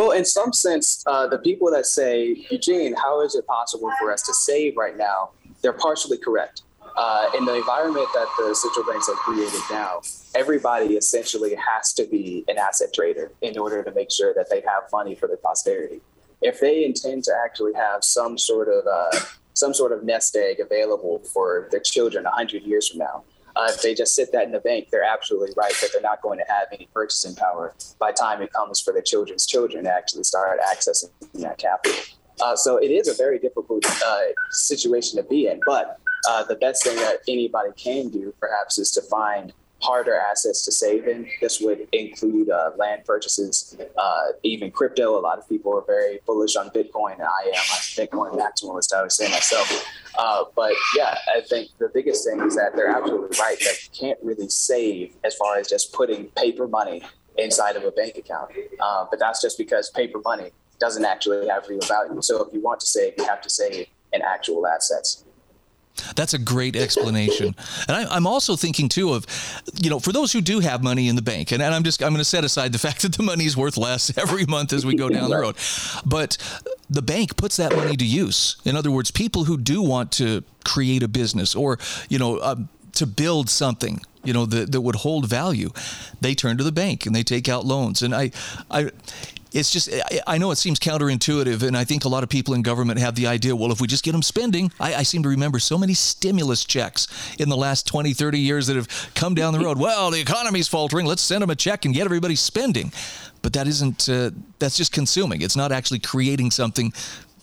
Well, 0.00 0.12
in 0.12 0.24
some 0.24 0.54
sense, 0.54 1.04
uh, 1.06 1.26
the 1.26 1.36
people 1.36 1.70
that 1.72 1.84
say, 1.84 2.46
Eugene, 2.50 2.94
how 2.94 3.20
is 3.20 3.34
it 3.34 3.46
possible 3.46 3.92
for 3.98 4.10
us 4.10 4.22
to 4.22 4.32
save 4.32 4.74
right 4.78 4.96
now? 4.96 5.32
They're 5.60 5.74
partially 5.74 6.16
correct. 6.16 6.62
Uh, 6.96 7.28
in 7.36 7.44
the 7.44 7.54
environment 7.54 8.08
that 8.14 8.26
the 8.38 8.54
central 8.54 8.86
banks 8.90 9.08
have 9.08 9.16
created 9.16 9.60
now, 9.70 10.00
everybody 10.34 10.94
essentially 10.94 11.54
has 11.54 11.92
to 11.92 12.06
be 12.06 12.46
an 12.48 12.56
asset 12.56 12.94
trader 12.94 13.30
in 13.42 13.58
order 13.58 13.82
to 13.82 13.92
make 13.92 14.10
sure 14.10 14.32
that 14.32 14.48
they 14.48 14.62
have 14.62 14.84
money 14.90 15.14
for 15.14 15.26
their 15.26 15.36
posterity. 15.36 16.00
If 16.40 16.60
they 16.60 16.86
intend 16.86 17.24
to 17.24 17.34
actually 17.44 17.74
have 17.74 18.02
some 18.02 18.38
sort 18.38 18.68
of 18.68 18.86
uh, 18.86 19.18
some 19.52 19.74
sort 19.74 19.92
of 19.92 20.02
nest 20.02 20.34
egg 20.34 20.60
available 20.60 21.18
for 21.34 21.68
their 21.70 21.80
children 21.80 22.24
100 22.24 22.62
years 22.62 22.88
from 22.88 23.00
now, 23.00 23.24
uh, 23.56 23.66
if 23.68 23.82
they 23.82 23.94
just 23.94 24.14
sit 24.14 24.32
that 24.32 24.44
in 24.44 24.52
the 24.52 24.60
bank, 24.60 24.88
they're 24.90 25.04
absolutely 25.04 25.50
right 25.56 25.72
that 25.80 25.90
they're 25.92 26.02
not 26.02 26.22
going 26.22 26.38
to 26.38 26.44
have 26.48 26.68
any 26.72 26.88
purchasing 26.92 27.34
power 27.34 27.74
by 27.98 28.12
time 28.12 28.42
it 28.42 28.52
comes 28.52 28.80
for 28.80 28.92
their 28.92 29.02
children's 29.02 29.46
children 29.46 29.84
to 29.84 29.92
actually 29.92 30.24
start 30.24 30.60
accessing 30.60 31.10
that 31.34 31.58
capital. 31.58 31.98
Uh, 32.40 32.56
so 32.56 32.76
it 32.76 32.90
is 32.90 33.08
a 33.08 33.14
very 33.14 33.38
difficult 33.38 33.84
uh, 34.04 34.20
situation 34.50 35.16
to 35.16 35.28
be 35.28 35.46
in. 35.46 35.60
But 35.66 35.98
uh, 36.28 36.44
the 36.44 36.56
best 36.56 36.84
thing 36.84 36.96
that 36.96 37.20
anybody 37.28 37.70
can 37.76 38.08
do, 38.08 38.34
perhaps, 38.40 38.78
is 38.78 38.90
to 38.92 39.02
find 39.02 39.52
harder 39.82 40.14
assets 40.14 40.64
to 40.64 40.72
save 40.72 41.06
in. 41.06 41.28
This 41.40 41.60
would 41.60 41.88
include 41.92 42.50
uh, 42.50 42.70
land 42.76 43.04
purchases, 43.04 43.76
uh, 43.96 44.26
even 44.42 44.70
crypto. 44.70 45.18
A 45.18 45.20
lot 45.20 45.38
of 45.38 45.48
people 45.48 45.76
are 45.76 45.84
very 45.86 46.20
bullish 46.26 46.56
on 46.56 46.70
Bitcoin. 46.70 47.20
I 47.20 47.46
am. 47.46 47.54
I'm 47.54 47.54
a 47.54 48.06
Bitcoin 48.06 48.38
maximalist, 48.38 48.94
I 48.94 49.02
would 49.02 49.12
say 49.12 49.30
myself. 49.30 49.86
Uh, 50.18 50.44
but 50.54 50.74
yeah, 50.96 51.16
I 51.34 51.40
think 51.40 51.70
the 51.78 51.90
biggest 51.92 52.26
thing 52.26 52.40
is 52.40 52.56
that 52.56 52.72
they're 52.74 52.88
absolutely 52.88 53.36
right 53.38 53.58
that 53.60 53.76
you 53.82 53.90
can't 53.98 54.18
really 54.22 54.48
save 54.48 55.14
as 55.24 55.34
far 55.36 55.56
as 55.56 55.68
just 55.68 55.92
putting 55.92 56.26
paper 56.36 56.68
money 56.68 57.02
inside 57.38 57.76
of 57.76 57.84
a 57.84 57.90
bank 57.90 58.16
account. 58.16 58.50
Uh, 58.80 59.06
but 59.10 59.18
that's 59.18 59.40
just 59.40 59.56
because 59.56 59.90
paper 59.90 60.20
money 60.24 60.50
doesn't 60.78 61.04
actually 61.04 61.48
have 61.48 61.68
real 61.68 61.80
value. 61.86 62.20
So 62.22 62.42
if 62.42 62.52
you 62.52 62.60
want 62.60 62.80
to 62.80 62.86
save, 62.86 63.14
you 63.18 63.24
have 63.24 63.40
to 63.42 63.50
save 63.50 63.86
in 64.12 64.22
actual 64.22 64.66
assets. 64.66 65.24
That's 66.16 66.34
a 66.34 66.38
great 66.38 66.76
explanation. 66.76 67.54
And 67.88 67.96
I, 67.96 68.16
am 68.16 68.26
also 68.26 68.56
thinking 68.56 68.88
too 68.88 69.14
of, 69.14 69.26
you 69.80 69.90
know, 69.90 69.98
for 69.98 70.12
those 70.12 70.32
who 70.32 70.40
do 70.40 70.60
have 70.60 70.82
money 70.82 71.08
in 71.08 71.16
the 71.16 71.22
bank, 71.22 71.50
and, 71.50 71.62
and 71.62 71.74
I'm 71.74 71.82
just 71.82 72.02
I'm 72.02 72.10
going 72.10 72.18
to 72.18 72.24
set 72.24 72.44
aside 72.44 72.72
the 72.72 72.78
fact 72.86 73.02
that 73.02 73.16
the 73.16 73.22
money 73.22 73.46
is 73.46 73.56
worth 73.56 73.76
less 73.76 74.16
every 74.16 74.46
month 74.46 74.72
as 74.72 74.84
we 74.84 74.94
go 74.94 75.08
down 75.08 75.30
the 75.30 75.36
road, 75.36 75.56
but 76.04 76.36
the 76.88 77.02
bank 77.02 77.36
puts 77.36 77.56
that 77.56 77.74
money 77.74 77.96
to 77.96 78.04
use. 78.04 78.56
In 78.64 78.76
other 78.76 78.90
words, 78.90 79.10
people 79.10 79.44
who 79.44 79.56
do 79.56 79.82
want 79.82 80.12
to 80.12 80.44
create 80.64 81.02
a 81.02 81.08
business 81.08 81.54
or 81.54 81.78
you 82.08 82.18
know 82.18 82.36
uh, 82.38 82.56
to 82.92 83.06
build 83.06 83.48
something 83.48 84.00
you 84.22 84.32
know 84.32 84.46
that, 84.46 84.72
that 84.72 84.80
would 84.80 84.96
hold 84.96 85.26
value 85.26 85.70
they 86.20 86.34
turn 86.34 86.58
to 86.58 86.64
the 86.64 86.72
bank 86.72 87.06
and 87.06 87.14
they 87.14 87.22
take 87.22 87.48
out 87.48 87.64
loans 87.64 88.02
and 88.02 88.14
i 88.14 88.30
i 88.70 88.90
it's 89.52 89.70
just 89.70 89.90
I 90.26 90.38
know 90.38 90.50
it 90.50 90.56
seems 90.56 90.78
counterintuitive, 90.78 91.62
and 91.62 91.76
I 91.76 91.84
think 91.84 92.04
a 92.04 92.08
lot 92.08 92.22
of 92.22 92.28
people 92.28 92.54
in 92.54 92.62
government 92.62 93.00
have 93.00 93.14
the 93.14 93.26
idea. 93.26 93.54
Well, 93.56 93.72
if 93.72 93.80
we 93.80 93.86
just 93.86 94.04
get 94.04 94.12
them 94.12 94.22
spending, 94.22 94.70
I, 94.78 94.96
I, 94.96 95.02
seem 95.02 95.22
to 95.24 95.28
remember 95.28 95.58
so 95.58 95.76
many 95.76 95.94
stimulus 95.94 96.64
checks 96.64 97.08
in 97.38 97.48
the 97.48 97.56
last 97.56 97.86
20, 97.86 98.12
30 98.12 98.38
years 98.38 98.66
that 98.68 98.76
have 98.76 98.88
come 99.14 99.34
down 99.34 99.52
the 99.52 99.60
road. 99.60 99.78
Well, 99.90 100.10
the 100.10 100.20
economy's 100.20 100.68
faltering. 100.68 101.06
Let's 101.06 101.22
send 101.22 101.42
them 101.42 101.50
a 101.50 101.56
check 101.56 101.84
and 101.84 101.94
get 101.94 102.04
everybody 102.04 102.36
spending. 102.36 102.92
But 103.40 103.54
that 103.54 103.66
isn't. 103.66 104.08
Uh, 104.08 104.30
that's 104.58 104.76
just 104.76 104.92
consuming. 104.92 105.40
It's 105.42 105.56
not 105.56 105.72
actually 105.72 106.00
creating 106.00 106.50
something 106.50 106.92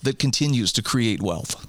that 0.02 0.18
continues 0.18 0.72
to 0.74 0.82
create 0.82 1.20
wealth. 1.20 1.66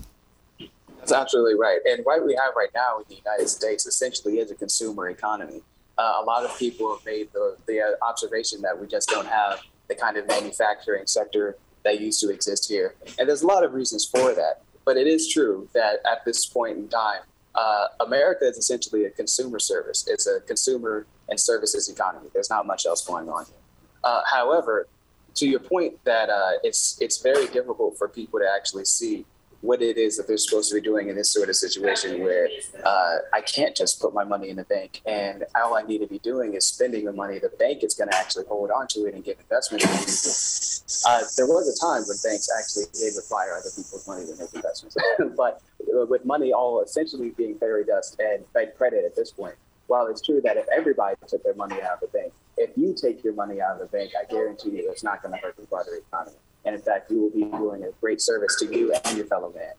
That's 0.99 1.11
absolutely 1.11 1.55
right. 1.55 1.79
And 1.85 2.05
what 2.05 2.23
we 2.23 2.35
have 2.35 2.53
right 2.55 2.69
now 2.75 2.99
in 2.99 3.05
the 3.09 3.15
United 3.15 3.49
States 3.49 3.87
essentially 3.87 4.39
is 4.39 4.51
a 4.51 4.55
consumer 4.55 5.09
economy. 5.09 5.61
Uh, 5.97 6.19
a 6.21 6.23
lot 6.23 6.45
of 6.45 6.57
people 6.57 6.95
have 6.95 7.05
made 7.05 7.29
the, 7.33 7.57
the 7.65 7.81
uh, 7.81 8.05
observation 8.07 8.61
that 8.61 8.79
we 8.79 8.87
just 8.87 9.09
don't 9.09 9.27
have 9.27 9.59
the 9.89 9.95
kind 9.95 10.15
of 10.15 10.27
manufacturing 10.27 11.05
sector 11.05 11.57
that 11.83 11.99
used 11.99 12.21
to 12.21 12.29
exist 12.29 12.69
here. 12.69 12.95
And 13.17 13.27
there's 13.27 13.41
a 13.41 13.47
lot 13.47 13.63
of 13.63 13.73
reasons 13.73 14.05
for 14.05 14.33
that. 14.33 14.61
But 14.85 14.97
it 14.97 15.07
is 15.07 15.27
true 15.27 15.67
that 15.73 15.99
at 16.09 16.23
this 16.25 16.45
point 16.45 16.77
in 16.77 16.87
time, 16.87 17.21
uh, 17.55 17.87
America 17.99 18.45
is 18.45 18.57
essentially 18.57 19.05
a 19.05 19.09
consumer 19.09 19.59
service. 19.59 20.07
It's 20.07 20.27
a 20.27 20.39
consumer 20.41 21.05
and 21.27 21.39
services 21.39 21.89
economy. 21.89 22.29
There's 22.33 22.49
not 22.49 22.65
much 22.65 22.85
else 22.85 23.05
going 23.05 23.29
on 23.29 23.45
here. 23.45 23.55
Uh, 24.03 24.21
however, 24.25 24.87
to 25.35 25.47
your 25.47 25.59
point 25.59 26.03
that 26.05 26.29
uh, 26.29 26.51
it's 26.63 26.97
it's 27.01 27.21
very 27.21 27.47
difficult 27.47 27.97
for 27.97 28.07
people 28.07 28.39
to 28.39 28.47
actually 28.49 28.85
see 28.85 29.25
what 29.61 29.81
it 29.81 29.97
is 29.97 30.15
that 30.17 30.27
they're 30.27 30.37
supposed 30.37 30.69
to 30.69 30.75
be 30.75 30.81
doing 30.81 31.09
in 31.09 31.15
this 31.15 31.29
sort 31.29 31.49
of 31.49 31.55
situation 31.55 32.21
where 32.21 32.47
uh, 32.85 33.17
I 33.33 33.41
can't 33.41 33.75
just 33.75 33.99
put 33.99 34.13
my 34.13 34.23
money 34.23 34.49
in 34.49 34.55
the 34.55 34.63
bank 34.63 35.01
and 35.05 35.43
all 35.55 35.75
I 35.75 35.81
need 35.81 35.99
to 35.99 36.07
be 36.07 36.19
doing 36.19 36.53
is 36.53 36.65
spending 36.65 37.05
the 37.05 37.11
money. 37.11 37.39
The 37.39 37.49
bank 37.49 37.83
is 37.83 37.93
going 37.93 38.09
to 38.09 38.15
actually 38.15 38.45
hold 38.45 38.71
on 38.71 38.87
to 38.89 39.05
it 39.05 39.15
and 39.15 39.23
get 39.23 39.37
investment. 39.39 39.83
Uh, 39.83 41.21
there 41.35 41.47
was 41.47 41.67
a 41.67 41.77
time 41.85 42.03
when 42.07 42.17
banks 42.23 42.49
actually 42.57 42.85
did 42.93 43.15
require 43.17 43.53
other 43.53 43.69
people's 43.75 44.07
money 44.07 44.25
to 44.25 44.35
make 44.37 44.53
investments, 44.53 44.95
but 45.37 45.61
with 45.79 46.23
money 46.23 46.53
all 46.53 46.81
essentially 46.81 47.31
being 47.31 47.57
fairy 47.57 47.83
dust 47.83 48.19
and 48.19 48.43
bank 48.53 48.75
credit 48.77 49.03
at 49.05 49.15
this 49.15 49.31
point, 49.31 49.55
while 49.87 50.07
it's 50.07 50.21
true 50.21 50.39
that 50.41 50.55
if 50.55 50.65
everybody 50.73 51.15
took 51.27 51.43
their 51.43 51.55
money 51.55 51.81
out 51.81 52.01
of 52.01 52.11
the 52.11 52.17
bank, 52.17 52.31
if 52.57 52.69
you 52.77 52.93
take 52.93 53.23
your 53.23 53.33
money 53.33 53.59
out 53.59 53.73
of 53.73 53.79
the 53.79 53.97
bank, 53.97 54.11
I 54.19 54.25
guarantee 54.31 54.69
you 54.69 54.89
it's 54.89 55.03
not 55.03 55.21
going 55.21 55.33
to 55.33 55.39
hurt 55.39 55.55
the 55.55 55.63
broader 55.63 55.95
economy. 55.95 56.37
And 56.65 56.75
in 56.75 56.81
fact, 56.81 57.09
you 57.11 57.21
will 57.21 57.29
be 57.29 57.45
doing 57.57 57.83
a 57.83 57.91
great 58.01 58.21
service 58.21 58.55
to 58.59 58.65
you 58.65 58.93
and 58.93 59.17
your 59.17 59.25
fellow 59.25 59.51
man. 59.53 59.73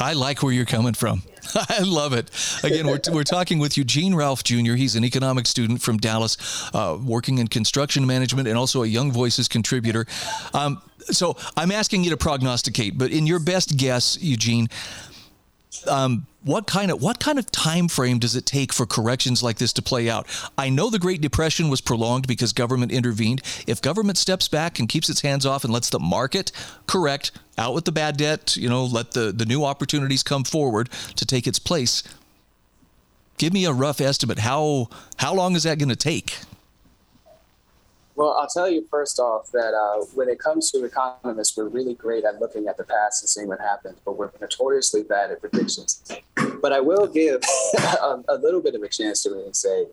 I 0.00 0.12
like 0.12 0.42
where 0.42 0.52
you're 0.52 0.64
coming 0.64 0.94
from. 0.94 1.22
I 1.54 1.80
love 1.82 2.12
it. 2.12 2.30
Again, 2.62 2.86
we're, 2.86 3.00
we're 3.10 3.24
talking 3.24 3.58
with 3.58 3.76
Eugene 3.76 4.14
Ralph 4.14 4.44
Jr. 4.44 4.74
He's 4.74 4.94
an 4.94 5.04
economics 5.04 5.50
student 5.50 5.82
from 5.82 5.96
Dallas, 5.96 6.36
uh, 6.74 6.98
working 7.02 7.38
in 7.38 7.48
construction 7.48 8.06
management 8.06 8.48
and 8.48 8.56
also 8.56 8.82
a 8.82 8.86
Young 8.86 9.10
Voices 9.10 9.48
contributor. 9.48 10.06
Um, 10.54 10.80
so 11.00 11.36
I'm 11.56 11.72
asking 11.72 12.04
you 12.04 12.10
to 12.10 12.16
prognosticate, 12.16 12.98
but 12.98 13.10
in 13.10 13.26
your 13.26 13.38
best 13.40 13.76
guess, 13.76 14.18
Eugene, 14.20 14.68
um, 15.86 16.26
what 16.44 16.66
kind 16.66 16.90
of 16.90 17.02
what 17.02 17.20
kind 17.20 17.38
of 17.38 17.50
time 17.50 17.88
frame 17.88 18.18
does 18.18 18.34
it 18.34 18.46
take 18.46 18.72
for 18.72 18.86
corrections 18.86 19.42
like 19.42 19.58
this 19.58 19.72
to 19.74 19.82
play 19.82 20.08
out? 20.08 20.26
I 20.56 20.68
know 20.70 20.88
the 20.88 20.98
Great 20.98 21.20
Depression 21.20 21.68
was 21.68 21.80
prolonged 21.80 22.26
because 22.26 22.52
government 22.52 22.92
intervened. 22.92 23.42
If 23.66 23.82
government 23.82 24.18
steps 24.18 24.48
back 24.48 24.78
and 24.78 24.88
keeps 24.88 25.08
its 25.08 25.20
hands 25.20 25.44
off 25.44 25.64
and 25.64 25.72
lets 25.72 25.90
the 25.90 25.98
market 25.98 26.52
correct, 26.86 27.32
out 27.58 27.74
with 27.74 27.84
the 27.84 27.92
bad 27.92 28.16
debt, 28.16 28.56
you 28.56 28.68
know, 28.68 28.84
let 28.84 29.12
the, 29.12 29.32
the 29.32 29.44
new 29.44 29.64
opportunities 29.64 30.22
come 30.22 30.44
forward 30.44 30.88
to 31.16 31.26
take 31.26 31.46
its 31.46 31.58
place. 31.58 32.02
Give 33.36 33.52
me 33.52 33.64
a 33.64 33.72
rough 33.72 34.00
estimate. 34.00 34.38
How 34.38 34.88
how 35.16 35.34
long 35.34 35.54
is 35.54 35.64
that 35.64 35.78
going 35.78 35.88
to 35.90 35.96
take? 35.96 36.38
Well, 38.18 38.36
I'll 38.36 38.48
tell 38.48 38.68
you 38.68 38.84
first 38.90 39.20
off 39.20 39.52
that 39.52 39.74
uh, 39.74 40.04
when 40.12 40.28
it 40.28 40.40
comes 40.40 40.72
to 40.72 40.84
economists, 40.84 41.56
we're 41.56 41.68
really 41.68 41.94
great 41.94 42.24
at 42.24 42.40
looking 42.40 42.66
at 42.66 42.76
the 42.76 42.82
past 42.82 43.22
and 43.22 43.28
seeing 43.28 43.46
what 43.46 43.60
happened, 43.60 43.94
but 44.04 44.18
we're 44.18 44.32
notoriously 44.40 45.04
bad 45.04 45.30
at 45.30 45.40
predictions. 45.40 46.02
But 46.60 46.72
I 46.72 46.80
will 46.80 47.06
give 47.06 47.40
a, 47.78 48.20
a 48.28 48.34
little 48.34 48.60
bit 48.60 48.74
of 48.74 48.82
a 48.82 48.88
chance 48.88 49.22
to 49.22 49.30
really 49.30 49.52
say 49.52 49.86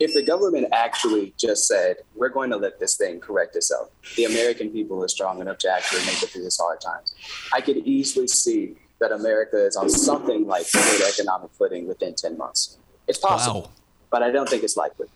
if 0.00 0.14
the 0.14 0.22
government 0.24 0.66
actually 0.72 1.32
just 1.38 1.68
said, 1.68 1.98
we're 2.16 2.28
going 2.28 2.50
to 2.50 2.56
let 2.56 2.80
this 2.80 2.96
thing 2.96 3.20
correct 3.20 3.54
itself, 3.54 3.88
the 4.16 4.24
American 4.24 4.70
people 4.70 5.04
are 5.04 5.08
strong 5.08 5.40
enough 5.40 5.58
to 5.58 5.70
actually 5.70 6.04
make 6.06 6.20
it 6.24 6.30
through 6.30 6.42
this 6.42 6.58
hard 6.58 6.80
times, 6.80 7.14
I 7.54 7.60
could 7.60 7.76
easily 7.76 8.26
see 8.26 8.74
that 8.98 9.12
America 9.12 9.64
is 9.64 9.76
on 9.76 9.88
something 9.88 10.44
like 10.44 10.66
good 10.72 11.02
economic 11.08 11.52
footing 11.52 11.86
within 11.86 12.16
10 12.16 12.36
months. 12.36 12.78
It's 13.06 13.18
possible, 13.18 13.60
wow. 13.62 13.70
but 14.10 14.24
I 14.24 14.32
don't 14.32 14.48
think 14.48 14.64
it's 14.64 14.76
likely. 14.76 15.06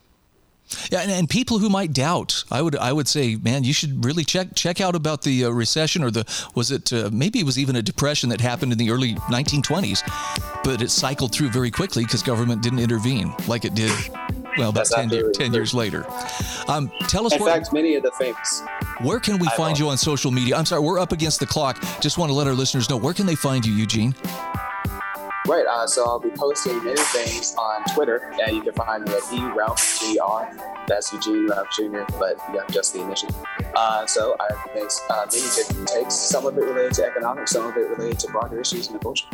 Yeah, 0.91 1.01
and, 1.01 1.11
and, 1.11 1.29
people 1.29 1.59
who 1.59 1.69
might 1.69 1.93
doubt, 1.93 2.43
I 2.49 2.61
would 2.61 2.75
I 2.75 2.91
would 2.91 3.07
say, 3.07 3.35
man, 3.35 3.63
you 3.63 3.73
should 3.73 4.03
really 4.03 4.23
check 4.23 4.55
check 4.55 4.81
out 4.81 4.95
about 4.95 5.21
the 5.21 5.45
uh, 5.45 5.49
recession 5.49 6.03
or 6.03 6.09
the 6.09 6.25
was 6.55 6.71
it 6.71 6.91
uh, 6.91 7.09
maybe 7.13 7.39
it 7.39 7.45
was 7.45 7.59
even 7.59 7.75
a 7.75 7.81
depression 7.81 8.29
that 8.29 8.41
happened 8.41 8.71
in 8.71 8.77
the 8.77 8.89
early 8.89 9.13
1920s, 9.15 10.01
but 10.63 10.81
it 10.81 10.89
cycled 10.89 11.33
through 11.33 11.49
very 11.49 11.69
quickly 11.69 12.03
because 12.03 12.23
government 12.23 12.63
didn't 12.63 12.79
intervene 12.79 13.33
like 13.47 13.63
it 13.65 13.75
did. 13.75 13.91
Well, 14.57 14.69
about 14.69 14.85
10, 14.85 15.09
year, 15.09 15.31
10 15.31 15.53
years 15.53 15.73
later. 15.73 16.05
Um, 16.69 16.89
tell 17.07 17.25
us. 17.25 17.33
In 17.33 17.43
fact, 17.43 17.73
many 17.73 17.95
of 17.95 18.03
the 18.03 18.11
famous. 18.11 18.63
Where 19.01 19.19
can 19.19 19.37
we 19.37 19.47
find 19.49 19.77
you 19.77 19.89
on 19.89 19.97
social 19.97 20.31
media? 20.31 20.55
I'm 20.55 20.65
sorry, 20.65 20.81
we're 20.81 20.99
up 20.99 21.11
against 21.11 21.39
the 21.39 21.45
clock. 21.45 21.81
Just 21.99 22.17
want 22.17 22.29
to 22.29 22.33
let 22.33 22.47
our 22.47 22.53
listeners 22.53 22.89
know 22.89 22.97
where 22.97 23.13
can 23.13 23.25
they 23.25 23.35
find 23.35 23.65
you, 23.65 23.73
Eugene. 23.73 24.15
Right. 25.45 25.65
Uh, 25.67 25.85
so 25.85 26.05
I'll 26.05 26.19
be 26.19 26.31
posting 26.31 26.83
many 26.83 26.97
things 26.97 27.55
on 27.55 27.83
Twitter, 27.93 28.33
and 28.43 28.55
you 28.55 28.63
can 28.63 28.73
find 28.73 29.05
me 29.05 29.13
at 29.13 29.21
eRalph 29.21 30.87
That's 30.87 31.13
Eugene 31.13 31.47
Ralph 31.47 31.67
Jr., 31.75 32.01
but 32.17 32.37
yeah, 32.51 32.63
just 32.71 32.93
the 32.93 33.01
initial. 33.01 33.29
Uh, 33.75 34.07
so 34.07 34.35
I 34.39 34.49
make 34.73 34.89
uh, 35.09 35.25
many 35.31 35.43
different 35.55 35.87
takes. 35.87 36.15
Some 36.15 36.47
of 36.47 36.57
it 36.57 36.61
related 36.61 36.93
to 36.93 37.05
economics, 37.05 37.51
some 37.51 37.65
of 37.67 37.77
it 37.77 37.87
related 37.89 38.17
to 38.19 38.31
broader 38.31 38.59
issues 38.59 38.87
in 38.87 38.93
the 38.93 38.99
culture. 38.99 39.27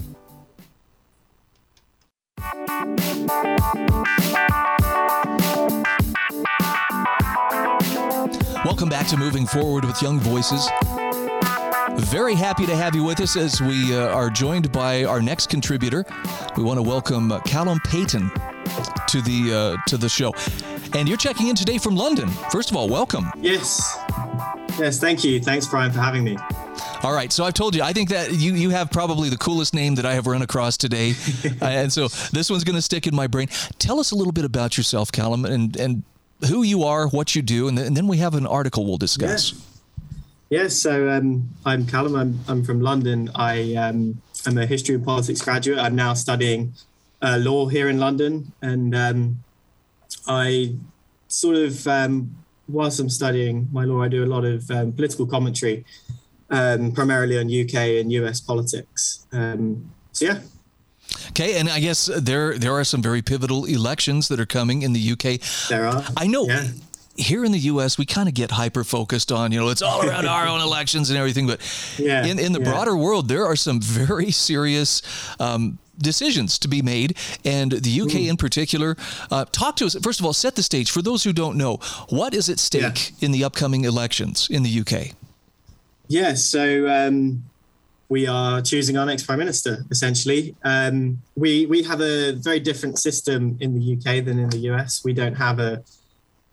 Welcome 8.65 8.89
back 8.89 9.07
to 9.07 9.17
Moving 9.17 9.45
Forward 9.45 9.85
with 9.85 10.01
Young 10.01 10.19
Voices. 10.19 10.69
Very 11.97 12.35
happy 12.35 12.65
to 12.65 12.75
have 12.75 12.95
you 12.95 13.03
with 13.03 13.19
us 13.21 13.35
as 13.35 13.61
we 13.61 13.95
uh, 13.95 14.07
are 14.09 14.29
joined 14.29 14.71
by 14.71 15.03
our 15.03 15.21
next 15.21 15.49
contributor. 15.49 16.05
We 16.57 16.63
want 16.63 16.77
to 16.77 16.81
welcome 16.81 17.31
uh, 17.31 17.39
Calum 17.41 17.79
Paton 17.85 18.29
to 19.07 19.21
the 19.21 19.77
uh, 19.79 19.89
to 19.89 19.97
the 19.97 20.09
show. 20.09 20.33
And 20.93 21.07
you're 21.07 21.17
checking 21.17 21.47
in 21.47 21.55
today 21.55 21.77
from 21.77 21.95
London. 21.95 22.27
First 22.51 22.71
of 22.71 22.77
all, 22.77 22.89
welcome. 22.89 23.31
Yes. 23.37 23.97
Yes, 24.79 24.99
thank 24.99 25.23
you. 25.23 25.39
Thanks, 25.39 25.67
Brian, 25.67 25.91
for 25.91 25.99
having 25.99 26.23
me. 26.23 26.37
All 27.03 27.13
right, 27.13 27.31
so 27.31 27.43
I've 27.43 27.53
told 27.53 27.75
you, 27.75 27.81
I 27.83 27.93
think 27.93 28.09
that 28.09 28.31
you 28.33 28.53
you 28.53 28.69
have 28.71 28.91
probably 28.91 29.29
the 29.29 29.37
coolest 29.37 29.73
name 29.73 29.95
that 29.95 30.05
I 30.05 30.13
have 30.13 30.27
run 30.27 30.41
across 30.41 30.77
today, 30.77 31.11
uh, 31.61 31.65
and 31.65 31.91
so 31.91 32.07
this 32.31 32.49
one's 32.49 32.63
going 32.63 32.75
to 32.75 32.81
stick 32.81 33.07
in 33.07 33.15
my 33.15 33.27
brain. 33.27 33.47
Tell 33.79 33.99
us 33.99 34.11
a 34.11 34.15
little 34.15 34.33
bit 34.33 34.45
about 34.45 34.77
yourself, 34.77 35.11
Calum, 35.11 35.45
and 35.45 35.75
and 35.77 36.03
who 36.47 36.63
you 36.63 36.83
are, 36.83 37.07
what 37.07 37.35
you 37.35 37.41
do, 37.41 37.67
and, 37.67 37.77
th- 37.77 37.87
and 37.87 37.95
then 37.95 38.07
we 38.07 38.17
have 38.17 38.33
an 38.35 38.47
article 38.47 38.85
we'll 38.85 38.97
discuss. 38.97 39.53
Yeah. 39.53 39.59
Yes, 40.51 40.75
so 40.75 41.09
um, 41.09 41.49
I'm 41.65 41.85
Calum. 41.85 42.13
I'm, 42.13 42.39
I'm 42.45 42.61
from 42.65 42.81
London. 42.81 43.31
I 43.35 43.73
um, 43.75 44.21
am 44.45 44.57
a 44.57 44.65
history 44.65 44.95
and 44.95 45.05
politics 45.05 45.41
graduate. 45.41 45.79
I'm 45.79 45.95
now 45.95 46.13
studying 46.13 46.73
uh, 47.21 47.37
law 47.39 47.67
here 47.67 47.87
in 47.87 47.99
London, 47.99 48.51
and 48.61 48.93
um, 48.93 49.43
I 50.27 50.75
sort 51.29 51.55
of 51.55 51.87
um, 51.87 52.35
whilst 52.67 52.99
I'm 52.99 53.09
studying 53.09 53.69
my 53.71 53.85
law, 53.85 54.01
I 54.01 54.09
do 54.09 54.25
a 54.25 54.27
lot 54.27 54.43
of 54.43 54.69
um, 54.71 54.91
political 54.91 55.25
commentary, 55.25 55.85
um, 56.49 56.91
primarily 56.91 57.37
on 57.37 57.45
UK 57.45 58.01
and 58.01 58.11
US 58.11 58.41
politics. 58.41 59.25
so 59.31 59.79
yeah. 60.19 60.41
Okay, 61.29 61.59
and 61.59 61.69
I 61.69 61.79
guess 61.79 62.07
there 62.07 62.57
there 62.57 62.73
are 62.73 62.83
some 62.83 63.01
very 63.01 63.21
pivotal 63.21 63.63
elections 63.63 64.27
that 64.27 64.37
are 64.37 64.45
coming 64.45 64.81
in 64.81 64.91
the 64.91 65.13
UK. 65.13 65.39
There 65.69 65.87
are. 65.87 66.03
I 66.17 66.27
know. 66.27 66.45
Yeah 66.45 66.71
here 67.15 67.43
in 67.43 67.51
the 67.51 67.59
U.S., 67.59 67.97
we 67.97 68.05
kind 68.05 68.27
of 68.27 68.35
get 68.35 68.51
hyper 68.51 68.83
focused 68.83 69.31
on, 69.31 69.51
you 69.51 69.59
know, 69.59 69.69
it's 69.69 69.81
all 69.81 70.07
around 70.07 70.27
our 70.27 70.47
own 70.47 70.61
elections 70.61 71.09
and 71.09 71.19
everything. 71.19 71.47
But 71.47 71.59
yeah, 71.97 72.25
in, 72.25 72.39
in 72.39 72.51
the 72.51 72.59
yeah. 72.59 72.71
broader 72.71 72.95
world, 72.95 73.27
there 73.27 73.45
are 73.45 73.55
some 73.55 73.81
very 73.81 74.31
serious 74.31 75.01
um, 75.39 75.77
decisions 75.97 76.57
to 76.59 76.67
be 76.67 76.81
made. 76.81 77.17
And 77.45 77.71
the 77.71 78.01
UK 78.01 78.15
in 78.15 78.37
particular, 78.37 78.95
uh, 79.29 79.45
talk 79.45 79.75
to 79.77 79.85
us. 79.85 79.95
First 80.01 80.19
of 80.19 80.25
all, 80.25 80.33
set 80.33 80.55
the 80.55 80.63
stage. 80.63 80.91
For 80.91 81.01
those 81.01 81.23
who 81.23 81.33
don't 81.33 81.57
know, 81.57 81.77
what 82.09 82.33
is 82.33 82.49
at 82.49 82.59
stake 82.59 83.11
yeah. 83.19 83.25
in 83.25 83.31
the 83.31 83.43
upcoming 83.43 83.85
elections 83.85 84.47
in 84.49 84.63
the 84.63 84.79
UK? 84.79 85.15
Yeah, 86.07 86.33
so 86.33 86.89
um, 86.89 87.43
we 88.09 88.27
are 88.27 88.61
choosing 88.61 88.97
our 88.97 89.05
next 89.05 89.23
prime 89.23 89.39
minister. 89.39 89.85
Essentially, 89.89 90.53
um, 90.63 91.21
we 91.35 91.65
we 91.67 91.83
have 91.83 92.01
a 92.01 92.33
very 92.33 92.59
different 92.59 92.99
system 92.99 93.57
in 93.61 93.79
the 93.79 93.93
UK 93.95 94.25
than 94.25 94.37
in 94.37 94.49
the 94.49 94.57
US. 94.71 95.03
We 95.05 95.13
don't 95.13 95.35
have 95.35 95.59
a 95.59 95.81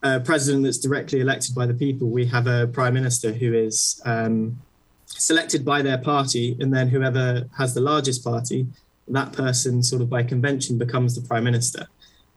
a 0.02 0.20
president 0.20 0.64
that's 0.64 0.78
directly 0.78 1.20
elected 1.20 1.54
by 1.54 1.66
the 1.66 1.74
people. 1.74 2.08
We 2.08 2.26
have 2.26 2.46
a 2.46 2.66
prime 2.68 2.94
minister 2.94 3.32
who 3.32 3.52
is 3.54 4.00
um, 4.04 4.60
selected 5.06 5.64
by 5.64 5.82
their 5.82 5.98
party, 5.98 6.56
and 6.60 6.72
then 6.72 6.88
whoever 6.88 7.48
has 7.56 7.74
the 7.74 7.80
largest 7.80 8.22
party, 8.22 8.66
that 9.08 9.32
person, 9.32 9.82
sort 9.82 10.02
of 10.02 10.08
by 10.08 10.22
convention, 10.22 10.78
becomes 10.78 11.14
the 11.14 11.26
prime 11.26 11.44
minister. 11.44 11.88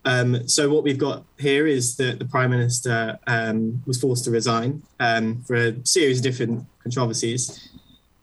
Um, 0.06 0.48
so 0.48 0.68
what 0.74 0.84
we've 0.84 0.98
got 0.98 1.24
here 1.38 1.68
is 1.68 1.96
that 1.98 2.18
the 2.18 2.26
prime 2.26 2.50
minister 2.50 3.20
um, 3.28 3.84
was 3.86 4.02
forced 4.02 4.24
to 4.26 4.32
resign 4.32 4.82
um, 5.00 5.44
for 5.44 5.56
a 5.56 5.86
series 5.86 6.18
of 6.18 6.24
different 6.24 6.66
controversies. 6.82 7.70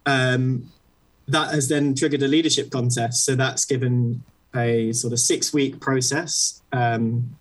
Um, 0.05 0.72
that 1.29 1.53
has 1.53 1.68
then 1.68 1.94
triggered 1.94 2.22
a 2.22 2.29
leadership 2.29 2.70
contest. 2.70 3.24
So 3.24 3.37
that's 3.37 3.64
given 3.64 4.24
a 4.57 4.92
sort 4.92 5.12
of 5.12 5.20
six-week 5.20 5.79
process 5.79 6.62
um, 6.72 7.37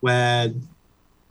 where 0.00 0.52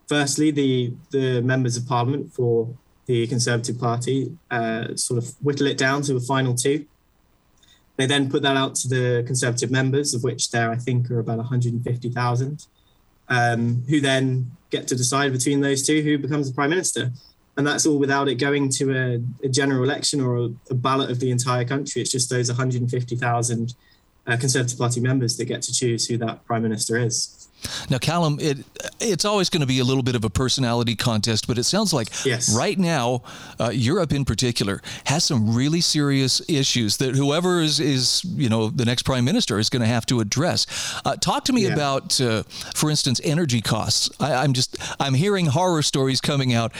firstly, 0.07 0.51
the 0.51 0.93
the 1.11 1.41
members 1.41 1.77
of 1.77 1.87
parliament 1.87 2.33
for 2.33 2.73
the 3.05 3.27
Conservative 3.27 3.79
Party 3.79 4.37
uh, 4.49 4.95
sort 4.95 5.23
of 5.23 5.33
whittle 5.41 5.67
it 5.67 5.77
down 5.77 6.01
to 6.03 6.15
a 6.15 6.19
final 6.19 6.55
two. 6.55 6.85
They 7.97 8.05
then 8.05 8.29
put 8.29 8.41
that 8.43 8.57
out 8.57 8.75
to 8.75 8.87
the 8.87 9.23
Conservative 9.25 9.69
members, 9.69 10.13
of 10.13 10.23
which 10.23 10.51
there 10.51 10.71
I 10.71 10.77
think 10.77 11.11
are 11.11 11.19
about 11.19 11.37
150,000, 11.37 12.65
um, 13.29 13.83
who 13.87 14.01
then 14.01 14.51
get 14.69 14.87
to 14.87 14.95
decide 14.95 15.31
between 15.31 15.61
those 15.61 15.85
two 15.85 16.01
who 16.01 16.17
becomes 16.17 16.47
the 16.49 16.55
prime 16.55 16.71
minister. 16.71 17.11
And 17.55 17.67
that's 17.67 17.85
all 17.85 17.99
without 17.99 18.27
it 18.27 18.35
going 18.35 18.69
to 18.69 18.97
a, 18.97 19.45
a 19.45 19.49
general 19.49 19.83
election 19.83 20.21
or 20.21 20.37
a, 20.37 20.49
a, 20.71 20.73
ballot 20.73 21.11
of 21.11 21.19
the 21.19 21.29
entire 21.29 21.63
country. 21.63 22.01
It's 22.01 22.11
just 22.11 22.31
those 22.31 22.49
150,000 22.49 23.75
uh, 24.25 24.37
Conservative 24.37 24.79
Party 24.79 24.99
members 24.99 25.37
that 25.37 25.45
get 25.45 25.61
to 25.63 25.73
choose 25.73 26.07
who 26.07 26.17
that 26.17 26.43
prime 26.45 26.63
minister 26.63 26.97
is. 26.97 27.42
Now, 27.89 27.97
Calum, 27.97 28.37
it 28.39 28.65
it's 28.99 29.25
always 29.25 29.49
going 29.49 29.61
to 29.61 29.67
be 29.67 29.79
a 29.79 29.83
little 29.83 30.03
bit 30.03 30.15
of 30.15 30.23
a 30.23 30.29
personality 30.29 30.95
contest, 30.95 31.47
but 31.47 31.57
it 31.57 31.63
sounds 31.63 31.93
like 31.93 32.09
yes. 32.25 32.55
right 32.55 32.77
now, 32.77 33.23
uh, 33.59 33.69
Europe 33.69 34.13
in 34.13 34.25
particular 34.25 34.81
has 35.05 35.23
some 35.23 35.55
really 35.55 35.81
serious 35.81 36.41
issues 36.49 36.97
that 36.97 37.15
whoever 37.15 37.61
is 37.61 37.79
is 37.79 38.23
you 38.25 38.49
know 38.49 38.69
the 38.69 38.85
next 38.85 39.03
prime 39.03 39.25
minister 39.25 39.59
is 39.59 39.69
going 39.69 39.81
to 39.81 39.87
have 39.87 40.05
to 40.07 40.19
address. 40.19 40.65
Uh, 41.05 41.15
talk 41.15 41.45
to 41.45 41.53
me 41.53 41.65
yeah. 41.65 41.73
about, 41.73 42.19
uh, 42.21 42.43
for 42.75 42.89
instance, 42.89 43.19
energy 43.23 43.61
costs. 43.61 44.09
I, 44.19 44.43
am 44.43 44.53
just 44.53 44.77
I'm 44.99 45.13
hearing 45.13 45.47
horror 45.47 45.81
stories 45.81 46.21
coming 46.21 46.53
out, 46.53 46.71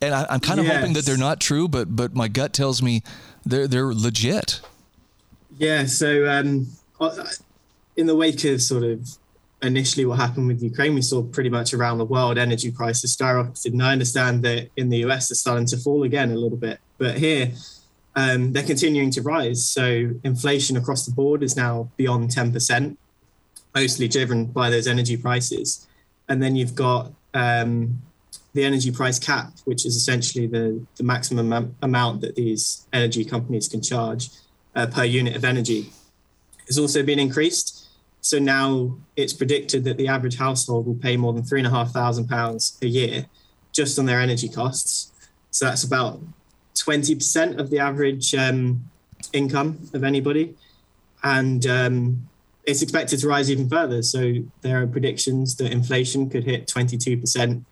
and 0.00 0.14
I, 0.14 0.34
am 0.34 0.40
kind 0.40 0.60
of 0.60 0.66
yes. 0.66 0.76
hoping 0.76 0.92
that 0.94 1.04
they're 1.04 1.16
not 1.16 1.40
true, 1.40 1.68
but 1.68 1.94
but 1.94 2.14
my 2.14 2.28
gut 2.28 2.52
tells 2.52 2.82
me 2.82 3.02
they're 3.44 3.68
they're 3.68 3.92
legit. 3.94 4.60
Yeah. 5.58 5.86
So. 5.86 6.28
Um, 6.28 6.68
in 7.96 8.06
the 8.06 8.16
wake 8.16 8.44
of 8.44 8.62
sort 8.62 8.84
of 8.84 9.18
initially 9.62 10.04
what 10.04 10.18
happened 10.18 10.48
with 10.48 10.62
Ukraine, 10.62 10.94
we 10.94 11.02
saw 11.02 11.22
pretty 11.22 11.48
much 11.48 11.72
around 11.72 11.98
the 11.98 12.04
world 12.04 12.36
energy 12.36 12.70
prices 12.70 13.16
skyrocketed. 13.16 13.72
And 13.72 13.82
I 13.82 13.92
understand 13.92 14.42
that 14.44 14.68
in 14.76 14.88
the 14.88 14.98
US 15.06 15.28
they're 15.28 15.36
starting 15.36 15.66
to 15.66 15.76
fall 15.76 16.02
again 16.02 16.32
a 16.32 16.36
little 16.36 16.58
bit, 16.58 16.78
but 16.98 17.16
here 17.16 17.52
um, 18.16 18.52
they're 18.52 18.62
continuing 18.62 19.10
to 19.12 19.22
rise. 19.22 19.64
So 19.64 20.10
inflation 20.24 20.76
across 20.76 21.06
the 21.06 21.12
board 21.12 21.42
is 21.42 21.56
now 21.56 21.90
beyond 21.96 22.30
10%, 22.30 22.96
mostly 23.74 24.08
driven 24.08 24.46
by 24.46 24.68
those 24.68 24.86
energy 24.86 25.16
prices. 25.16 25.86
And 26.28 26.42
then 26.42 26.56
you've 26.56 26.74
got 26.74 27.12
um, 27.34 28.02
the 28.54 28.64
energy 28.64 28.90
price 28.90 29.18
cap, 29.18 29.52
which 29.64 29.86
is 29.86 29.96
essentially 29.96 30.46
the, 30.46 30.84
the 30.96 31.04
maximum 31.04 31.52
am- 31.52 31.74
amount 31.82 32.20
that 32.22 32.34
these 32.34 32.86
energy 32.92 33.24
companies 33.24 33.68
can 33.68 33.80
charge 33.80 34.28
uh, 34.74 34.86
per 34.86 35.04
unit 35.04 35.36
of 35.36 35.44
energy. 35.44 35.90
has 36.66 36.78
also 36.78 37.02
been 37.02 37.18
increased. 37.18 37.81
So 38.22 38.38
now 38.38 38.96
it's 39.16 39.32
predicted 39.32 39.84
that 39.84 39.96
the 39.96 40.08
average 40.08 40.38
household 40.38 40.86
will 40.86 40.94
pay 40.94 41.16
more 41.16 41.32
than 41.32 41.42
three 41.42 41.58
and 41.60 41.66
a 41.66 41.70
half 41.70 41.90
thousand 41.90 42.28
pounds 42.28 42.78
a 42.80 42.86
year 42.86 43.26
just 43.72 43.98
on 43.98 44.06
their 44.06 44.20
energy 44.20 44.48
costs. 44.48 45.12
So 45.50 45.66
that's 45.66 45.82
about 45.82 46.20
20% 46.76 47.58
of 47.58 47.68
the 47.68 47.80
average 47.80 48.34
um, 48.34 48.88
income 49.32 49.90
of 49.92 50.04
anybody. 50.04 50.54
And 51.24 51.66
um, 51.66 52.28
it's 52.64 52.80
expected 52.80 53.18
to 53.20 53.28
rise 53.28 53.50
even 53.50 53.68
further. 53.68 54.02
So 54.02 54.34
there 54.60 54.80
are 54.80 54.86
predictions 54.86 55.56
that 55.56 55.72
inflation 55.72 56.30
could 56.30 56.44
hit 56.44 56.68
22% 56.68 57.64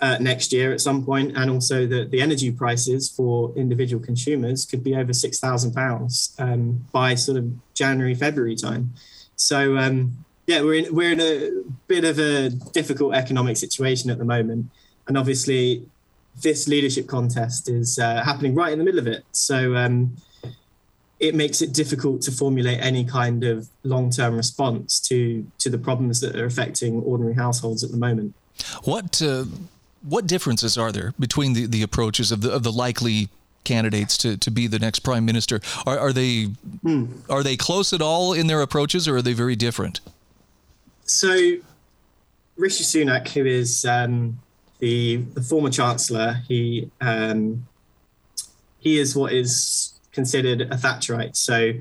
uh, 0.00 0.16
next 0.20 0.52
year 0.52 0.72
at 0.72 0.80
some 0.80 1.04
point, 1.04 1.36
and 1.36 1.50
also 1.50 1.84
that 1.86 2.12
the 2.12 2.20
energy 2.20 2.52
prices 2.52 3.08
for 3.08 3.52
individual 3.56 4.02
consumers 4.02 4.64
could 4.64 4.84
be 4.84 4.94
over 4.94 5.12
six 5.12 5.40
thousand 5.40 5.70
um, 5.70 5.74
pounds 5.74 6.36
by 6.92 7.16
sort 7.16 7.36
of 7.36 7.50
January 7.74 8.14
February 8.14 8.54
time. 8.54 8.92
So 9.38 9.78
um, 9.78 10.24
yeah, 10.46 10.60
we're 10.62 10.74
in 10.74 10.94
we're 10.94 11.12
in 11.12 11.20
a 11.20 11.62
bit 11.86 12.04
of 12.04 12.18
a 12.18 12.50
difficult 12.50 13.14
economic 13.14 13.56
situation 13.56 14.10
at 14.10 14.18
the 14.18 14.24
moment, 14.24 14.66
and 15.06 15.16
obviously 15.16 15.88
this 16.42 16.68
leadership 16.68 17.06
contest 17.06 17.68
is 17.68 17.98
uh, 17.98 18.22
happening 18.24 18.54
right 18.54 18.72
in 18.72 18.78
the 18.78 18.84
middle 18.84 19.00
of 19.00 19.06
it. 19.06 19.24
So 19.32 19.74
um, 19.76 20.16
it 21.20 21.34
makes 21.34 21.62
it 21.62 21.72
difficult 21.72 22.22
to 22.22 22.32
formulate 22.32 22.78
any 22.80 23.04
kind 23.04 23.44
of 23.44 23.68
long-term 23.84 24.36
response 24.36 25.00
to 25.00 25.46
to 25.58 25.70
the 25.70 25.78
problems 25.78 26.20
that 26.20 26.36
are 26.36 26.46
affecting 26.46 27.00
ordinary 27.02 27.34
households 27.34 27.84
at 27.84 27.90
the 27.90 27.96
moment. 27.96 28.34
What 28.84 29.22
uh, 29.22 29.44
what 30.02 30.26
differences 30.26 30.76
are 30.76 30.92
there 30.92 31.14
between 31.18 31.52
the, 31.52 31.66
the 31.66 31.82
approaches 31.82 32.32
of 32.32 32.40
the 32.40 32.50
of 32.50 32.64
the 32.64 32.72
likely 32.72 33.28
candidates 33.68 34.16
to, 34.18 34.36
to 34.38 34.50
be 34.50 34.66
the 34.66 34.78
next 34.78 35.00
prime 35.00 35.24
minister? 35.24 35.60
Are, 35.86 35.98
are 35.98 36.12
they 36.12 36.44
hmm. 36.82 37.06
are 37.28 37.42
they 37.42 37.56
close 37.56 37.92
at 37.92 38.02
all 38.02 38.32
in 38.32 38.46
their 38.46 38.62
approaches, 38.62 39.06
or 39.06 39.18
are 39.18 39.22
they 39.22 39.34
very 39.34 39.56
different? 39.56 40.00
So, 41.04 41.56
Rishi 42.56 42.84
Sunak, 42.84 43.28
who 43.28 43.44
is 43.44 43.84
um, 43.84 44.40
the 44.78 45.16
the 45.34 45.42
former 45.42 45.70
chancellor, 45.70 46.42
he 46.48 46.90
um, 47.00 47.66
he 48.78 48.98
is 48.98 49.14
what 49.14 49.32
is 49.32 49.94
considered 50.12 50.62
a 50.62 50.76
Thatcherite. 50.76 51.36
So 51.36 51.72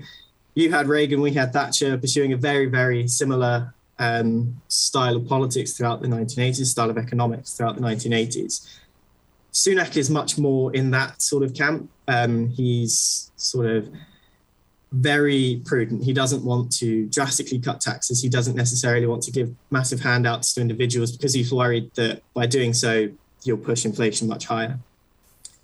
you 0.53 0.71
had 0.71 0.87
Reagan, 0.87 1.21
we 1.21 1.33
had 1.33 1.53
Thatcher 1.53 1.97
pursuing 1.97 2.33
a 2.33 2.37
very, 2.37 2.65
very 2.65 3.07
similar 3.07 3.73
um, 3.99 4.61
style 4.67 5.15
of 5.15 5.27
politics 5.27 5.73
throughout 5.73 6.01
the 6.01 6.07
1980s, 6.07 6.65
style 6.65 6.89
of 6.89 6.97
economics 6.97 7.53
throughout 7.53 7.75
the 7.75 7.81
1980s. 7.81 8.67
Sunak 9.63 9.97
is 9.97 10.09
much 10.09 10.37
more 10.37 10.73
in 10.75 10.91
that 10.91 11.21
sort 11.21 11.43
of 11.43 11.53
camp. 11.53 11.89
Um, 12.07 12.49
he's 12.49 13.31
sort 13.37 13.65
of 13.65 13.89
very 14.91 15.61
prudent. 15.65 16.03
He 16.03 16.13
doesn't 16.13 16.43
want 16.43 16.71
to 16.77 17.07
drastically 17.07 17.59
cut 17.59 17.81
taxes. 17.81 18.21
He 18.21 18.29
doesn't 18.29 18.55
necessarily 18.55 19.07
want 19.07 19.23
to 19.23 19.31
give 19.31 19.53
massive 19.71 19.99
handouts 19.99 20.53
to 20.53 20.61
individuals 20.61 21.11
because 21.11 21.33
he's 21.33 21.51
worried 21.51 21.91
that 21.95 22.21
by 22.33 22.45
doing 22.45 22.73
so, 22.73 23.09
you'll 23.43 23.57
push 23.57 23.85
inflation 23.85 24.27
much 24.27 24.45
higher 24.45 24.79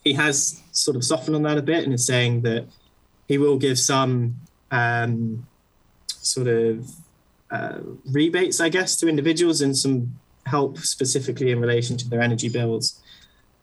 he 0.04 0.14
has 0.14 0.62
sort 0.72 0.98
of 0.98 1.04
softened 1.04 1.36
on 1.36 1.44
that 1.44 1.58
a 1.58 1.62
bit 1.62 1.84
and 1.84 1.94
is 1.94 2.06
saying 2.06 2.42
that 2.42 2.68
he 3.28 3.38
will 3.38 3.58
give 3.58 3.80
some 3.80 4.36
um, 4.72 5.48
sort 6.08 6.48
of 6.48 6.90
uh, 7.50 7.80
rebates, 8.12 8.60
I 8.60 8.70
guess, 8.70 8.98
to 8.98 9.08
individuals 9.08 9.62
and 9.62 9.78
some 9.78 10.20
help 10.46 10.78
specifically 10.80 11.52
in 11.52 11.62
relation 11.62 11.96
to 11.98 12.10
their 12.10 12.22
energy 12.22 12.50
bills. 12.50 13.02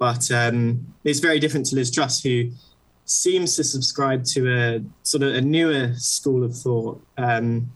But 0.01 0.31
um, 0.33 0.95
it's 1.05 1.21
very 1.21 1.39
different 1.39 1.67
to 1.67 1.77
Liz 1.77 1.91
Truss, 1.93 2.23
who 2.23 2.51
seems 3.05 3.55
to 3.57 3.63
subscribe 3.63 4.25
to 4.25 4.53
a 4.53 4.81
sort 5.03 5.23
of 5.23 5.35
a 5.35 5.41
newer 5.41 5.95
school 5.95 6.43
of 6.43 6.57
thought. 6.57 7.01
Um, 7.17 7.71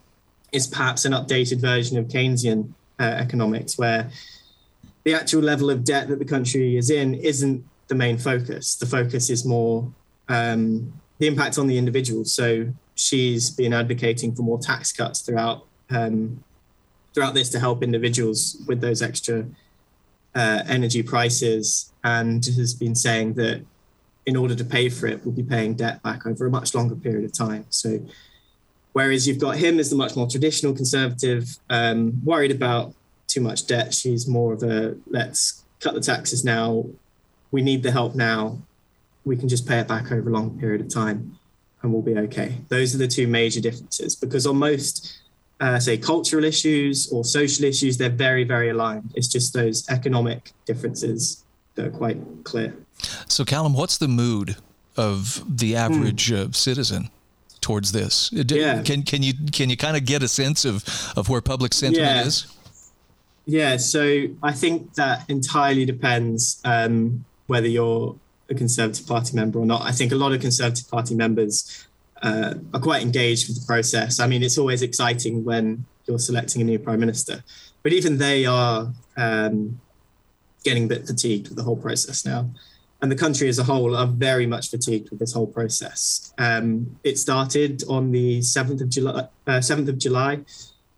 is 0.50 0.68
perhaps 0.68 1.04
an 1.04 1.12
updated 1.12 1.60
version 1.60 1.98
of 1.98 2.06
Keynesian 2.06 2.72
uh, 3.00 3.02
economics, 3.02 3.76
where 3.76 4.08
the 5.02 5.12
actual 5.12 5.42
level 5.42 5.68
of 5.68 5.84
debt 5.84 6.08
that 6.08 6.20
the 6.20 6.24
country 6.24 6.76
is 6.76 6.90
in 6.90 7.14
isn't 7.14 7.64
the 7.88 7.94
main 7.94 8.16
focus. 8.16 8.76
The 8.76 8.86
focus 8.86 9.30
is 9.30 9.44
more 9.44 9.92
um, 10.28 10.92
the 11.18 11.26
impact 11.26 11.58
on 11.58 11.66
the 11.66 11.76
individual. 11.76 12.24
So 12.24 12.72
she's 12.94 13.50
been 13.50 13.72
advocating 13.72 14.34
for 14.34 14.42
more 14.42 14.58
tax 14.58 14.92
cuts 14.92 15.20
throughout 15.20 15.66
um, 15.90 16.42
throughout 17.12 17.34
this 17.34 17.50
to 17.50 17.60
help 17.60 17.82
individuals 17.82 18.62
with 18.66 18.80
those 18.80 19.02
extra 19.02 19.44
uh, 20.34 20.62
energy 20.68 21.02
prices, 21.02 21.92
and 22.02 22.44
has 22.44 22.74
been 22.74 22.94
saying 22.94 23.34
that 23.34 23.64
in 24.26 24.36
order 24.36 24.54
to 24.54 24.64
pay 24.64 24.88
for 24.88 25.06
it, 25.06 25.24
we'll 25.24 25.34
be 25.34 25.42
paying 25.42 25.74
debt 25.74 26.02
back 26.02 26.26
over 26.26 26.46
a 26.46 26.50
much 26.50 26.74
longer 26.74 26.96
period 26.96 27.24
of 27.24 27.32
time. 27.32 27.66
So. 27.70 28.00
Whereas 28.92 29.26
you've 29.26 29.40
got 29.40 29.56
him 29.56 29.80
as 29.80 29.90
the 29.90 29.96
much 29.96 30.14
more 30.14 30.28
traditional 30.28 30.72
conservative, 30.72 31.58
um, 31.68 32.24
worried 32.24 32.52
about 32.52 32.94
too 33.26 33.40
much 33.40 33.66
debt. 33.66 33.92
She's 33.92 34.28
more 34.28 34.52
of 34.52 34.62
a 34.62 34.96
let's 35.08 35.64
cut 35.80 35.94
the 35.94 36.00
taxes 36.00 36.44
now, 36.44 36.84
we 37.54 37.62
need 37.62 37.84
the 37.84 37.92
help 37.92 38.16
now. 38.16 38.58
We 39.24 39.36
can 39.36 39.48
just 39.48 39.66
pay 39.68 39.78
it 39.78 39.86
back 39.86 40.10
over 40.10 40.28
a 40.28 40.32
long 40.32 40.58
period 40.58 40.80
of 40.80 40.88
time 40.92 41.38
and 41.80 41.92
we'll 41.92 42.02
be 42.02 42.18
okay. 42.18 42.56
Those 42.68 42.96
are 42.96 42.98
the 42.98 43.06
two 43.06 43.28
major 43.28 43.60
differences 43.60 44.16
because 44.16 44.44
on 44.44 44.56
most, 44.56 45.20
uh, 45.60 45.78
say, 45.78 45.96
cultural 45.96 46.44
issues 46.44 47.10
or 47.12 47.24
social 47.24 47.64
issues, 47.64 47.96
they're 47.96 48.08
very, 48.08 48.44
very 48.44 48.70
aligned. 48.70 49.12
It's 49.14 49.28
just 49.28 49.52
those 49.52 49.88
economic 49.88 50.52
differences 50.64 51.44
that 51.74 51.86
are 51.86 51.90
quite 51.90 52.18
clear. 52.44 52.74
So, 53.28 53.44
Calum, 53.44 53.74
what's 53.74 53.98
the 53.98 54.08
mood 54.08 54.56
of 54.96 55.42
the 55.48 55.76
average 55.76 56.28
hmm. 56.30 56.36
uh, 56.36 56.52
citizen? 56.52 57.10
towards 57.60 57.92
this? 57.92 58.30
Yeah. 58.30 58.82
Can 58.82 59.02
can 59.02 59.22
you 59.22 59.32
can 59.50 59.70
you 59.70 59.76
kind 59.78 59.96
of 59.96 60.04
get 60.04 60.22
a 60.22 60.28
sense 60.28 60.66
of 60.66 60.84
of 61.16 61.30
where 61.30 61.40
public 61.40 61.72
sentiment 61.72 62.16
yeah. 62.16 62.26
is? 62.26 62.46
Yeah, 63.46 63.76
so 63.76 64.26
I 64.42 64.52
think 64.52 64.94
that 64.94 65.28
entirely 65.28 65.84
depends 65.84 66.60
um, 66.64 67.24
whether 67.46 67.66
you're 67.66 68.16
a 68.48 68.54
Conservative 68.54 69.06
Party 69.06 69.36
member 69.36 69.58
or 69.58 69.66
not. 69.66 69.82
I 69.82 69.92
think 69.92 70.12
a 70.12 70.14
lot 70.14 70.32
of 70.32 70.40
Conservative 70.40 70.90
Party 70.90 71.14
members 71.14 71.86
uh, 72.24 72.54
are 72.72 72.80
quite 72.80 73.02
engaged 73.02 73.48
with 73.48 73.60
the 73.60 73.66
process. 73.66 74.18
I 74.18 74.26
mean, 74.26 74.42
it's 74.42 74.56
always 74.56 74.80
exciting 74.80 75.44
when 75.44 75.84
you're 76.06 76.18
selecting 76.18 76.62
a 76.62 76.64
new 76.64 76.78
prime 76.78 76.98
minister, 76.98 77.44
but 77.82 77.92
even 77.92 78.16
they 78.16 78.46
are 78.46 78.90
um, 79.18 79.78
getting 80.64 80.84
a 80.84 80.86
bit 80.86 81.06
fatigued 81.06 81.48
with 81.48 81.58
the 81.58 81.62
whole 81.62 81.76
process 81.76 82.24
now. 82.24 82.48
And 83.02 83.12
the 83.12 83.16
country 83.16 83.50
as 83.50 83.58
a 83.58 83.64
whole 83.64 83.94
are 83.94 84.06
very 84.06 84.46
much 84.46 84.70
fatigued 84.70 85.10
with 85.10 85.18
this 85.18 85.34
whole 85.34 85.46
process. 85.46 86.32
Um, 86.38 86.98
it 87.04 87.18
started 87.18 87.82
on 87.90 88.10
the 88.10 88.38
7th 88.38 88.80
of 88.80 88.88
July, 88.88 89.28
uh, 89.46 89.60
7th 89.60 89.88
of 89.88 89.98
July, 89.98 90.40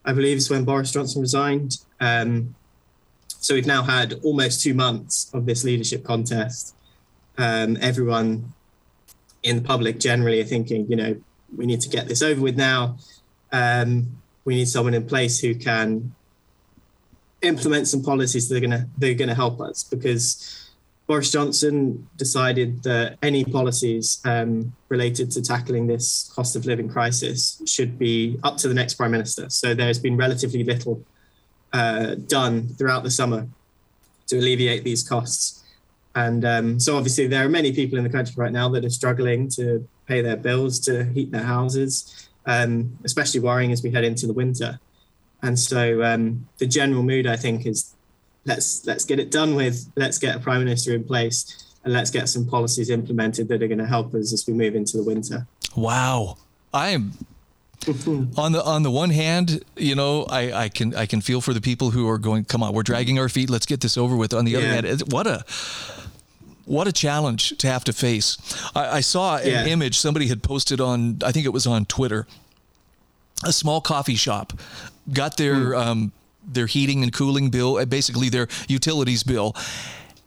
I 0.05 0.13
believe 0.13 0.37
is 0.37 0.49
when 0.49 0.65
Boris 0.65 0.93
Johnson 0.93 1.21
resigned. 1.21 1.79
Um, 1.99 2.55
so 3.27 3.55
we've 3.55 3.67
now 3.67 3.83
had 3.83 4.15
almost 4.23 4.63
two 4.63 4.75
months 4.75 5.29
of 5.35 5.47
this 5.47 5.65
leadership 5.65 6.05
contest. 6.05 6.77
Um, 7.37 7.77
everyone 7.81 8.55
in 9.43 9.57
the 9.57 9.63
public 9.63 9.99
generally 9.99 10.41
are 10.41 10.45
thinking, 10.45 10.87
you 10.89 10.97
know, 10.97 11.17
we 11.57 11.67
need 11.67 11.81
to 11.81 11.89
get 11.89 12.09
this 12.09 12.23
over 12.23 12.41
with 12.41 12.57
now. 12.57 12.97
Um, 13.53 14.21
we 14.45 14.57
need 14.57 14.69
someone 14.69 14.95
in 14.95 15.07
place 15.07 15.39
who 15.39 15.55
can 15.55 16.15
implement 17.43 17.87
some 17.89 18.03
policies 18.03 18.49
that 18.49 18.57
are 18.57 18.61
going 18.61 18.71
to 18.71 18.89
they're 18.99 19.15
to 19.29 19.35
help 19.35 19.61
us 19.61 19.85
because 19.85 20.67
Boris 21.07 21.31
Johnson 21.31 22.09
decided 22.17 22.83
that 22.83 23.17
any 23.23 23.45
policies 23.45 24.21
um, 24.25 24.75
related 24.89 25.31
to 25.33 25.43
tackling 25.43 25.87
this 25.87 26.33
cost 26.35 26.57
of 26.57 26.67
living 26.67 26.89
crisis 26.89 27.63
should 27.65 27.97
be 27.99 28.39
up 28.43 28.57
to 28.59 28.69
the 28.69 28.75
next 28.75 28.95
prime 28.95 29.13
minister. 29.13 29.49
So 29.49 29.73
there's 29.73 30.01
been 30.01 30.17
relatively 30.17 30.65
little 30.65 31.05
uh, 31.73 32.17
done 32.27 32.69
throughout 32.69 33.05
the 33.05 33.11
summer 33.11 33.47
to 34.27 34.39
alleviate 34.39 34.83
these 34.83 35.09
costs. 35.09 35.63
And 36.17 36.47
um, 36.47 36.81
so, 36.81 36.97
obviously, 36.97 37.27
there 37.27 37.45
are 37.45 37.49
many 37.49 37.73
people 37.73 37.99
in 37.99 38.05
the 38.05 38.11
country 38.11 38.35
right 38.39 38.51
now 38.51 38.71
that 38.71 38.85
are 38.87 38.91
struggling 38.91 39.51
to 39.51 39.87
pay 40.07 40.23
their 40.23 40.37
bills, 40.37 40.81
to 40.81 41.05
heat 41.05 41.31
their 41.31 41.43
houses, 41.43 42.31
um, 42.47 42.99
especially 43.05 43.41
worrying 43.41 43.71
as 43.71 43.83
we 43.83 43.91
head 43.91 44.03
into 44.03 44.27
the 44.27 44.33
winter. 44.33 44.81
And 45.43 45.59
so, 45.59 46.03
um, 46.03 46.49
the 46.57 46.67
general 46.67 47.03
mood, 47.03 47.27
I 47.27 47.37
think, 47.37 47.67
is 47.67 47.95
let's 48.47 48.87
let's 48.87 49.05
get 49.05 49.21
it 49.21 49.31
done 49.31 49.55
with. 49.55 49.93
Let's 49.95 50.19
get 50.19 50.35
a 50.35 50.39
prime 50.39 50.65
minister 50.65 50.95
in 50.95 51.05
place, 51.05 51.75
and 51.85 51.93
let's 51.93 52.11
get 52.11 52.31
some 52.31 52.47
policies 52.47 52.89
implemented 52.89 53.49
that 53.49 53.63
are 53.63 53.69
going 53.69 53.79
to 53.79 53.87
help 53.87 54.15
us 54.15 54.33
as 54.33 54.47
we 54.47 54.55
move 54.55 54.75
into 54.75 54.97
the 54.97 55.05
winter. 55.05 55.47
Wow, 55.77 56.39
I 56.73 56.89
am 56.89 57.13
on 58.39 58.53
the 58.53 58.63
on 58.65 58.83
the 58.85 58.91
one 58.91 59.11
hand, 59.11 59.63
you 59.77 59.95
know, 59.95 60.25
I, 60.25 60.65
I 60.65 60.69
can 60.71 60.95
I 60.95 61.05
can 61.05 61.21
feel 61.21 61.43
for 61.43 61.53
the 61.53 61.61
people 61.61 61.91
who 61.91 62.09
are 62.09 62.17
going, 62.17 62.47
come 62.47 62.63
on, 62.63 62.73
we're 62.73 62.83
dragging 62.83 63.19
our 63.19 63.29
feet, 63.29 63.51
let's 63.51 63.67
get 63.67 63.83
this 63.83 63.99
over 63.99 64.17
with. 64.17 64.33
On 64.33 64.47
the 64.47 64.53
yeah. 64.53 64.59
other 64.59 64.67
hand, 64.69 65.03
what 65.13 65.27
a 65.27 65.45
what 66.67 66.87
a 66.87 66.93
challenge 66.93 67.57
to 67.59 67.67
have 67.69 67.85
to 67.85 67.93
face. 67.93 68.37
I, 68.75 68.99
I 68.99 69.01
saw 69.01 69.39
an 69.39 69.51
yeah. 69.51 69.65
image 69.65 69.99
somebody 69.99 70.27
had 70.27 70.43
posted 70.43 70.81
on, 70.81 71.19
I 71.25 71.33
think 71.33 71.47
it 71.47 71.53
was 71.53 71.67
on 71.67 71.87
Twitter. 71.87 72.27
A 73.45 73.53
small 73.53 73.81
coffee 73.81 74.17
shop 74.17 74.53
got 75.13 75.37
their 75.37 75.55
mm. 75.55 75.79
um, 75.79 76.13
their 76.47 76.67
heating 76.67 77.03
and 77.03 77.13
cooling 77.13 77.51
bill, 77.51 77.77
uh, 77.77 77.85
basically 77.85 78.29
their 78.29 78.49
utilities 78.67 79.23
bill, 79.23 79.55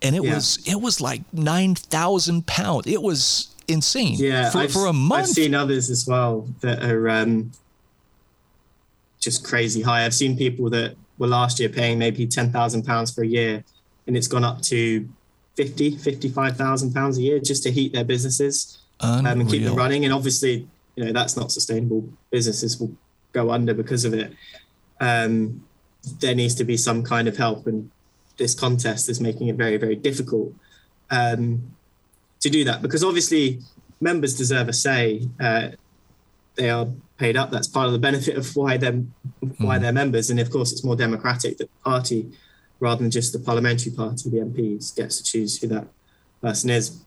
and 0.02 0.16
it 0.16 0.24
yeah. 0.24 0.36
was 0.36 0.60
it 0.68 0.80
was 0.80 1.02
like 1.02 1.22
nine 1.34 1.74
thousand 1.76 2.46
pounds. 2.46 2.86
It 2.86 3.02
was 3.02 3.48
insane. 3.68 4.18
Yeah, 4.18 4.52
for, 4.52 4.68
for 4.68 4.86
a 4.86 4.94
month. 4.94 5.30
I've 5.30 5.30
seen 5.30 5.56
others 5.56 5.90
as 5.90 6.06
well 6.06 6.48
that 6.62 6.84
are 6.84 7.10
um, 7.10 7.52
just 9.20 9.44
crazy 9.44 9.82
high. 9.82 10.06
I've 10.06 10.14
seen 10.14 10.38
people 10.38 10.70
that 10.70 10.96
were 11.18 11.28
last 11.28 11.60
year 11.60 11.70
paying 11.70 11.98
maybe 11.98 12.28
ten 12.28 12.52
thousand 12.52 12.84
pounds 12.84 13.12
for 13.12 13.24
a 13.24 13.28
year, 13.28 13.64
and 14.06 14.16
it's 14.16 14.28
gone 14.28 14.44
up 14.44 14.62
to 14.64 15.08
50, 15.60 15.98
55,000 15.98 16.94
pounds 16.94 17.18
a 17.18 17.22
year 17.22 17.38
just 17.38 17.64
to 17.64 17.72
heat 17.72 17.92
their 17.92 18.06
businesses 18.06 18.78
um, 19.02 19.26
and 19.26 19.50
keep 19.50 19.62
them 19.62 19.76
running. 19.76 20.06
And 20.06 20.14
obviously, 20.14 20.66
you 20.96 21.04
know, 21.04 21.12
that's 21.12 21.36
not 21.36 21.52
sustainable. 21.52 22.08
Businesses 22.32 22.80
will 22.80 22.96
go 23.34 23.52
under 23.52 23.74
because 23.74 24.06
of 24.06 24.14
it. 24.14 24.32
Um, 25.02 25.66
there 26.22 26.34
needs 26.34 26.56
to 26.56 26.64
be 26.64 26.78
some 26.78 27.04
kind 27.04 27.28
of 27.28 27.36
help, 27.36 27.68
and 27.68 27.92
this 28.38 28.56
contest 28.56 29.10
is 29.10 29.20
making 29.20 29.50
it 29.50 29.58
very, 29.58 29.76
very 29.76 29.98
difficult 29.98 30.54
um, 31.12 31.76
to 32.40 32.50
do 32.50 32.64
that 32.64 32.82
because 32.82 33.04
obviously 33.04 33.60
members 34.00 34.38
deserve 34.38 34.70
a 34.70 34.74
say. 34.74 35.28
Uh, 35.42 35.72
they 36.56 36.70
are 36.70 36.88
paid 37.18 37.36
up. 37.36 37.52
That's 37.52 37.68
part 37.68 37.88
of 37.88 37.92
the 37.92 38.00
benefit 38.00 38.38
of 38.38 38.56
why 38.56 38.78
they're 38.78 39.04
why 39.58 39.78
mm. 39.78 39.82
they're 39.82 39.92
members, 39.92 40.30
and 40.30 40.40
of 40.40 40.50
course, 40.52 40.72
it's 40.72 40.86
more 40.86 40.96
democratic 40.96 41.58
that 41.58 41.66
the 41.66 41.84
party 41.84 42.32
rather 42.80 43.02
than 43.02 43.12
just 43.12 43.34
the 43.34 43.40
parliamentary 43.40 43.92
party, 43.92 44.30
the 44.30 44.38
MPs, 44.38 44.96
gets 44.96 45.18
to 45.18 45.24
choose 45.24 45.60
who 45.60 45.68
that 45.68 45.88
person 46.42 46.70
is. 46.70 47.02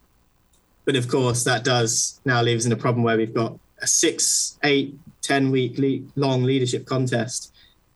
But 0.85 0.97
of 0.97 1.09
course, 1.09 1.45
that 1.45 1.65
does 1.65 2.21
now 2.25 2.43
leave 2.43 2.59
us 2.59 2.67
in 2.67 2.73
a 2.73 2.77
problem 2.77 3.05
where 3.05 3.17
we've 3.17 3.35
got 3.35 3.59
a 3.81 3.87
six, 3.87 4.59
eight, 4.65 4.99
10 5.23 5.51
week 5.51 5.79
le- 5.79 6.07
long 6.21 6.43
leadership 6.43 6.87
contest 6.87 7.55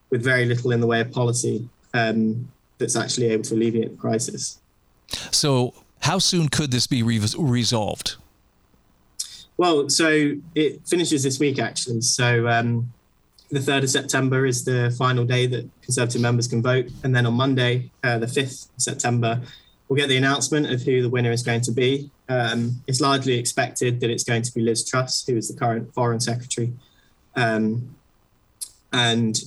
with 0.09 0.23
very 0.23 0.45
little 0.45 0.71
in 0.71 0.79
the 0.79 0.87
way 0.87 1.01
of 1.01 1.11
policy 1.11 1.69
um, 1.93 2.49
that's 2.77 2.95
actually 2.95 3.27
able 3.27 3.43
to 3.43 3.55
alleviate 3.55 3.91
the 3.91 3.97
crisis. 3.97 4.59
So, 5.31 5.73
how 6.01 6.19
soon 6.19 6.47
could 6.47 6.71
this 6.71 6.87
be 6.87 7.03
re- 7.03 7.21
resolved? 7.37 8.15
Well, 9.57 9.89
so 9.89 10.33
it 10.53 10.87
finishes 10.87 11.23
this 11.23 11.39
week, 11.39 11.59
actually. 11.59 12.01
So, 12.01 12.47
um, 12.47 12.93
the 13.49 13.59
3rd 13.59 13.83
of 13.83 13.89
September 13.89 14.45
is 14.45 14.65
the 14.65 14.93
final 14.97 15.25
day 15.25 15.47
that 15.47 15.69
Conservative 15.81 16.21
members 16.21 16.47
can 16.47 16.61
vote. 16.61 16.87
And 17.03 17.15
then 17.15 17.25
on 17.25 17.33
Monday, 17.33 17.89
uh, 18.03 18.17
the 18.17 18.25
5th 18.25 18.69
of 18.75 18.81
September, 18.81 19.41
we'll 19.87 19.97
get 19.97 20.09
the 20.09 20.17
announcement 20.17 20.71
of 20.71 20.81
who 20.81 21.01
the 21.01 21.09
winner 21.09 21.31
is 21.31 21.43
going 21.43 21.61
to 21.61 21.71
be. 21.71 22.09
Um, 22.29 22.81
it's 22.87 22.99
largely 22.99 23.37
expected 23.37 24.01
that 24.01 24.09
it's 24.09 24.23
going 24.23 24.41
to 24.41 24.53
be 24.53 24.61
Liz 24.61 24.87
Truss, 24.87 25.25
who 25.25 25.37
is 25.37 25.47
the 25.47 25.57
current 25.57 25.93
Foreign 25.93 26.19
Secretary. 26.19 26.73
Um, 27.35 27.95
and 28.91 29.39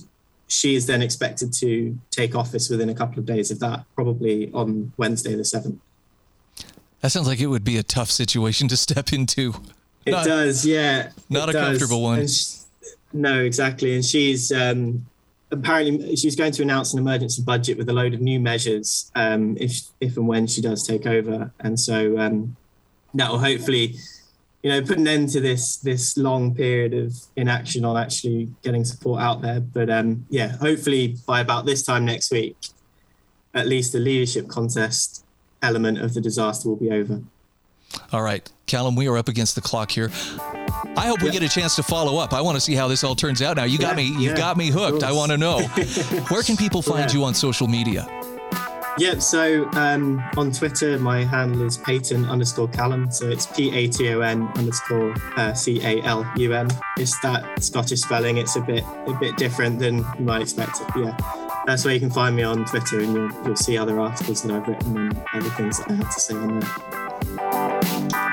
she 0.47 0.75
is 0.75 0.87
then 0.87 1.01
expected 1.01 1.53
to 1.53 1.97
take 2.09 2.35
office 2.35 2.69
within 2.69 2.89
a 2.89 2.95
couple 2.95 3.19
of 3.19 3.25
days 3.25 3.51
of 3.51 3.59
that, 3.59 3.85
probably 3.95 4.51
on 4.53 4.93
Wednesday, 4.97 5.35
the 5.35 5.43
7th. 5.43 5.77
That 7.01 7.11
sounds 7.11 7.27
like 7.27 7.39
it 7.39 7.47
would 7.47 7.63
be 7.63 7.77
a 7.77 7.83
tough 7.83 8.11
situation 8.11 8.67
to 8.69 8.77
step 8.77 9.13
into. 9.13 9.53
It 10.05 10.11
not, 10.11 10.25
does, 10.25 10.65
yeah. 10.65 11.11
Not 11.29 11.49
a 11.49 11.53
does. 11.53 11.67
comfortable 11.67 12.01
one. 12.01 12.27
No, 13.13 13.41
exactly. 13.41 13.95
And 13.95 14.03
she's 14.03 14.51
um, 14.51 15.05
apparently 15.51 16.15
she's 16.15 16.35
going 16.35 16.51
to 16.53 16.61
announce 16.63 16.93
an 16.93 16.99
emergency 16.99 17.41
budget 17.41 17.77
with 17.77 17.89
a 17.89 17.93
load 17.93 18.13
of 18.13 18.21
new 18.21 18.39
measures 18.39 19.11
um, 19.15 19.57
if 19.59 19.81
if 19.99 20.17
and 20.17 20.27
when 20.27 20.47
she 20.47 20.61
does 20.61 20.87
take 20.87 21.05
over. 21.05 21.51
And 21.59 21.79
so 21.79 22.17
um, 22.17 22.55
that 23.13 23.29
will 23.29 23.39
hopefully, 23.39 23.95
you 24.63 24.69
know, 24.69 24.81
put 24.81 24.97
an 24.97 25.07
end 25.07 25.29
to 25.29 25.41
this 25.41 25.77
this 25.77 26.17
long 26.17 26.55
period 26.55 26.93
of 26.93 27.13
inaction 27.35 27.85
on 27.85 27.97
actually 27.97 28.49
getting 28.63 28.85
support 28.85 29.21
out 29.21 29.41
there. 29.41 29.59
But 29.59 29.89
um, 29.89 30.25
yeah, 30.29 30.57
hopefully 30.57 31.17
by 31.27 31.41
about 31.41 31.65
this 31.65 31.83
time 31.83 32.05
next 32.05 32.31
week, 32.31 32.55
at 33.53 33.67
least 33.67 33.91
the 33.91 33.99
leadership 33.99 34.47
contest 34.47 35.25
element 35.61 35.99
of 35.99 36.13
the 36.13 36.21
disaster 36.21 36.69
will 36.69 36.77
be 36.77 36.91
over. 36.91 37.21
All 38.13 38.21
right, 38.21 38.49
Calum, 38.67 38.95
we 38.95 39.07
are 39.07 39.17
up 39.17 39.27
against 39.27 39.55
the 39.55 39.61
clock 39.61 39.91
here. 39.91 40.09
I 40.97 41.07
hope 41.07 41.21
we 41.21 41.27
yeah. 41.27 41.33
get 41.33 41.43
a 41.43 41.49
chance 41.49 41.75
to 41.77 41.83
follow 41.83 42.17
up. 42.17 42.33
I 42.33 42.41
want 42.41 42.57
to 42.57 42.61
see 42.61 42.75
how 42.75 42.87
this 42.87 43.03
all 43.03 43.15
turns 43.15 43.41
out. 43.41 43.57
Now 43.57 43.63
you 43.63 43.77
got 43.77 43.91
yeah, 43.91 44.03
me, 44.03 44.03
you 44.21 44.29
yeah, 44.29 44.37
got 44.37 44.57
me 44.57 44.67
hooked. 44.67 45.03
I 45.03 45.11
want 45.11 45.31
to 45.31 45.37
know 45.37 45.61
where 46.29 46.43
can 46.43 46.57
people 46.57 46.81
find 46.81 47.11
you 47.13 47.23
on 47.23 47.33
social 47.33 47.67
media. 47.67 48.07
Yeah, 48.97 49.19
so 49.19 49.69
um, 49.71 50.21
on 50.35 50.51
Twitter, 50.51 50.99
my 50.99 51.23
handle 51.23 51.65
is 51.65 51.77
Paton 51.77 52.25
underscore 52.25 52.67
Calum. 52.67 53.09
So 53.09 53.29
it's 53.29 53.45
P 53.45 53.73
A 53.73 53.87
T 53.87 54.13
O 54.13 54.19
N 54.19 54.47
underscore 54.55 55.15
uh, 55.37 55.53
C 55.53 55.81
A 55.81 56.01
L 56.03 56.29
U 56.35 56.53
M. 56.53 56.67
It's 56.97 57.17
that 57.21 57.63
Scottish 57.63 58.01
spelling. 58.01 58.37
It's 58.37 58.57
a 58.57 58.61
bit 58.61 58.83
a 59.07 59.13
bit 59.13 59.37
different 59.37 59.79
than 59.79 59.99
you 60.19 60.25
might 60.25 60.41
expect. 60.41 60.81
It. 60.81 60.87
Yeah, 60.97 61.17
that's 61.65 61.85
where 61.85 61.93
you 61.93 61.99
can 62.01 62.11
find 62.11 62.35
me 62.35 62.43
on 62.43 62.65
Twitter, 62.65 62.99
and 62.99 63.13
you'll, 63.13 63.31
you'll 63.45 63.55
see 63.55 63.77
other 63.77 63.99
articles 63.99 64.43
that 64.43 64.51
I've 64.51 64.67
written 64.67 64.97
and 64.97 65.25
other 65.33 65.49
things 65.51 65.77
that 65.79 65.89
I 65.89 65.93
have 65.93 66.13
to 66.13 66.19
say 66.19 66.35
on 66.35 66.59
there. 66.59 68.30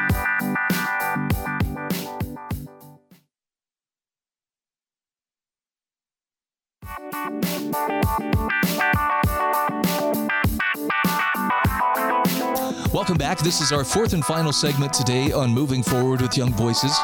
Welcome 12.90 13.18
back. 13.18 13.38
This 13.40 13.60
is 13.60 13.70
our 13.70 13.84
fourth 13.84 14.14
and 14.14 14.24
final 14.24 14.50
segment 14.50 14.94
today 14.94 15.32
on 15.32 15.50
Moving 15.50 15.82
Forward 15.82 16.22
with 16.22 16.38
Young 16.38 16.54
Voices. 16.54 16.98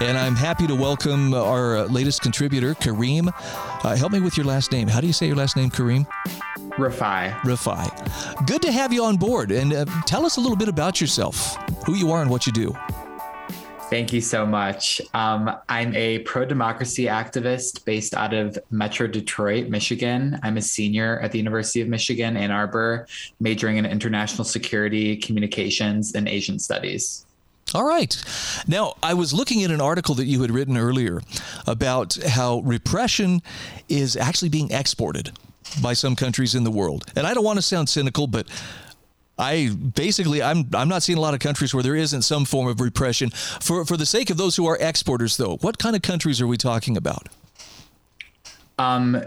And 0.00 0.18
I'm 0.18 0.34
happy 0.34 0.66
to 0.66 0.74
welcome 0.74 1.34
our 1.34 1.84
latest 1.86 2.22
contributor, 2.22 2.74
Kareem. 2.74 3.32
Uh, 3.84 3.94
help 3.94 4.10
me 4.10 4.18
with 4.18 4.36
your 4.36 4.46
last 4.46 4.72
name. 4.72 4.88
How 4.88 5.00
do 5.00 5.06
you 5.06 5.12
say 5.12 5.28
your 5.28 5.36
last 5.36 5.56
name, 5.56 5.70
Kareem? 5.70 6.04
Rifai. 6.70 7.32
Rifai. 7.42 8.46
Good 8.46 8.62
to 8.62 8.72
have 8.72 8.92
you 8.92 9.04
on 9.04 9.18
board. 9.18 9.52
And 9.52 9.72
uh, 9.72 9.84
tell 10.04 10.26
us 10.26 10.36
a 10.36 10.40
little 10.40 10.56
bit 10.56 10.68
about 10.68 11.00
yourself, 11.00 11.54
who 11.86 11.94
you 11.94 12.10
are, 12.10 12.22
and 12.22 12.30
what 12.30 12.44
you 12.44 12.52
do. 12.52 12.74
Thank 13.92 14.14
you 14.14 14.22
so 14.22 14.46
much. 14.46 15.02
Um, 15.12 15.54
I'm 15.68 15.94
a 15.94 16.20
pro 16.20 16.46
democracy 16.46 17.04
activist 17.04 17.84
based 17.84 18.14
out 18.14 18.32
of 18.32 18.58
Metro 18.70 19.06
Detroit, 19.06 19.68
Michigan. 19.68 20.40
I'm 20.42 20.56
a 20.56 20.62
senior 20.62 21.20
at 21.20 21.30
the 21.30 21.36
University 21.36 21.82
of 21.82 21.88
Michigan, 21.88 22.38
Ann 22.38 22.50
Arbor, 22.50 23.06
majoring 23.38 23.76
in 23.76 23.84
international 23.84 24.46
security, 24.46 25.14
communications, 25.18 26.14
and 26.14 26.26
Asian 26.26 26.58
studies. 26.58 27.26
All 27.74 27.84
right. 27.84 28.16
Now, 28.66 28.94
I 29.02 29.12
was 29.12 29.34
looking 29.34 29.62
at 29.62 29.70
an 29.70 29.82
article 29.82 30.14
that 30.14 30.24
you 30.24 30.40
had 30.40 30.50
written 30.50 30.78
earlier 30.78 31.20
about 31.66 32.14
how 32.26 32.60
repression 32.60 33.42
is 33.90 34.16
actually 34.16 34.48
being 34.48 34.70
exported 34.70 35.32
by 35.82 35.92
some 35.92 36.16
countries 36.16 36.54
in 36.54 36.64
the 36.64 36.70
world. 36.70 37.04
And 37.14 37.26
I 37.26 37.34
don't 37.34 37.44
want 37.44 37.58
to 37.58 37.62
sound 37.62 37.90
cynical, 37.90 38.26
but 38.26 38.46
I 39.38 39.70
basically 39.70 40.42
I'm 40.42 40.68
I'm 40.74 40.88
not 40.88 41.02
seeing 41.02 41.18
a 41.18 41.20
lot 41.20 41.34
of 41.34 41.40
countries 41.40 41.72
where 41.72 41.82
there 41.82 41.96
isn't 41.96 42.22
some 42.22 42.44
form 42.44 42.68
of 42.68 42.80
repression. 42.80 43.30
For 43.30 43.84
for 43.84 43.96
the 43.96 44.06
sake 44.06 44.30
of 44.30 44.36
those 44.36 44.56
who 44.56 44.66
are 44.66 44.76
exporters, 44.78 45.36
though, 45.36 45.56
what 45.58 45.78
kind 45.78 45.96
of 45.96 46.02
countries 46.02 46.40
are 46.40 46.46
we 46.46 46.56
talking 46.56 46.96
about? 46.96 47.28
Um, 48.78 49.22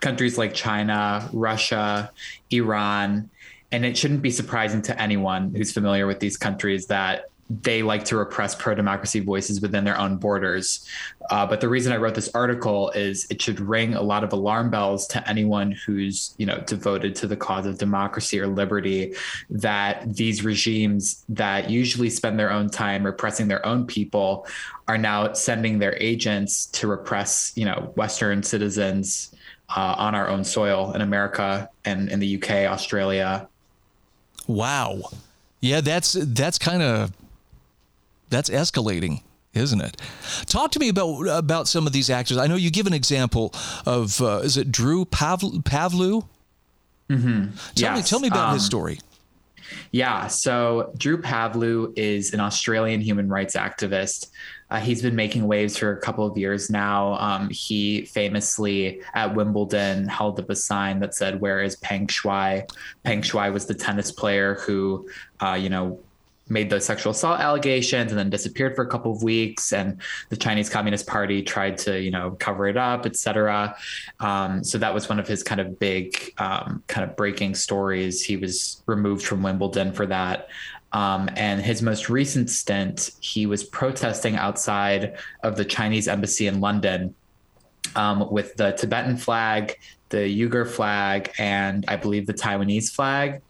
countries 0.00 0.36
like 0.36 0.54
China, 0.54 1.28
Russia, 1.32 2.10
Iran, 2.50 3.30
and 3.72 3.84
it 3.84 3.96
shouldn't 3.96 4.22
be 4.22 4.30
surprising 4.30 4.82
to 4.82 5.00
anyone 5.00 5.54
who's 5.54 5.72
familiar 5.72 6.06
with 6.06 6.20
these 6.20 6.36
countries 6.36 6.86
that 6.86 7.30
they 7.48 7.82
like 7.82 8.04
to 8.04 8.16
repress 8.16 8.54
pro 8.54 8.74
democracy 8.74 9.20
voices 9.20 9.60
within 9.60 9.84
their 9.84 9.98
own 9.98 10.16
borders. 10.16 10.86
Uh, 11.30 11.46
but 11.46 11.60
the 11.60 11.68
reason 11.68 11.92
I 11.92 11.96
wrote 11.96 12.14
this 12.14 12.28
article 12.34 12.90
is 12.90 13.26
it 13.30 13.40
should 13.40 13.60
ring 13.60 13.94
a 13.94 14.02
lot 14.02 14.24
of 14.24 14.32
alarm 14.32 14.70
bells 14.70 15.06
to 15.08 15.28
anyone 15.28 15.70
who's 15.72 16.34
you 16.38 16.46
know 16.46 16.58
devoted 16.66 17.14
to 17.16 17.26
the 17.26 17.36
cause 17.36 17.66
of 17.66 17.78
democracy 17.78 18.40
or 18.40 18.46
liberty 18.46 19.14
that 19.50 20.14
these 20.14 20.44
regimes 20.44 21.24
that 21.28 21.70
usually 21.70 22.10
spend 22.10 22.38
their 22.38 22.50
own 22.50 22.68
time 22.68 23.04
repressing 23.04 23.48
their 23.48 23.64
own 23.64 23.86
people 23.86 24.46
are 24.88 24.98
now 24.98 25.32
sending 25.32 25.78
their 25.78 25.96
agents 26.00 26.66
to 26.66 26.88
repress 26.88 27.52
you 27.54 27.64
know 27.64 27.92
Western 27.94 28.42
citizens 28.42 29.32
uh, 29.68 29.94
on 29.98 30.14
our 30.14 30.28
own 30.28 30.44
soil 30.44 30.92
in 30.92 31.00
America 31.00 31.68
and 31.84 32.08
in 32.08 32.20
the 32.20 32.36
UK, 32.36 32.50
Australia. 32.70 33.48
Wow. 34.46 35.10
Yeah, 35.60 35.80
that's 35.80 36.12
that's 36.12 36.58
kind 36.58 36.82
of 36.82 37.12
that's 38.28 38.50
escalating 38.50 39.22
isn't 39.56 39.80
it? 39.80 39.96
Talk 40.46 40.70
to 40.72 40.78
me 40.78 40.88
about 40.88 41.22
about 41.28 41.68
some 41.68 41.86
of 41.86 41.92
these 41.92 42.10
actors. 42.10 42.36
I 42.36 42.46
know 42.46 42.56
you 42.56 42.70
give 42.70 42.86
an 42.86 42.92
example 42.92 43.54
of 43.86 44.20
uh, 44.20 44.40
is 44.44 44.56
it 44.56 44.70
Drew 44.70 45.04
Pavlou? 45.06 45.62
Pavlou? 45.62 46.28
Mm-hmm. 47.08 47.56
Tell 47.74 47.96
yes. 47.96 47.96
me 47.96 48.02
tell 48.02 48.20
me 48.20 48.28
about 48.28 48.48
um, 48.48 48.54
his 48.54 48.64
story. 48.64 48.98
Yeah, 49.90 50.28
so 50.28 50.92
Drew 50.96 51.20
Pavlou 51.20 51.92
is 51.96 52.32
an 52.32 52.40
Australian 52.40 53.00
human 53.00 53.28
rights 53.28 53.56
activist. 53.56 54.30
Uh, 54.70 54.78
he's 54.78 55.02
been 55.02 55.14
making 55.14 55.46
waves 55.46 55.76
for 55.76 55.92
a 55.92 56.00
couple 56.00 56.26
of 56.26 56.36
years 56.36 56.70
now. 56.70 57.14
Um, 57.14 57.48
he 57.50 58.04
famously 58.04 59.00
at 59.14 59.34
Wimbledon 59.34 60.08
held 60.08 60.38
up 60.38 60.50
a 60.50 60.56
sign 60.56 61.00
that 61.00 61.14
said, 61.14 61.40
"Where 61.40 61.62
is 61.62 61.76
Peng 61.76 62.06
Shuai?" 62.08 62.68
Peng 63.04 63.22
Shuai 63.22 63.52
was 63.52 63.66
the 63.66 63.74
tennis 63.74 64.10
player 64.10 64.56
who, 64.56 65.08
uh, 65.40 65.54
you 65.60 65.68
know, 65.68 66.00
made 66.48 66.70
those 66.70 66.84
sexual 66.84 67.12
assault 67.12 67.40
allegations 67.40 68.12
and 68.12 68.18
then 68.18 68.30
disappeared 68.30 68.76
for 68.76 68.82
a 68.82 68.88
couple 68.88 69.12
of 69.12 69.22
weeks. 69.22 69.72
And 69.72 70.00
the 70.28 70.36
chinese 70.36 70.68
communist 70.68 71.06
party 71.06 71.42
tried 71.42 71.78
to 71.78 72.00
you 72.00 72.10
know 72.10 72.36
cover 72.38 72.66
it 72.66 72.76
up 72.76 73.06
etc 73.06 73.76
um, 74.20 74.62
so 74.64 74.78
that 74.78 74.92
was 74.92 75.08
one 75.08 75.18
of 75.18 75.26
his 75.26 75.42
kind 75.42 75.60
of 75.60 75.78
big 75.78 76.32
um, 76.38 76.82
kind 76.86 77.08
of 77.08 77.16
breaking 77.16 77.54
stories. 77.54 78.22
He 78.22 78.36
was 78.36 78.82
removed 78.86 79.24
from 79.24 79.42
wimbledon 79.42 79.92
for 79.92 80.06
that. 80.06 80.48
Um, 80.92 81.28
and 81.36 81.60
his 81.60 81.82
most 81.82 82.08
recent 82.08 82.48
stint 82.48 83.10
he 83.20 83.46
was 83.46 83.64
protesting 83.64 84.36
outside 84.36 85.18
of 85.42 85.56
the 85.56 85.64
chinese 85.64 86.06
embassy 86.06 86.46
in 86.46 86.60
london 86.60 87.14
um, 87.96 88.30
with 88.30 88.56
the 88.56 88.72
Tibetan 88.72 89.16
flag, 89.16 89.78
the 90.08 90.18
Uyghur 90.18 90.68
flag, 90.68 91.32
and 91.38 91.84
I 91.88 91.96
believe 91.96 92.26
the 92.26 92.34
Taiwanese 92.34 92.90
flag. 92.90 93.42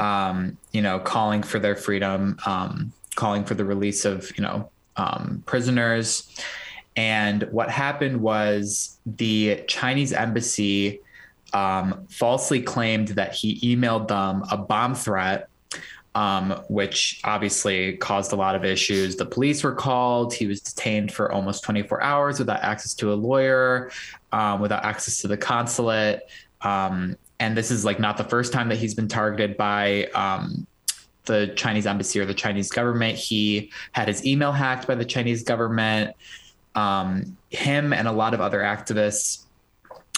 Um, 0.00 0.56
you 0.72 0.82
know, 0.82 0.98
calling 0.98 1.42
for 1.42 1.58
their 1.58 1.76
freedom, 1.76 2.38
um, 2.46 2.92
calling 3.14 3.44
for 3.44 3.54
the 3.54 3.64
release 3.64 4.04
of 4.04 4.30
you 4.36 4.42
know 4.42 4.70
um, 4.96 5.42
prisoners. 5.46 6.28
And 6.96 7.44
what 7.52 7.70
happened 7.70 8.20
was 8.20 8.98
the 9.06 9.62
Chinese 9.68 10.12
embassy 10.12 11.00
um, 11.52 12.06
falsely 12.10 12.60
claimed 12.60 13.08
that 13.08 13.32
he 13.34 13.76
emailed 13.76 14.08
them 14.08 14.44
a 14.50 14.56
bomb 14.56 14.94
threat 14.94 15.48
um, 16.18 16.64
which 16.68 17.20
obviously 17.22 17.96
caused 17.98 18.32
a 18.32 18.36
lot 18.36 18.56
of 18.56 18.64
issues. 18.64 19.14
The 19.14 19.24
police 19.24 19.62
were 19.62 19.74
called. 19.74 20.34
He 20.34 20.46
was 20.46 20.60
detained 20.60 21.12
for 21.12 21.30
almost 21.30 21.62
24 21.62 22.02
hours 22.02 22.40
without 22.40 22.60
access 22.60 22.92
to 22.94 23.12
a 23.12 23.14
lawyer, 23.14 23.92
um, 24.32 24.60
without 24.60 24.84
access 24.84 25.20
to 25.20 25.28
the 25.28 25.36
consulate. 25.36 26.28
Um, 26.62 27.16
and 27.40 27.56
this 27.56 27.70
is 27.70 27.84
like 27.84 28.00
not 28.00 28.16
the 28.16 28.24
first 28.24 28.52
time 28.52 28.68
that 28.68 28.78
he's 28.78 28.94
been 28.94 29.08
targeted 29.08 29.56
by 29.56 30.04
um, 30.14 30.66
the 31.24 31.52
Chinese 31.56 31.86
embassy 31.86 32.18
or 32.18 32.24
the 32.24 32.34
Chinese 32.34 32.70
government. 32.70 33.16
He 33.16 33.70
had 33.92 34.08
his 34.08 34.26
email 34.26 34.52
hacked 34.52 34.86
by 34.86 34.96
the 34.96 35.04
Chinese 35.04 35.42
government. 35.42 36.16
Um, 36.74 37.36
him 37.50 37.92
and 37.92 38.08
a 38.08 38.12
lot 38.12 38.34
of 38.34 38.40
other 38.40 38.60
activists 38.60 39.44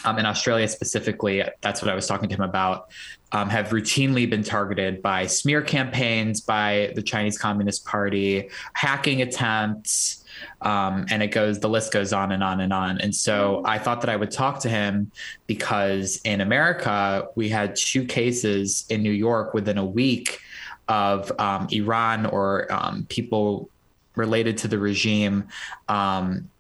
um, 0.05 0.19
in 0.19 0.27
Australia 0.27 0.67
specifically, 0.67 1.45
that's 1.61 1.83
what 1.83 1.91
I 1.91 1.95
was 1.95 2.07
talking 2.07 2.29
to 2.31 2.35
him 2.35 2.43
about, 2.43 2.91
um, 3.33 3.51
have 3.51 3.69
routinely 3.69 4.29
been 4.29 4.43
targeted 4.43 5.03
by 5.03 5.27
smear 5.27 5.63
campaigns 5.63 6.41
by 6.41 6.93
the 6.95 7.03
Chinese 7.03 7.39
Communist 7.39 7.85
Party, 7.85 8.49
hacking 8.73 9.21
attempts, 9.23 10.25
um, 10.63 11.07
and 11.11 11.23
it 11.23 11.29
goes, 11.29 11.61
the 11.61 11.69
list 11.69 11.93
goes 11.93 12.13
on 12.13 12.33
and 12.33 12.43
on 12.43 12.61
and 12.61 12.73
on. 12.73 13.01
And 13.01 13.15
so 13.15 13.63
I 13.65 13.79
thought 13.79 14.01
that 14.03 14.11
I 14.11 14.17
would 14.17 14.31
talk 14.31 14.61
to 14.61 14.69
him 14.69 15.11
because 15.47 16.21
in 16.25 16.41
America, 16.41 17.29
we 17.35 17.49
had 17.49 17.77
two 17.77 18.05
cases 18.05 18.85
in 18.89 19.03
New 19.03 19.13
York 19.13 19.55
within 19.55 19.79
a 19.79 19.85
week 19.85 20.41
of 20.89 21.33
um, 21.39 21.69
Iran 21.71 22.27
or 22.27 22.71
um, 22.73 23.07
people 23.09 23.71
related 24.17 24.59
to 24.59 24.69
the 24.69 24.79
regime 24.79 25.49
um, 25.89 26.51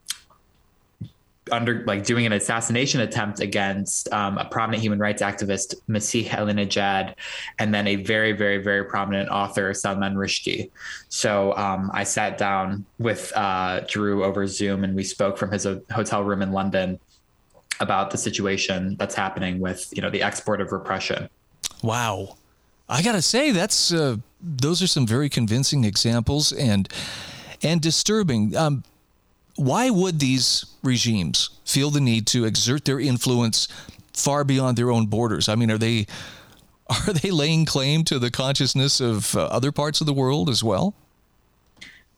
under 1.53 1.84
like 1.84 2.05
doing 2.05 2.26
an 2.26 2.32
assassination 2.32 3.01
attempt 3.01 3.40
against 3.40 4.12
um, 4.12 4.38
a 4.38 4.44
prominent 4.44 4.82
human 4.82 4.98
rights 4.98 5.22
activist, 5.22 5.74
Masih 5.88 6.28
Alinejad, 6.28 7.14
and 7.59 7.74
then 7.74 7.86
a 7.86 7.96
very, 7.96 8.32
very, 8.32 8.59
very 8.59 8.84
prominent 8.84 9.28
author, 9.30 9.72
Salman 9.74 10.14
Rushdie. 10.14 10.70
So 11.09 11.57
um, 11.57 11.90
I 11.92 12.05
sat 12.05 12.38
down 12.38 12.84
with 12.98 13.32
uh, 13.34 13.80
Drew 13.88 14.24
over 14.24 14.46
Zoom 14.46 14.84
and 14.84 14.94
we 14.94 15.05
spoke 15.05 15.38
from 15.38 15.51
his 15.51 15.66
hotel 15.90 16.22
room 16.22 16.42
in 16.42 16.53
London 16.53 16.98
about 17.80 18.11
the 18.11 18.18
situation 18.18 18.96
that's 18.98 19.14
happening 19.14 19.59
with 19.59 19.88
you 19.92 20.03
know 20.03 20.11
the 20.11 20.22
export 20.22 20.61
of 20.61 20.70
repression. 20.72 21.28
Wow, 21.82 22.36
I 22.88 23.03
gotta 23.03 23.22
say 23.22 23.51
that's 23.51 23.92
uh, 23.92 24.16
those 24.40 24.82
are 24.82 24.86
some 24.86 25.07
very 25.07 25.28
convincing 25.28 25.84
examples 25.84 26.53
and 26.53 26.88
and 27.62 27.80
disturbing. 27.80 28.57
Um, 28.57 28.84
why 29.61 29.90
would 29.90 30.20
these 30.20 30.64
regimes 30.82 31.50
feel 31.66 31.90
the 31.90 32.00
need 32.00 32.26
to 32.28 32.46
exert 32.46 32.86
their 32.86 32.98
influence 32.98 33.68
far 34.14 34.42
beyond 34.42 34.78
their 34.78 34.90
own 34.90 35.04
borders? 35.04 35.50
I 35.50 35.54
mean, 35.54 35.70
are 35.70 35.76
they 35.76 36.06
are 36.88 37.12
they 37.12 37.30
laying 37.30 37.66
claim 37.66 38.02
to 38.04 38.18
the 38.18 38.30
consciousness 38.30 39.00
of 39.00 39.36
uh, 39.36 39.44
other 39.46 39.70
parts 39.70 40.00
of 40.00 40.06
the 40.06 40.14
world 40.14 40.48
as 40.48 40.64
well? 40.64 40.94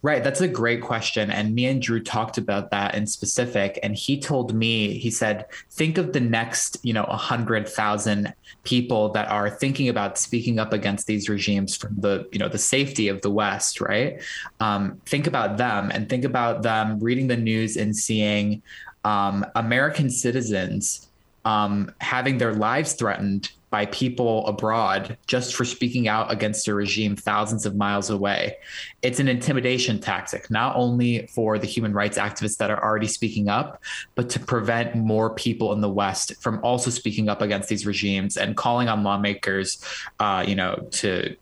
Right. 0.05 0.24
That's 0.24 0.40
a 0.40 0.48
great 0.48 0.82
question. 0.82 1.30
And 1.30 1.55
me 1.55 1.66
and 1.66 1.80
Drew 1.80 2.03
talked 2.03 2.36
about 2.36 2.72
that 2.72 2.96
in 2.96 3.07
specific. 3.07 3.78
And 3.84 3.94
he 3.94 4.18
told 4.18 4.53
me, 4.53 4.98
he 4.98 5.12
said, 5.12 5.46
think 5.70 5.96
of 5.96 6.12
the 6.12 6.18
next, 6.18 6.76
you 6.82 6.92
know, 6.92 7.05
100,000 7.05 8.34
people 8.64 9.11
that 9.11 9.28
are 9.28 9.48
thinking 9.48 9.88
about 9.88 10.18
speaking 10.18 10.59
up 10.59 10.72
against 10.72 11.07
these 11.07 11.28
regimes 11.28 11.76
from 11.76 11.94
the, 12.00 12.28
you 12.32 12.40
know, 12.40 12.48
the 12.48 12.59
safety 12.59 13.07
of 13.07 13.22
the 13.22 13.30
West, 13.30 13.80
right? 13.80 14.20
Um, 14.59 15.00
think 15.07 15.28
about 15.28 15.57
them 15.57 15.92
and 15.92 16.09
think 16.09 16.24
about 16.24 16.62
them 16.62 16.98
reading 16.98 17.28
the 17.28 17.36
news 17.36 17.76
and 17.76 17.96
seeing 17.96 18.61
um, 19.05 19.46
American 19.55 20.11
citizens 20.11 21.09
um, 21.44 21.92
having 22.00 22.38
their 22.38 22.55
lives 22.55 22.94
threatened 22.94 23.53
by 23.73 23.87
people 23.87 24.47
abroad 24.47 25.16
just 25.27 25.55
for 25.55 25.64
speaking 25.64 26.07
out 26.07 26.31
against 26.31 26.68
a 26.68 26.75
regime 26.75 27.16
thousands 27.16 27.64
of 27.64 27.75
miles 27.75 28.11
away. 28.11 28.55
It's 29.01 29.18
an 29.18 29.29
intimidation 29.29 29.99
tactic, 29.99 30.51
not 30.51 30.77
only 30.77 31.27
for 31.29 31.59
the 31.59 31.66
human 31.66 31.95
rights 31.95 32.18
activists 32.18 32.59
that 32.59 32.70
are 32.70 32.85
already 32.85 33.07
speaking 33.07 33.49
up, 33.49 33.83
but 34.14 34.29
to 34.29 34.39
prevent 34.39 34.95
more 34.95 35.35
people 35.35 35.73
in 35.73 35.81
the 35.81 35.89
West 35.89 36.35
from 36.43 36.62
also 36.62 36.91
speaking 36.91 37.31
up 37.31 37.41
against 37.41 37.70
these 37.70 37.87
regimes 37.87 38.37
and 38.37 38.59
calling 38.59 38.91
on 38.91 39.03
lawmakers, 39.05 39.83
uh, 40.20 40.45
you 40.47 40.55
know, 40.55 40.87
to 40.91 41.35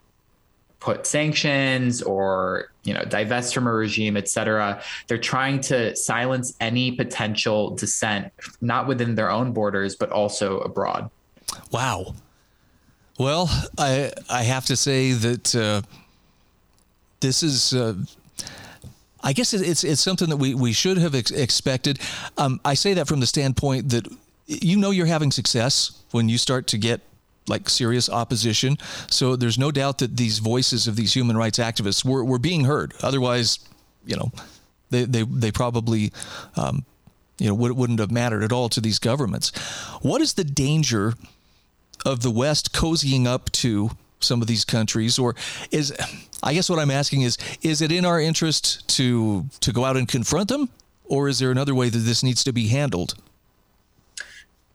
put 0.78 1.06
sanctions 1.06 2.00
or 2.00 2.72
you 2.84 2.94
know 2.94 3.04
divest 3.04 3.52
from 3.52 3.66
a 3.66 3.72
regime 3.72 4.16
etc 4.16 4.80
they're 5.08 5.18
trying 5.18 5.60
to 5.60 5.94
silence 5.94 6.56
any 6.58 6.90
potential 6.90 7.76
dissent 7.76 8.32
not 8.62 8.86
within 8.86 9.14
their 9.14 9.30
own 9.30 9.52
borders 9.52 9.94
but 9.94 10.10
also 10.10 10.60
abroad 10.60 11.10
Wow. 11.70 12.14
Well, 13.18 13.50
I 13.78 14.12
I 14.28 14.42
have 14.42 14.66
to 14.66 14.76
say 14.76 15.12
that 15.12 15.54
uh, 15.54 15.82
this 17.20 17.42
is. 17.42 17.74
Uh, 17.74 17.94
I 19.22 19.34
guess 19.34 19.52
it's 19.52 19.84
it's 19.84 20.00
something 20.00 20.30
that 20.30 20.38
we, 20.38 20.54
we 20.54 20.72
should 20.72 20.96
have 20.96 21.14
ex- 21.14 21.30
expected. 21.30 21.98
Um, 22.38 22.58
I 22.64 22.74
say 22.74 22.94
that 22.94 23.06
from 23.06 23.20
the 23.20 23.26
standpoint 23.26 23.90
that 23.90 24.08
you 24.46 24.78
know 24.78 24.90
you're 24.90 25.06
having 25.06 25.30
success 25.30 25.92
when 26.12 26.28
you 26.28 26.38
start 26.38 26.66
to 26.68 26.78
get 26.78 27.02
like 27.46 27.68
serious 27.68 28.08
opposition. 28.08 28.78
So 29.10 29.36
there's 29.36 29.58
no 29.58 29.70
doubt 29.70 29.98
that 29.98 30.16
these 30.16 30.38
voices 30.38 30.86
of 30.86 30.96
these 30.96 31.14
human 31.14 31.36
rights 31.36 31.58
activists 31.58 32.04
were, 32.04 32.24
were 32.24 32.38
being 32.38 32.64
heard. 32.64 32.94
Otherwise, 33.02 33.58
you 34.06 34.16
know, 34.16 34.32
they 34.88 35.04
they, 35.04 35.22
they 35.24 35.52
probably 35.52 36.12
um, 36.56 36.84
you 37.38 37.48
know 37.48 37.54
wouldn't 37.54 38.00
have 38.00 38.10
mattered 38.10 38.42
at 38.42 38.52
all 38.52 38.68
to 38.70 38.80
these 38.80 38.98
governments. 38.98 39.50
What 40.00 40.22
is 40.22 40.34
the 40.34 40.44
danger? 40.44 41.14
Of 42.04 42.22
the 42.22 42.30
West 42.30 42.72
cozying 42.72 43.26
up 43.26 43.50
to 43.52 43.90
some 44.20 44.42
of 44.42 44.48
these 44.48 44.64
countries 44.64 45.18
or 45.18 45.34
is 45.70 45.94
I 46.42 46.52
guess 46.54 46.68
what 46.68 46.78
I'm 46.78 46.90
asking 46.90 47.22
is 47.22 47.38
is 47.62 47.80
it 47.80 47.90
in 47.90 48.04
our 48.04 48.20
interest 48.20 48.86
to 48.96 49.46
to 49.60 49.72
go 49.72 49.84
out 49.84 49.96
and 49.96 50.06
confront 50.06 50.48
them 50.48 50.68
or 51.04 51.28
is 51.28 51.38
there 51.38 51.50
another 51.50 51.74
way 51.74 51.88
that 51.88 51.98
this 51.98 52.22
needs 52.22 52.44
to 52.44 52.52
be 52.52 52.68
handled? 52.68 53.14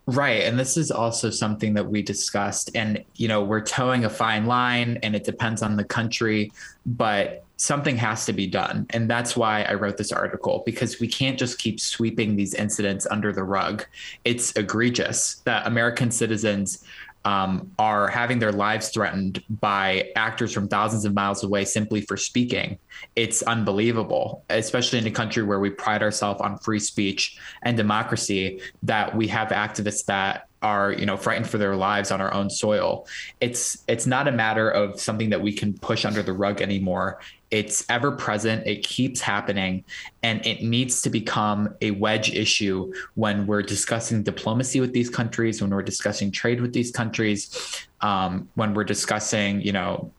Right. 0.08 0.44
And 0.44 0.60
this 0.60 0.78
is 0.78 0.92
also 0.92 1.32
something 1.32 1.74
that 1.74 1.88
we 1.88 2.04
discussed. 2.04 2.70
And, 2.76 3.04
you 3.16 3.28
know, 3.28 3.44
we're 3.44 3.62
toeing 3.62 4.06
a 4.06 4.10
fine 4.10 4.46
line 4.46 5.00
and 5.02 5.16
it 5.16 5.24
depends 5.24 5.64
on 5.64 5.78
the 5.78 5.84
country, 5.84 6.52
but 6.86 7.44
something 7.58 7.98
has 7.98 8.26
to 8.26 8.34
be 8.34 8.46
done. 8.46 8.86
And 8.92 9.10
that's 9.10 9.36
why 9.36 9.64
I 9.64 9.74
wrote 9.74 9.98
this 9.98 10.12
article 10.12 10.62
because 10.64 11.00
we 11.00 11.08
can't 11.08 11.40
just 11.40 11.58
keep 11.58 11.80
sweeping 11.80 12.36
these 12.36 12.54
incidents 12.54 13.08
under 13.10 13.34
the 13.34 13.44
rug. 13.44 13.86
It's 14.26 14.52
egregious 14.56 15.36
that 15.46 15.66
American 15.66 16.12
citizens 16.12 16.84
um, 17.26 17.72
are 17.80 18.08
having 18.08 18.40
their 18.40 18.52
lives 18.52 18.90
threatened 18.90 19.44
by 19.50 20.12
actors 20.16 20.54
from 20.54 20.68
thousands 20.68 21.06
of 21.06 21.14
miles 21.14 21.44
away 21.44 21.66
simply 21.66 22.02
for 22.02 22.16
speaking. 22.16 22.78
It's 23.16 23.42
unbelievable, 23.44 24.46
especially 24.50 25.00
in 25.00 25.08
a 25.08 25.12
country 25.12 25.44
where 25.44 25.60
we 25.60 25.72
pride 25.72 26.04
ourselves 26.04 26.40
on 26.40 26.60
free 26.60 26.80
speech 26.80 27.38
and 27.64 27.76
democracy, 27.76 28.62
that 28.84 29.16
we 29.16 29.28
have 29.28 29.50
activists 29.50 30.06
that 30.06 30.48
are 30.62 30.94
you 30.94 31.06
know 31.06 31.16
frightened 31.16 31.48
for 31.48 31.60
their 31.60 31.76
lives 31.76 32.12
on 32.12 32.20
our 32.20 32.34
own 32.34 32.50
soil 32.50 33.06
it's 33.40 33.84
it's 33.88 34.08
not 34.08 34.28
a 34.28 34.32
matter 34.32 34.70
of 34.70 35.00
something 35.00 35.30
that 35.30 35.40
we 35.40 35.54
can 35.54 35.74
push 35.74 36.06
under 36.06 36.24
the 36.24 36.34
rug 36.34 36.60
anymore 36.60 37.20
it's 37.52 37.86
ever 37.90 38.12
present, 38.12 38.66
it 38.66 38.84
keeps 38.84 39.22
happening, 39.22 39.84
and 40.24 40.46
it 40.46 40.64
needs 40.64 41.02
to 41.04 41.10
become 41.10 41.76
a 41.82 41.92
wedge 41.92 42.34
issue 42.34 42.92
when 43.16 43.46
we're 43.48 43.62
discussing 43.62 44.24
diplomacy 44.24 44.82
with 44.82 44.94
these 44.94 45.10
countries, 45.10 45.62
when 45.62 45.72
we're 45.72 45.84
discussing 45.84 46.32
trade 46.32 46.62
with 46.62 46.74
these 46.74 46.92
countries, 46.92 47.86
um, 48.02 48.50
when 48.56 48.74
we're 48.74 48.84
discussing, 48.84 49.62
you 49.62 49.72
know, 49.72 50.12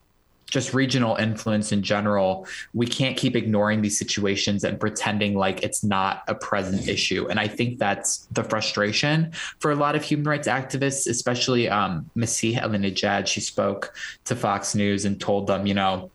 just 0.49 0.73
regional 0.73 1.17
influence 1.17 1.73
in 1.73 1.83
general, 1.83 2.47
we 2.73 2.87
can't 2.87 3.17
keep 3.17 3.35
ignoring 3.35 3.83
these 3.83 3.99
situations 3.99 4.63
and 4.63 4.79
pretending 4.79 5.35
like 5.35 5.63
it's 5.63 5.83
not 5.83 6.23
a 6.29 6.35
present 6.35 6.89
issue. 6.89 7.27
And 7.29 7.41
I 7.41 7.49
think 7.49 7.79
that's 7.79 8.29
the 8.31 8.45
frustration 8.45 9.33
for 9.59 9.73
a 9.73 9.75
lot 9.75 9.97
of 9.97 10.05
human 10.05 10.27
rights 10.27 10.47
activists, 10.47 11.09
especially 11.09 11.69
um, 11.69 12.09
Masih 12.17 12.61
Alinejad. 12.61 13.27
She 13.27 13.41
spoke 13.41 13.93
to 14.25 14.37
Fox 14.37 14.75
News 14.75 15.05
and 15.05 15.21
told 15.21 15.49
them, 15.49 15.67
you 15.67 15.75
know, 15.75 16.11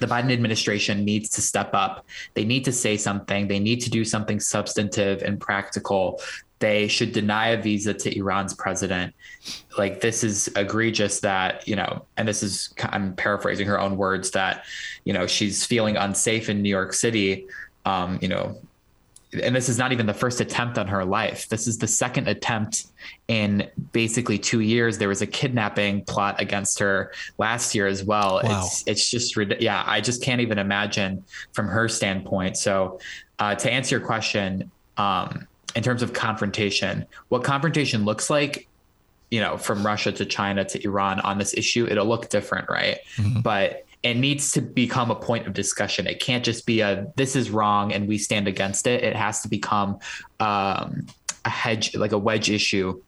the 0.00 0.06
Biden 0.06 0.32
administration 0.32 1.04
needs 1.04 1.28
to 1.30 1.40
step 1.40 1.70
up. 1.72 2.06
They 2.34 2.44
need 2.44 2.64
to 2.64 2.72
say 2.72 2.96
something. 2.96 3.48
They 3.48 3.58
need 3.58 3.80
to 3.82 3.90
do 3.90 4.04
something 4.04 4.40
substantive 4.40 5.22
and 5.22 5.40
practical. 5.40 6.20
They 6.58 6.88
should 6.88 7.12
deny 7.12 7.48
a 7.48 7.60
visa 7.60 7.92
to 7.92 8.16
Iran's 8.16 8.54
president. 8.54 9.14
Like, 9.76 10.00
this 10.00 10.24
is 10.24 10.48
egregious 10.56 11.20
that, 11.20 11.68
you 11.68 11.76
know, 11.76 12.06
and 12.16 12.26
this 12.26 12.42
is, 12.42 12.72
I'm 12.80 13.14
paraphrasing 13.14 13.66
her 13.66 13.78
own 13.78 13.96
words 13.96 14.30
that, 14.30 14.64
you 15.04 15.12
know, 15.12 15.26
she's 15.26 15.66
feeling 15.66 15.96
unsafe 15.96 16.48
in 16.48 16.62
New 16.62 16.70
York 16.70 16.94
City. 16.94 17.46
Um, 17.84 18.18
you 18.22 18.28
know, 18.28 18.58
and 19.32 19.54
this 19.54 19.68
is 19.68 19.78
not 19.78 19.92
even 19.92 20.06
the 20.06 20.14
first 20.14 20.40
attempt 20.40 20.78
on 20.78 20.86
her 20.86 21.04
life. 21.04 21.48
This 21.48 21.66
is 21.66 21.78
the 21.78 21.86
second 21.86 22.28
attempt 22.28 22.86
in 23.28 23.68
basically 23.92 24.38
two 24.38 24.60
years. 24.60 24.98
There 24.98 25.08
was 25.08 25.22
a 25.22 25.26
kidnapping 25.26 26.04
plot 26.04 26.40
against 26.40 26.78
her 26.78 27.12
last 27.38 27.74
year 27.74 27.86
as 27.86 28.04
well. 28.04 28.40
Wow. 28.42 28.62
It's 28.62 28.84
it's 28.86 29.10
just 29.10 29.36
yeah. 29.60 29.82
I 29.86 30.00
just 30.00 30.22
can't 30.22 30.40
even 30.40 30.58
imagine 30.58 31.24
from 31.52 31.66
her 31.68 31.88
standpoint. 31.88 32.56
So 32.56 33.00
uh, 33.38 33.54
to 33.56 33.70
answer 33.70 33.98
your 33.98 34.06
question, 34.06 34.70
um, 34.96 35.46
in 35.74 35.82
terms 35.82 36.02
of 36.02 36.12
confrontation, 36.12 37.04
what 37.28 37.44
confrontation 37.44 38.04
looks 38.04 38.30
like, 38.30 38.68
you 39.30 39.40
know, 39.40 39.58
from 39.58 39.84
Russia 39.84 40.12
to 40.12 40.24
China 40.24 40.64
to 40.64 40.82
Iran 40.84 41.20
on 41.20 41.38
this 41.38 41.52
issue, 41.52 41.86
it'll 41.86 42.06
look 42.06 42.30
different, 42.30 42.70
right? 42.70 42.98
Mm-hmm. 43.16 43.40
But 43.40 43.85
it 44.02 44.14
needs 44.14 44.52
to 44.52 44.60
become 44.60 45.10
a 45.10 45.14
point 45.14 45.46
of 45.46 45.52
discussion. 45.52 46.06
It 46.06 46.20
can't 46.20 46.44
just 46.44 46.66
be 46.66 46.80
a 46.80 47.06
this 47.16 47.34
is 47.36 47.50
wrong 47.50 47.92
and 47.92 48.06
we 48.06 48.18
stand 48.18 48.46
against 48.46 48.86
it. 48.86 49.02
It 49.02 49.16
has 49.16 49.42
to 49.42 49.48
become 49.48 49.98
um, 50.40 51.06
a 51.44 51.50
hedge, 51.50 51.94
like 51.96 52.12
a 52.12 52.18
wedge 52.18 52.50
issue. 52.50 53.00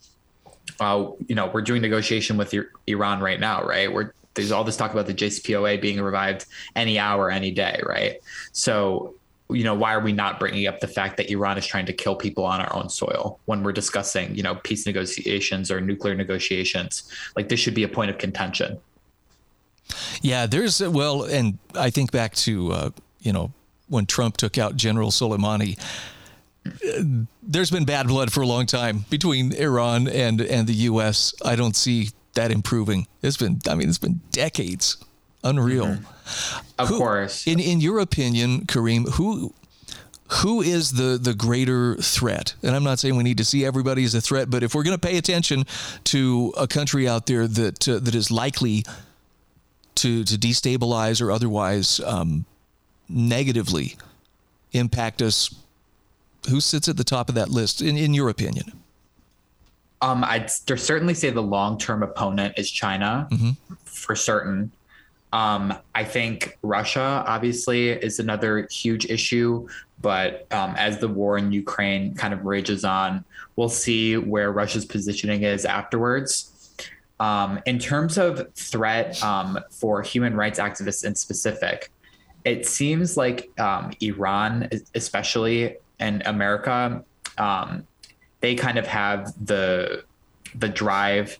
Uh, 0.81 1.11
you 1.27 1.35
know, 1.35 1.51
we're 1.53 1.63
doing 1.63 1.83
negotiation 1.83 2.37
with 2.37 2.55
Iran 2.87 3.21
right 3.21 3.41
now, 3.41 3.65
right? 3.65 3.93
We're 3.93 4.13
there's 4.39 4.53
all 4.53 4.63
this 4.63 4.77
talk 4.77 4.93
about 4.93 5.07
the 5.07 5.15
JCPOA 5.15 5.81
being 5.81 6.01
revived 6.01 6.47
any 6.77 6.97
hour, 6.97 7.29
any 7.29 7.51
day, 7.51 7.81
right? 7.85 8.21
So, 8.53 9.15
you 9.51 9.65
know, 9.65 9.75
why 9.75 9.95
are 9.95 10.01
we 10.01 10.13
not 10.13 10.39
bringing 10.39 10.69
up 10.69 10.79
the 10.79 10.87
fact 10.87 11.17
that 11.17 11.29
Iran 11.29 11.59
is 11.59 11.67
trying 11.67 11.87
to 11.87 11.93
kill 11.93 12.15
people 12.15 12.45
on 12.45 12.61
our 12.61 12.73
own 12.73 12.89
soil 12.89 13.41
when 13.47 13.65
we're 13.65 13.73
discussing, 13.73 14.35
you 14.37 14.45
know, 14.45 14.55
peace 14.55 14.87
negotiations 14.87 15.73
or 15.73 15.81
nuclear 15.81 16.15
negotiations? 16.15 17.11
Like 17.35 17.49
this 17.49 17.59
should 17.59 17.75
be 17.75 17.83
a 17.83 17.89
point 17.89 18.11
of 18.11 18.19
contention. 18.19 18.79
Yeah, 20.23 20.47
there's 20.47 20.83
well, 20.83 21.25
and 21.25 21.59
I 21.75 21.91
think 21.91 22.13
back 22.13 22.35
to 22.37 22.73
uh, 22.73 22.91
you 23.21 23.33
know 23.33 23.53
when 23.89 24.07
Trump 24.07 24.37
took 24.37 24.59
out 24.59 24.77
General 24.77 25.11
Soleimani. 25.11 25.79
There's 27.43 27.71
been 27.71 27.87
bad 27.87 28.09
blood 28.09 28.31
for 28.31 28.43
a 28.43 28.47
long 28.47 28.67
time 28.67 29.07
between 29.11 29.53
Iran 29.55 30.07
and 30.07 30.41
and 30.41 30.67
the 30.67 30.75
U.S. 30.75 31.35
I 31.45 31.57
don't 31.57 31.77
see 31.77 32.11
that 32.35 32.51
improving. 32.51 33.07
It's 33.23 33.37
been, 33.37 33.61
I 33.69 33.75
mean, 33.75 33.89
it's 33.89 33.99
been 33.99 34.21
decades. 34.31 34.97
Unreal. 35.45 35.87
Mm-hmm. 35.87 36.59
Of 36.79 36.89
who, 36.89 36.99
course. 36.99 37.47
In 37.47 37.61
in 37.61 37.81
your 37.81 38.01
opinion, 38.01 38.63
Kareem, 38.67 39.09
who 39.15 39.55
who 40.43 40.61
is 40.61 40.93
the 40.93 41.19
the 41.21 41.33
greater 41.33 41.97
threat? 41.97 42.55
And 42.63 42.75
I'm 42.75 42.85
not 42.85 42.99
saying 42.99 43.17
we 43.17 43.25
need 43.25 43.39
to 43.39 43.45
see 43.45 43.65
everybody 43.65 44.05
as 44.05 44.15
a 44.15 44.21
threat, 44.21 44.51
but 44.51 44.63
if 44.63 44.75
we're 44.75 44.83
going 44.83 44.99
to 44.99 45.07
pay 45.07 45.17
attention 45.17 45.65
to 46.05 46.53
a 46.57 46.67
country 46.67 47.09
out 47.09 47.27
there 47.27 47.47
that 47.47 47.89
uh, 47.89 47.99
that 48.01 48.15
is 48.15 48.31
likely 48.31 48.85
to 49.99 50.25
to 50.25 50.35
destabilize 50.37 51.21
or 51.23 51.31
otherwise 51.31 52.01
um, 52.01 52.45
negatively 53.09 53.97
impact 54.73 55.23
us, 55.23 55.55
who 56.49 56.61
sits 56.61 56.89
at 56.89 56.97
the 56.97 57.05
top 57.05 57.29
of 57.29 57.35
that 57.35 57.49
list 57.49 57.81
in, 57.81 57.97
in 57.97 58.15
your 58.15 58.29
opinion? 58.29 58.73
Um, 60.01 60.23
I'd 60.25 60.51
certainly 60.51 61.15
say 61.15 61.31
the 61.31 61.43
long 61.43 61.79
term 61.79 62.03
opponent 62.03 62.55
is 62.57 62.71
China 62.71 63.29
mm-hmm. 63.31 63.75
for 63.85 64.15
certain. 64.15 64.71
Um, 65.33 65.75
I 65.95 66.05
think 66.05 66.57
Russia 66.63 67.25
obviously 67.27 67.91
is 67.91 68.19
another 68.19 68.67
huge 68.71 69.07
issue, 69.07 69.69
but 70.01 70.47
um, 70.53 70.75
as 70.77 70.99
the 70.99 71.09
war 71.09 71.37
in 71.37 71.53
Ukraine 71.53 72.15
kind 72.15 72.33
of 72.33 72.47
rages 72.47 72.85
on, 72.85 73.25
we'll 73.57 73.69
see 73.69 74.17
where 74.17 74.53
Russia's 74.53 74.87
positioning 74.87 75.43
is 75.43 75.65
afterwards. 75.65 76.48
Um, 77.21 77.61
in 77.67 77.79
terms 77.79 78.17
of 78.17 78.53
threat 78.55 79.23
um, 79.23 79.59
for 79.71 80.03
human 80.03 80.35
rights 80.35 80.59
activists 80.61 81.05
in 81.05 81.15
specific, 81.15 81.91
it 82.45 82.67
seems 82.67 83.17
like 83.17 83.51
um, 83.59 83.93
Iran, 84.01 84.69
especially 84.95 85.77
and 85.99 86.23
America, 86.27 87.05
um, 87.37 87.87
they 88.41 88.55
kind 88.55 88.79
of 88.79 88.87
have 88.87 89.33
the 89.45 90.05
the 90.55 90.69
drive 90.69 91.39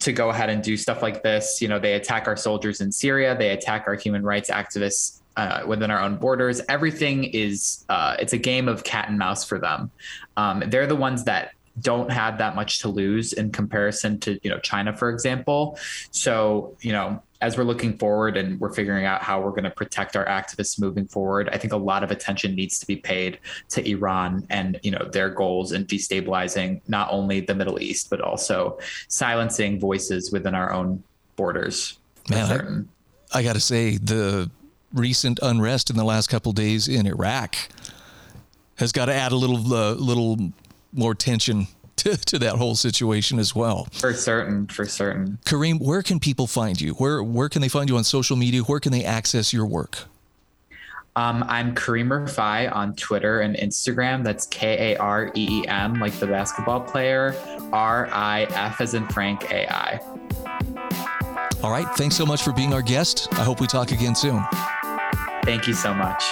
to 0.00 0.12
go 0.12 0.30
ahead 0.30 0.50
and 0.50 0.62
do 0.62 0.76
stuff 0.76 1.00
like 1.00 1.22
this. 1.22 1.62
You 1.62 1.68
know, 1.68 1.78
they 1.78 1.94
attack 1.94 2.26
our 2.26 2.36
soldiers 2.36 2.80
in 2.80 2.90
Syria, 2.90 3.36
they 3.36 3.50
attack 3.50 3.84
our 3.86 3.94
human 3.94 4.22
rights 4.24 4.50
activists 4.50 5.20
uh, 5.36 5.62
within 5.66 5.90
our 5.90 6.00
own 6.00 6.16
borders. 6.16 6.60
Everything 6.68 7.24
is 7.24 7.84
uh, 7.88 8.16
it's 8.18 8.32
a 8.32 8.38
game 8.38 8.68
of 8.68 8.84
cat 8.84 9.08
and 9.08 9.18
mouse 9.18 9.44
for 9.44 9.58
them. 9.58 9.90
Um, 10.36 10.64
they're 10.66 10.86
the 10.86 10.96
ones 10.96 11.24
that 11.24 11.52
don't 11.80 12.10
have 12.10 12.38
that 12.38 12.54
much 12.54 12.80
to 12.80 12.88
lose 12.88 13.32
in 13.32 13.50
comparison 13.50 14.18
to 14.20 14.38
you 14.42 14.50
know 14.50 14.58
China, 14.58 14.96
for 14.96 15.10
example. 15.10 15.78
So 16.10 16.76
you 16.80 16.92
know 16.92 17.22
as 17.42 17.58
we're 17.58 17.64
looking 17.64 17.98
forward 17.98 18.36
and 18.36 18.58
we're 18.60 18.72
figuring 18.72 19.04
out 19.04 19.20
how 19.20 19.40
we're 19.40 19.50
going 19.50 19.64
to 19.64 19.70
protect 19.70 20.14
our 20.14 20.24
activists 20.26 20.80
moving 20.80 21.06
forward, 21.06 21.50
I 21.52 21.58
think 21.58 21.72
a 21.72 21.76
lot 21.76 22.04
of 22.04 22.12
attention 22.12 22.54
needs 22.54 22.78
to 22.78 22.86
be 22.86 22.96
paid 22.96 23.40
to 23.70 23.86
Iran 23.86 24.46
and 24.48 24.78
you 24.82 24.92
know 24.92 25.08
their 25.12 25.28
goals 25.28 25.72
in 25.72 25.84
destabilizing 25.84 26.80
not 26.86 27.08
only 27.10 27.40
the 27.40 27.54
Middle 27.54 27.82
East 27.82 28.10
but 28.10 28.20
also 28.20 28.78
silencing 29.08 29.80
voices 29.80 30.30
within 30.30 30.54
our 30.54 30.72
own 30.72 31.02
borders. 31.36 31.98
Man, 32.30 32.88
I, 33.32 33.40
I 33.40 33.42
got 33.42 33.54
to 33.54 33.60
say 33.60 33.96
the 33.96 34.48
recent 34.92 35.40
unrest 35.42 35.90
in 35.90 35.96
the 35.96 36.04
last 36.04 36.28
couple 36.28 36.52
days 36.52 36.86
in 36.86 37.06
Iraq 37.06 37.56
has 38.76 38.92
got 38.92 39.06
to 39.06 39.14
add 39.14 39.32
a 39.32 39.36
little 39.36 39.74
uh, 39.74 39.94
little 39.94 40.52
more 40.92 41.14
tension 41.14 41.66
to, 41.96 42.16
to 42.16 42.38
that 42.38 42.56
whole 42.56 42.74
situation 42.74 43.38
as 43.38 43.54
well. 43.54 43.88
For 43.92 44.12
certain, 44.14 44.66
for 44.66 44.86
certain. 44.86 45.38
Kareem, 45.44 45.80
where 45.80 46.02
can 46.02 46.20
people 46.20 46.46
find 46.46 46.80
you? 46.80 46.92
Where 46.94 47.22
where 47.22 47.48
can 47.48 47.62
they 47.62 47.68
find 47.68 47.88
you 47.88 47.96
on 47.96 48.04
social 48.04 48.36
media? 48.36 48.62
Where 48.62 48.80
can 48.80 48.92
they 48.92 49.04
access 49.04 49.52
your 49.52 49.66
work? 49.66 50.04
Um, 51.14 51.44
I'm 51.46 51.74
Kareem 51.74 52.08
Rifai 52.08 52.74
on 52.74 52.94
Twitter 52.94 53.40
and 53.40 53.54
Instagram. 53.56 54.24
That's 54.24 54.46
K 54.46 54.94
A 54.94 54.98
R 54.98 55.30
E 55.34 55.62
E 55.62 55.68
M, 55.68 56.00
like 56.00 56.14
the 56.14 56.26
basketball 56.26 56.80
player. 56.80 57.34
R 57.70 58.08
I 58.10 58.44
F 58.50 58.80
as 58.80 58.94
in 58.94 59.06
Frank 59.08 59.50
A 59.50 59.70
I. 59.70 60.00
All 61.62 61.70
right. 61.70 61.86
Thanks 61.96 62.16
so 62.16 62.24
much 62.24 62.42
for 62.42 62.52
being 62.52 62.72
our 62.72 62.82
guest. 62.82 63.28
I 63.32 63.44
hope 63.44 63.60
we 63.60 63.66
talk 63.66 63.92
again 63.92 64.14
soon. 64.14 64.42
Thank 65.44 65.66
you 65.66 65.74
so 65.74 65.92
much. 65.92 66.24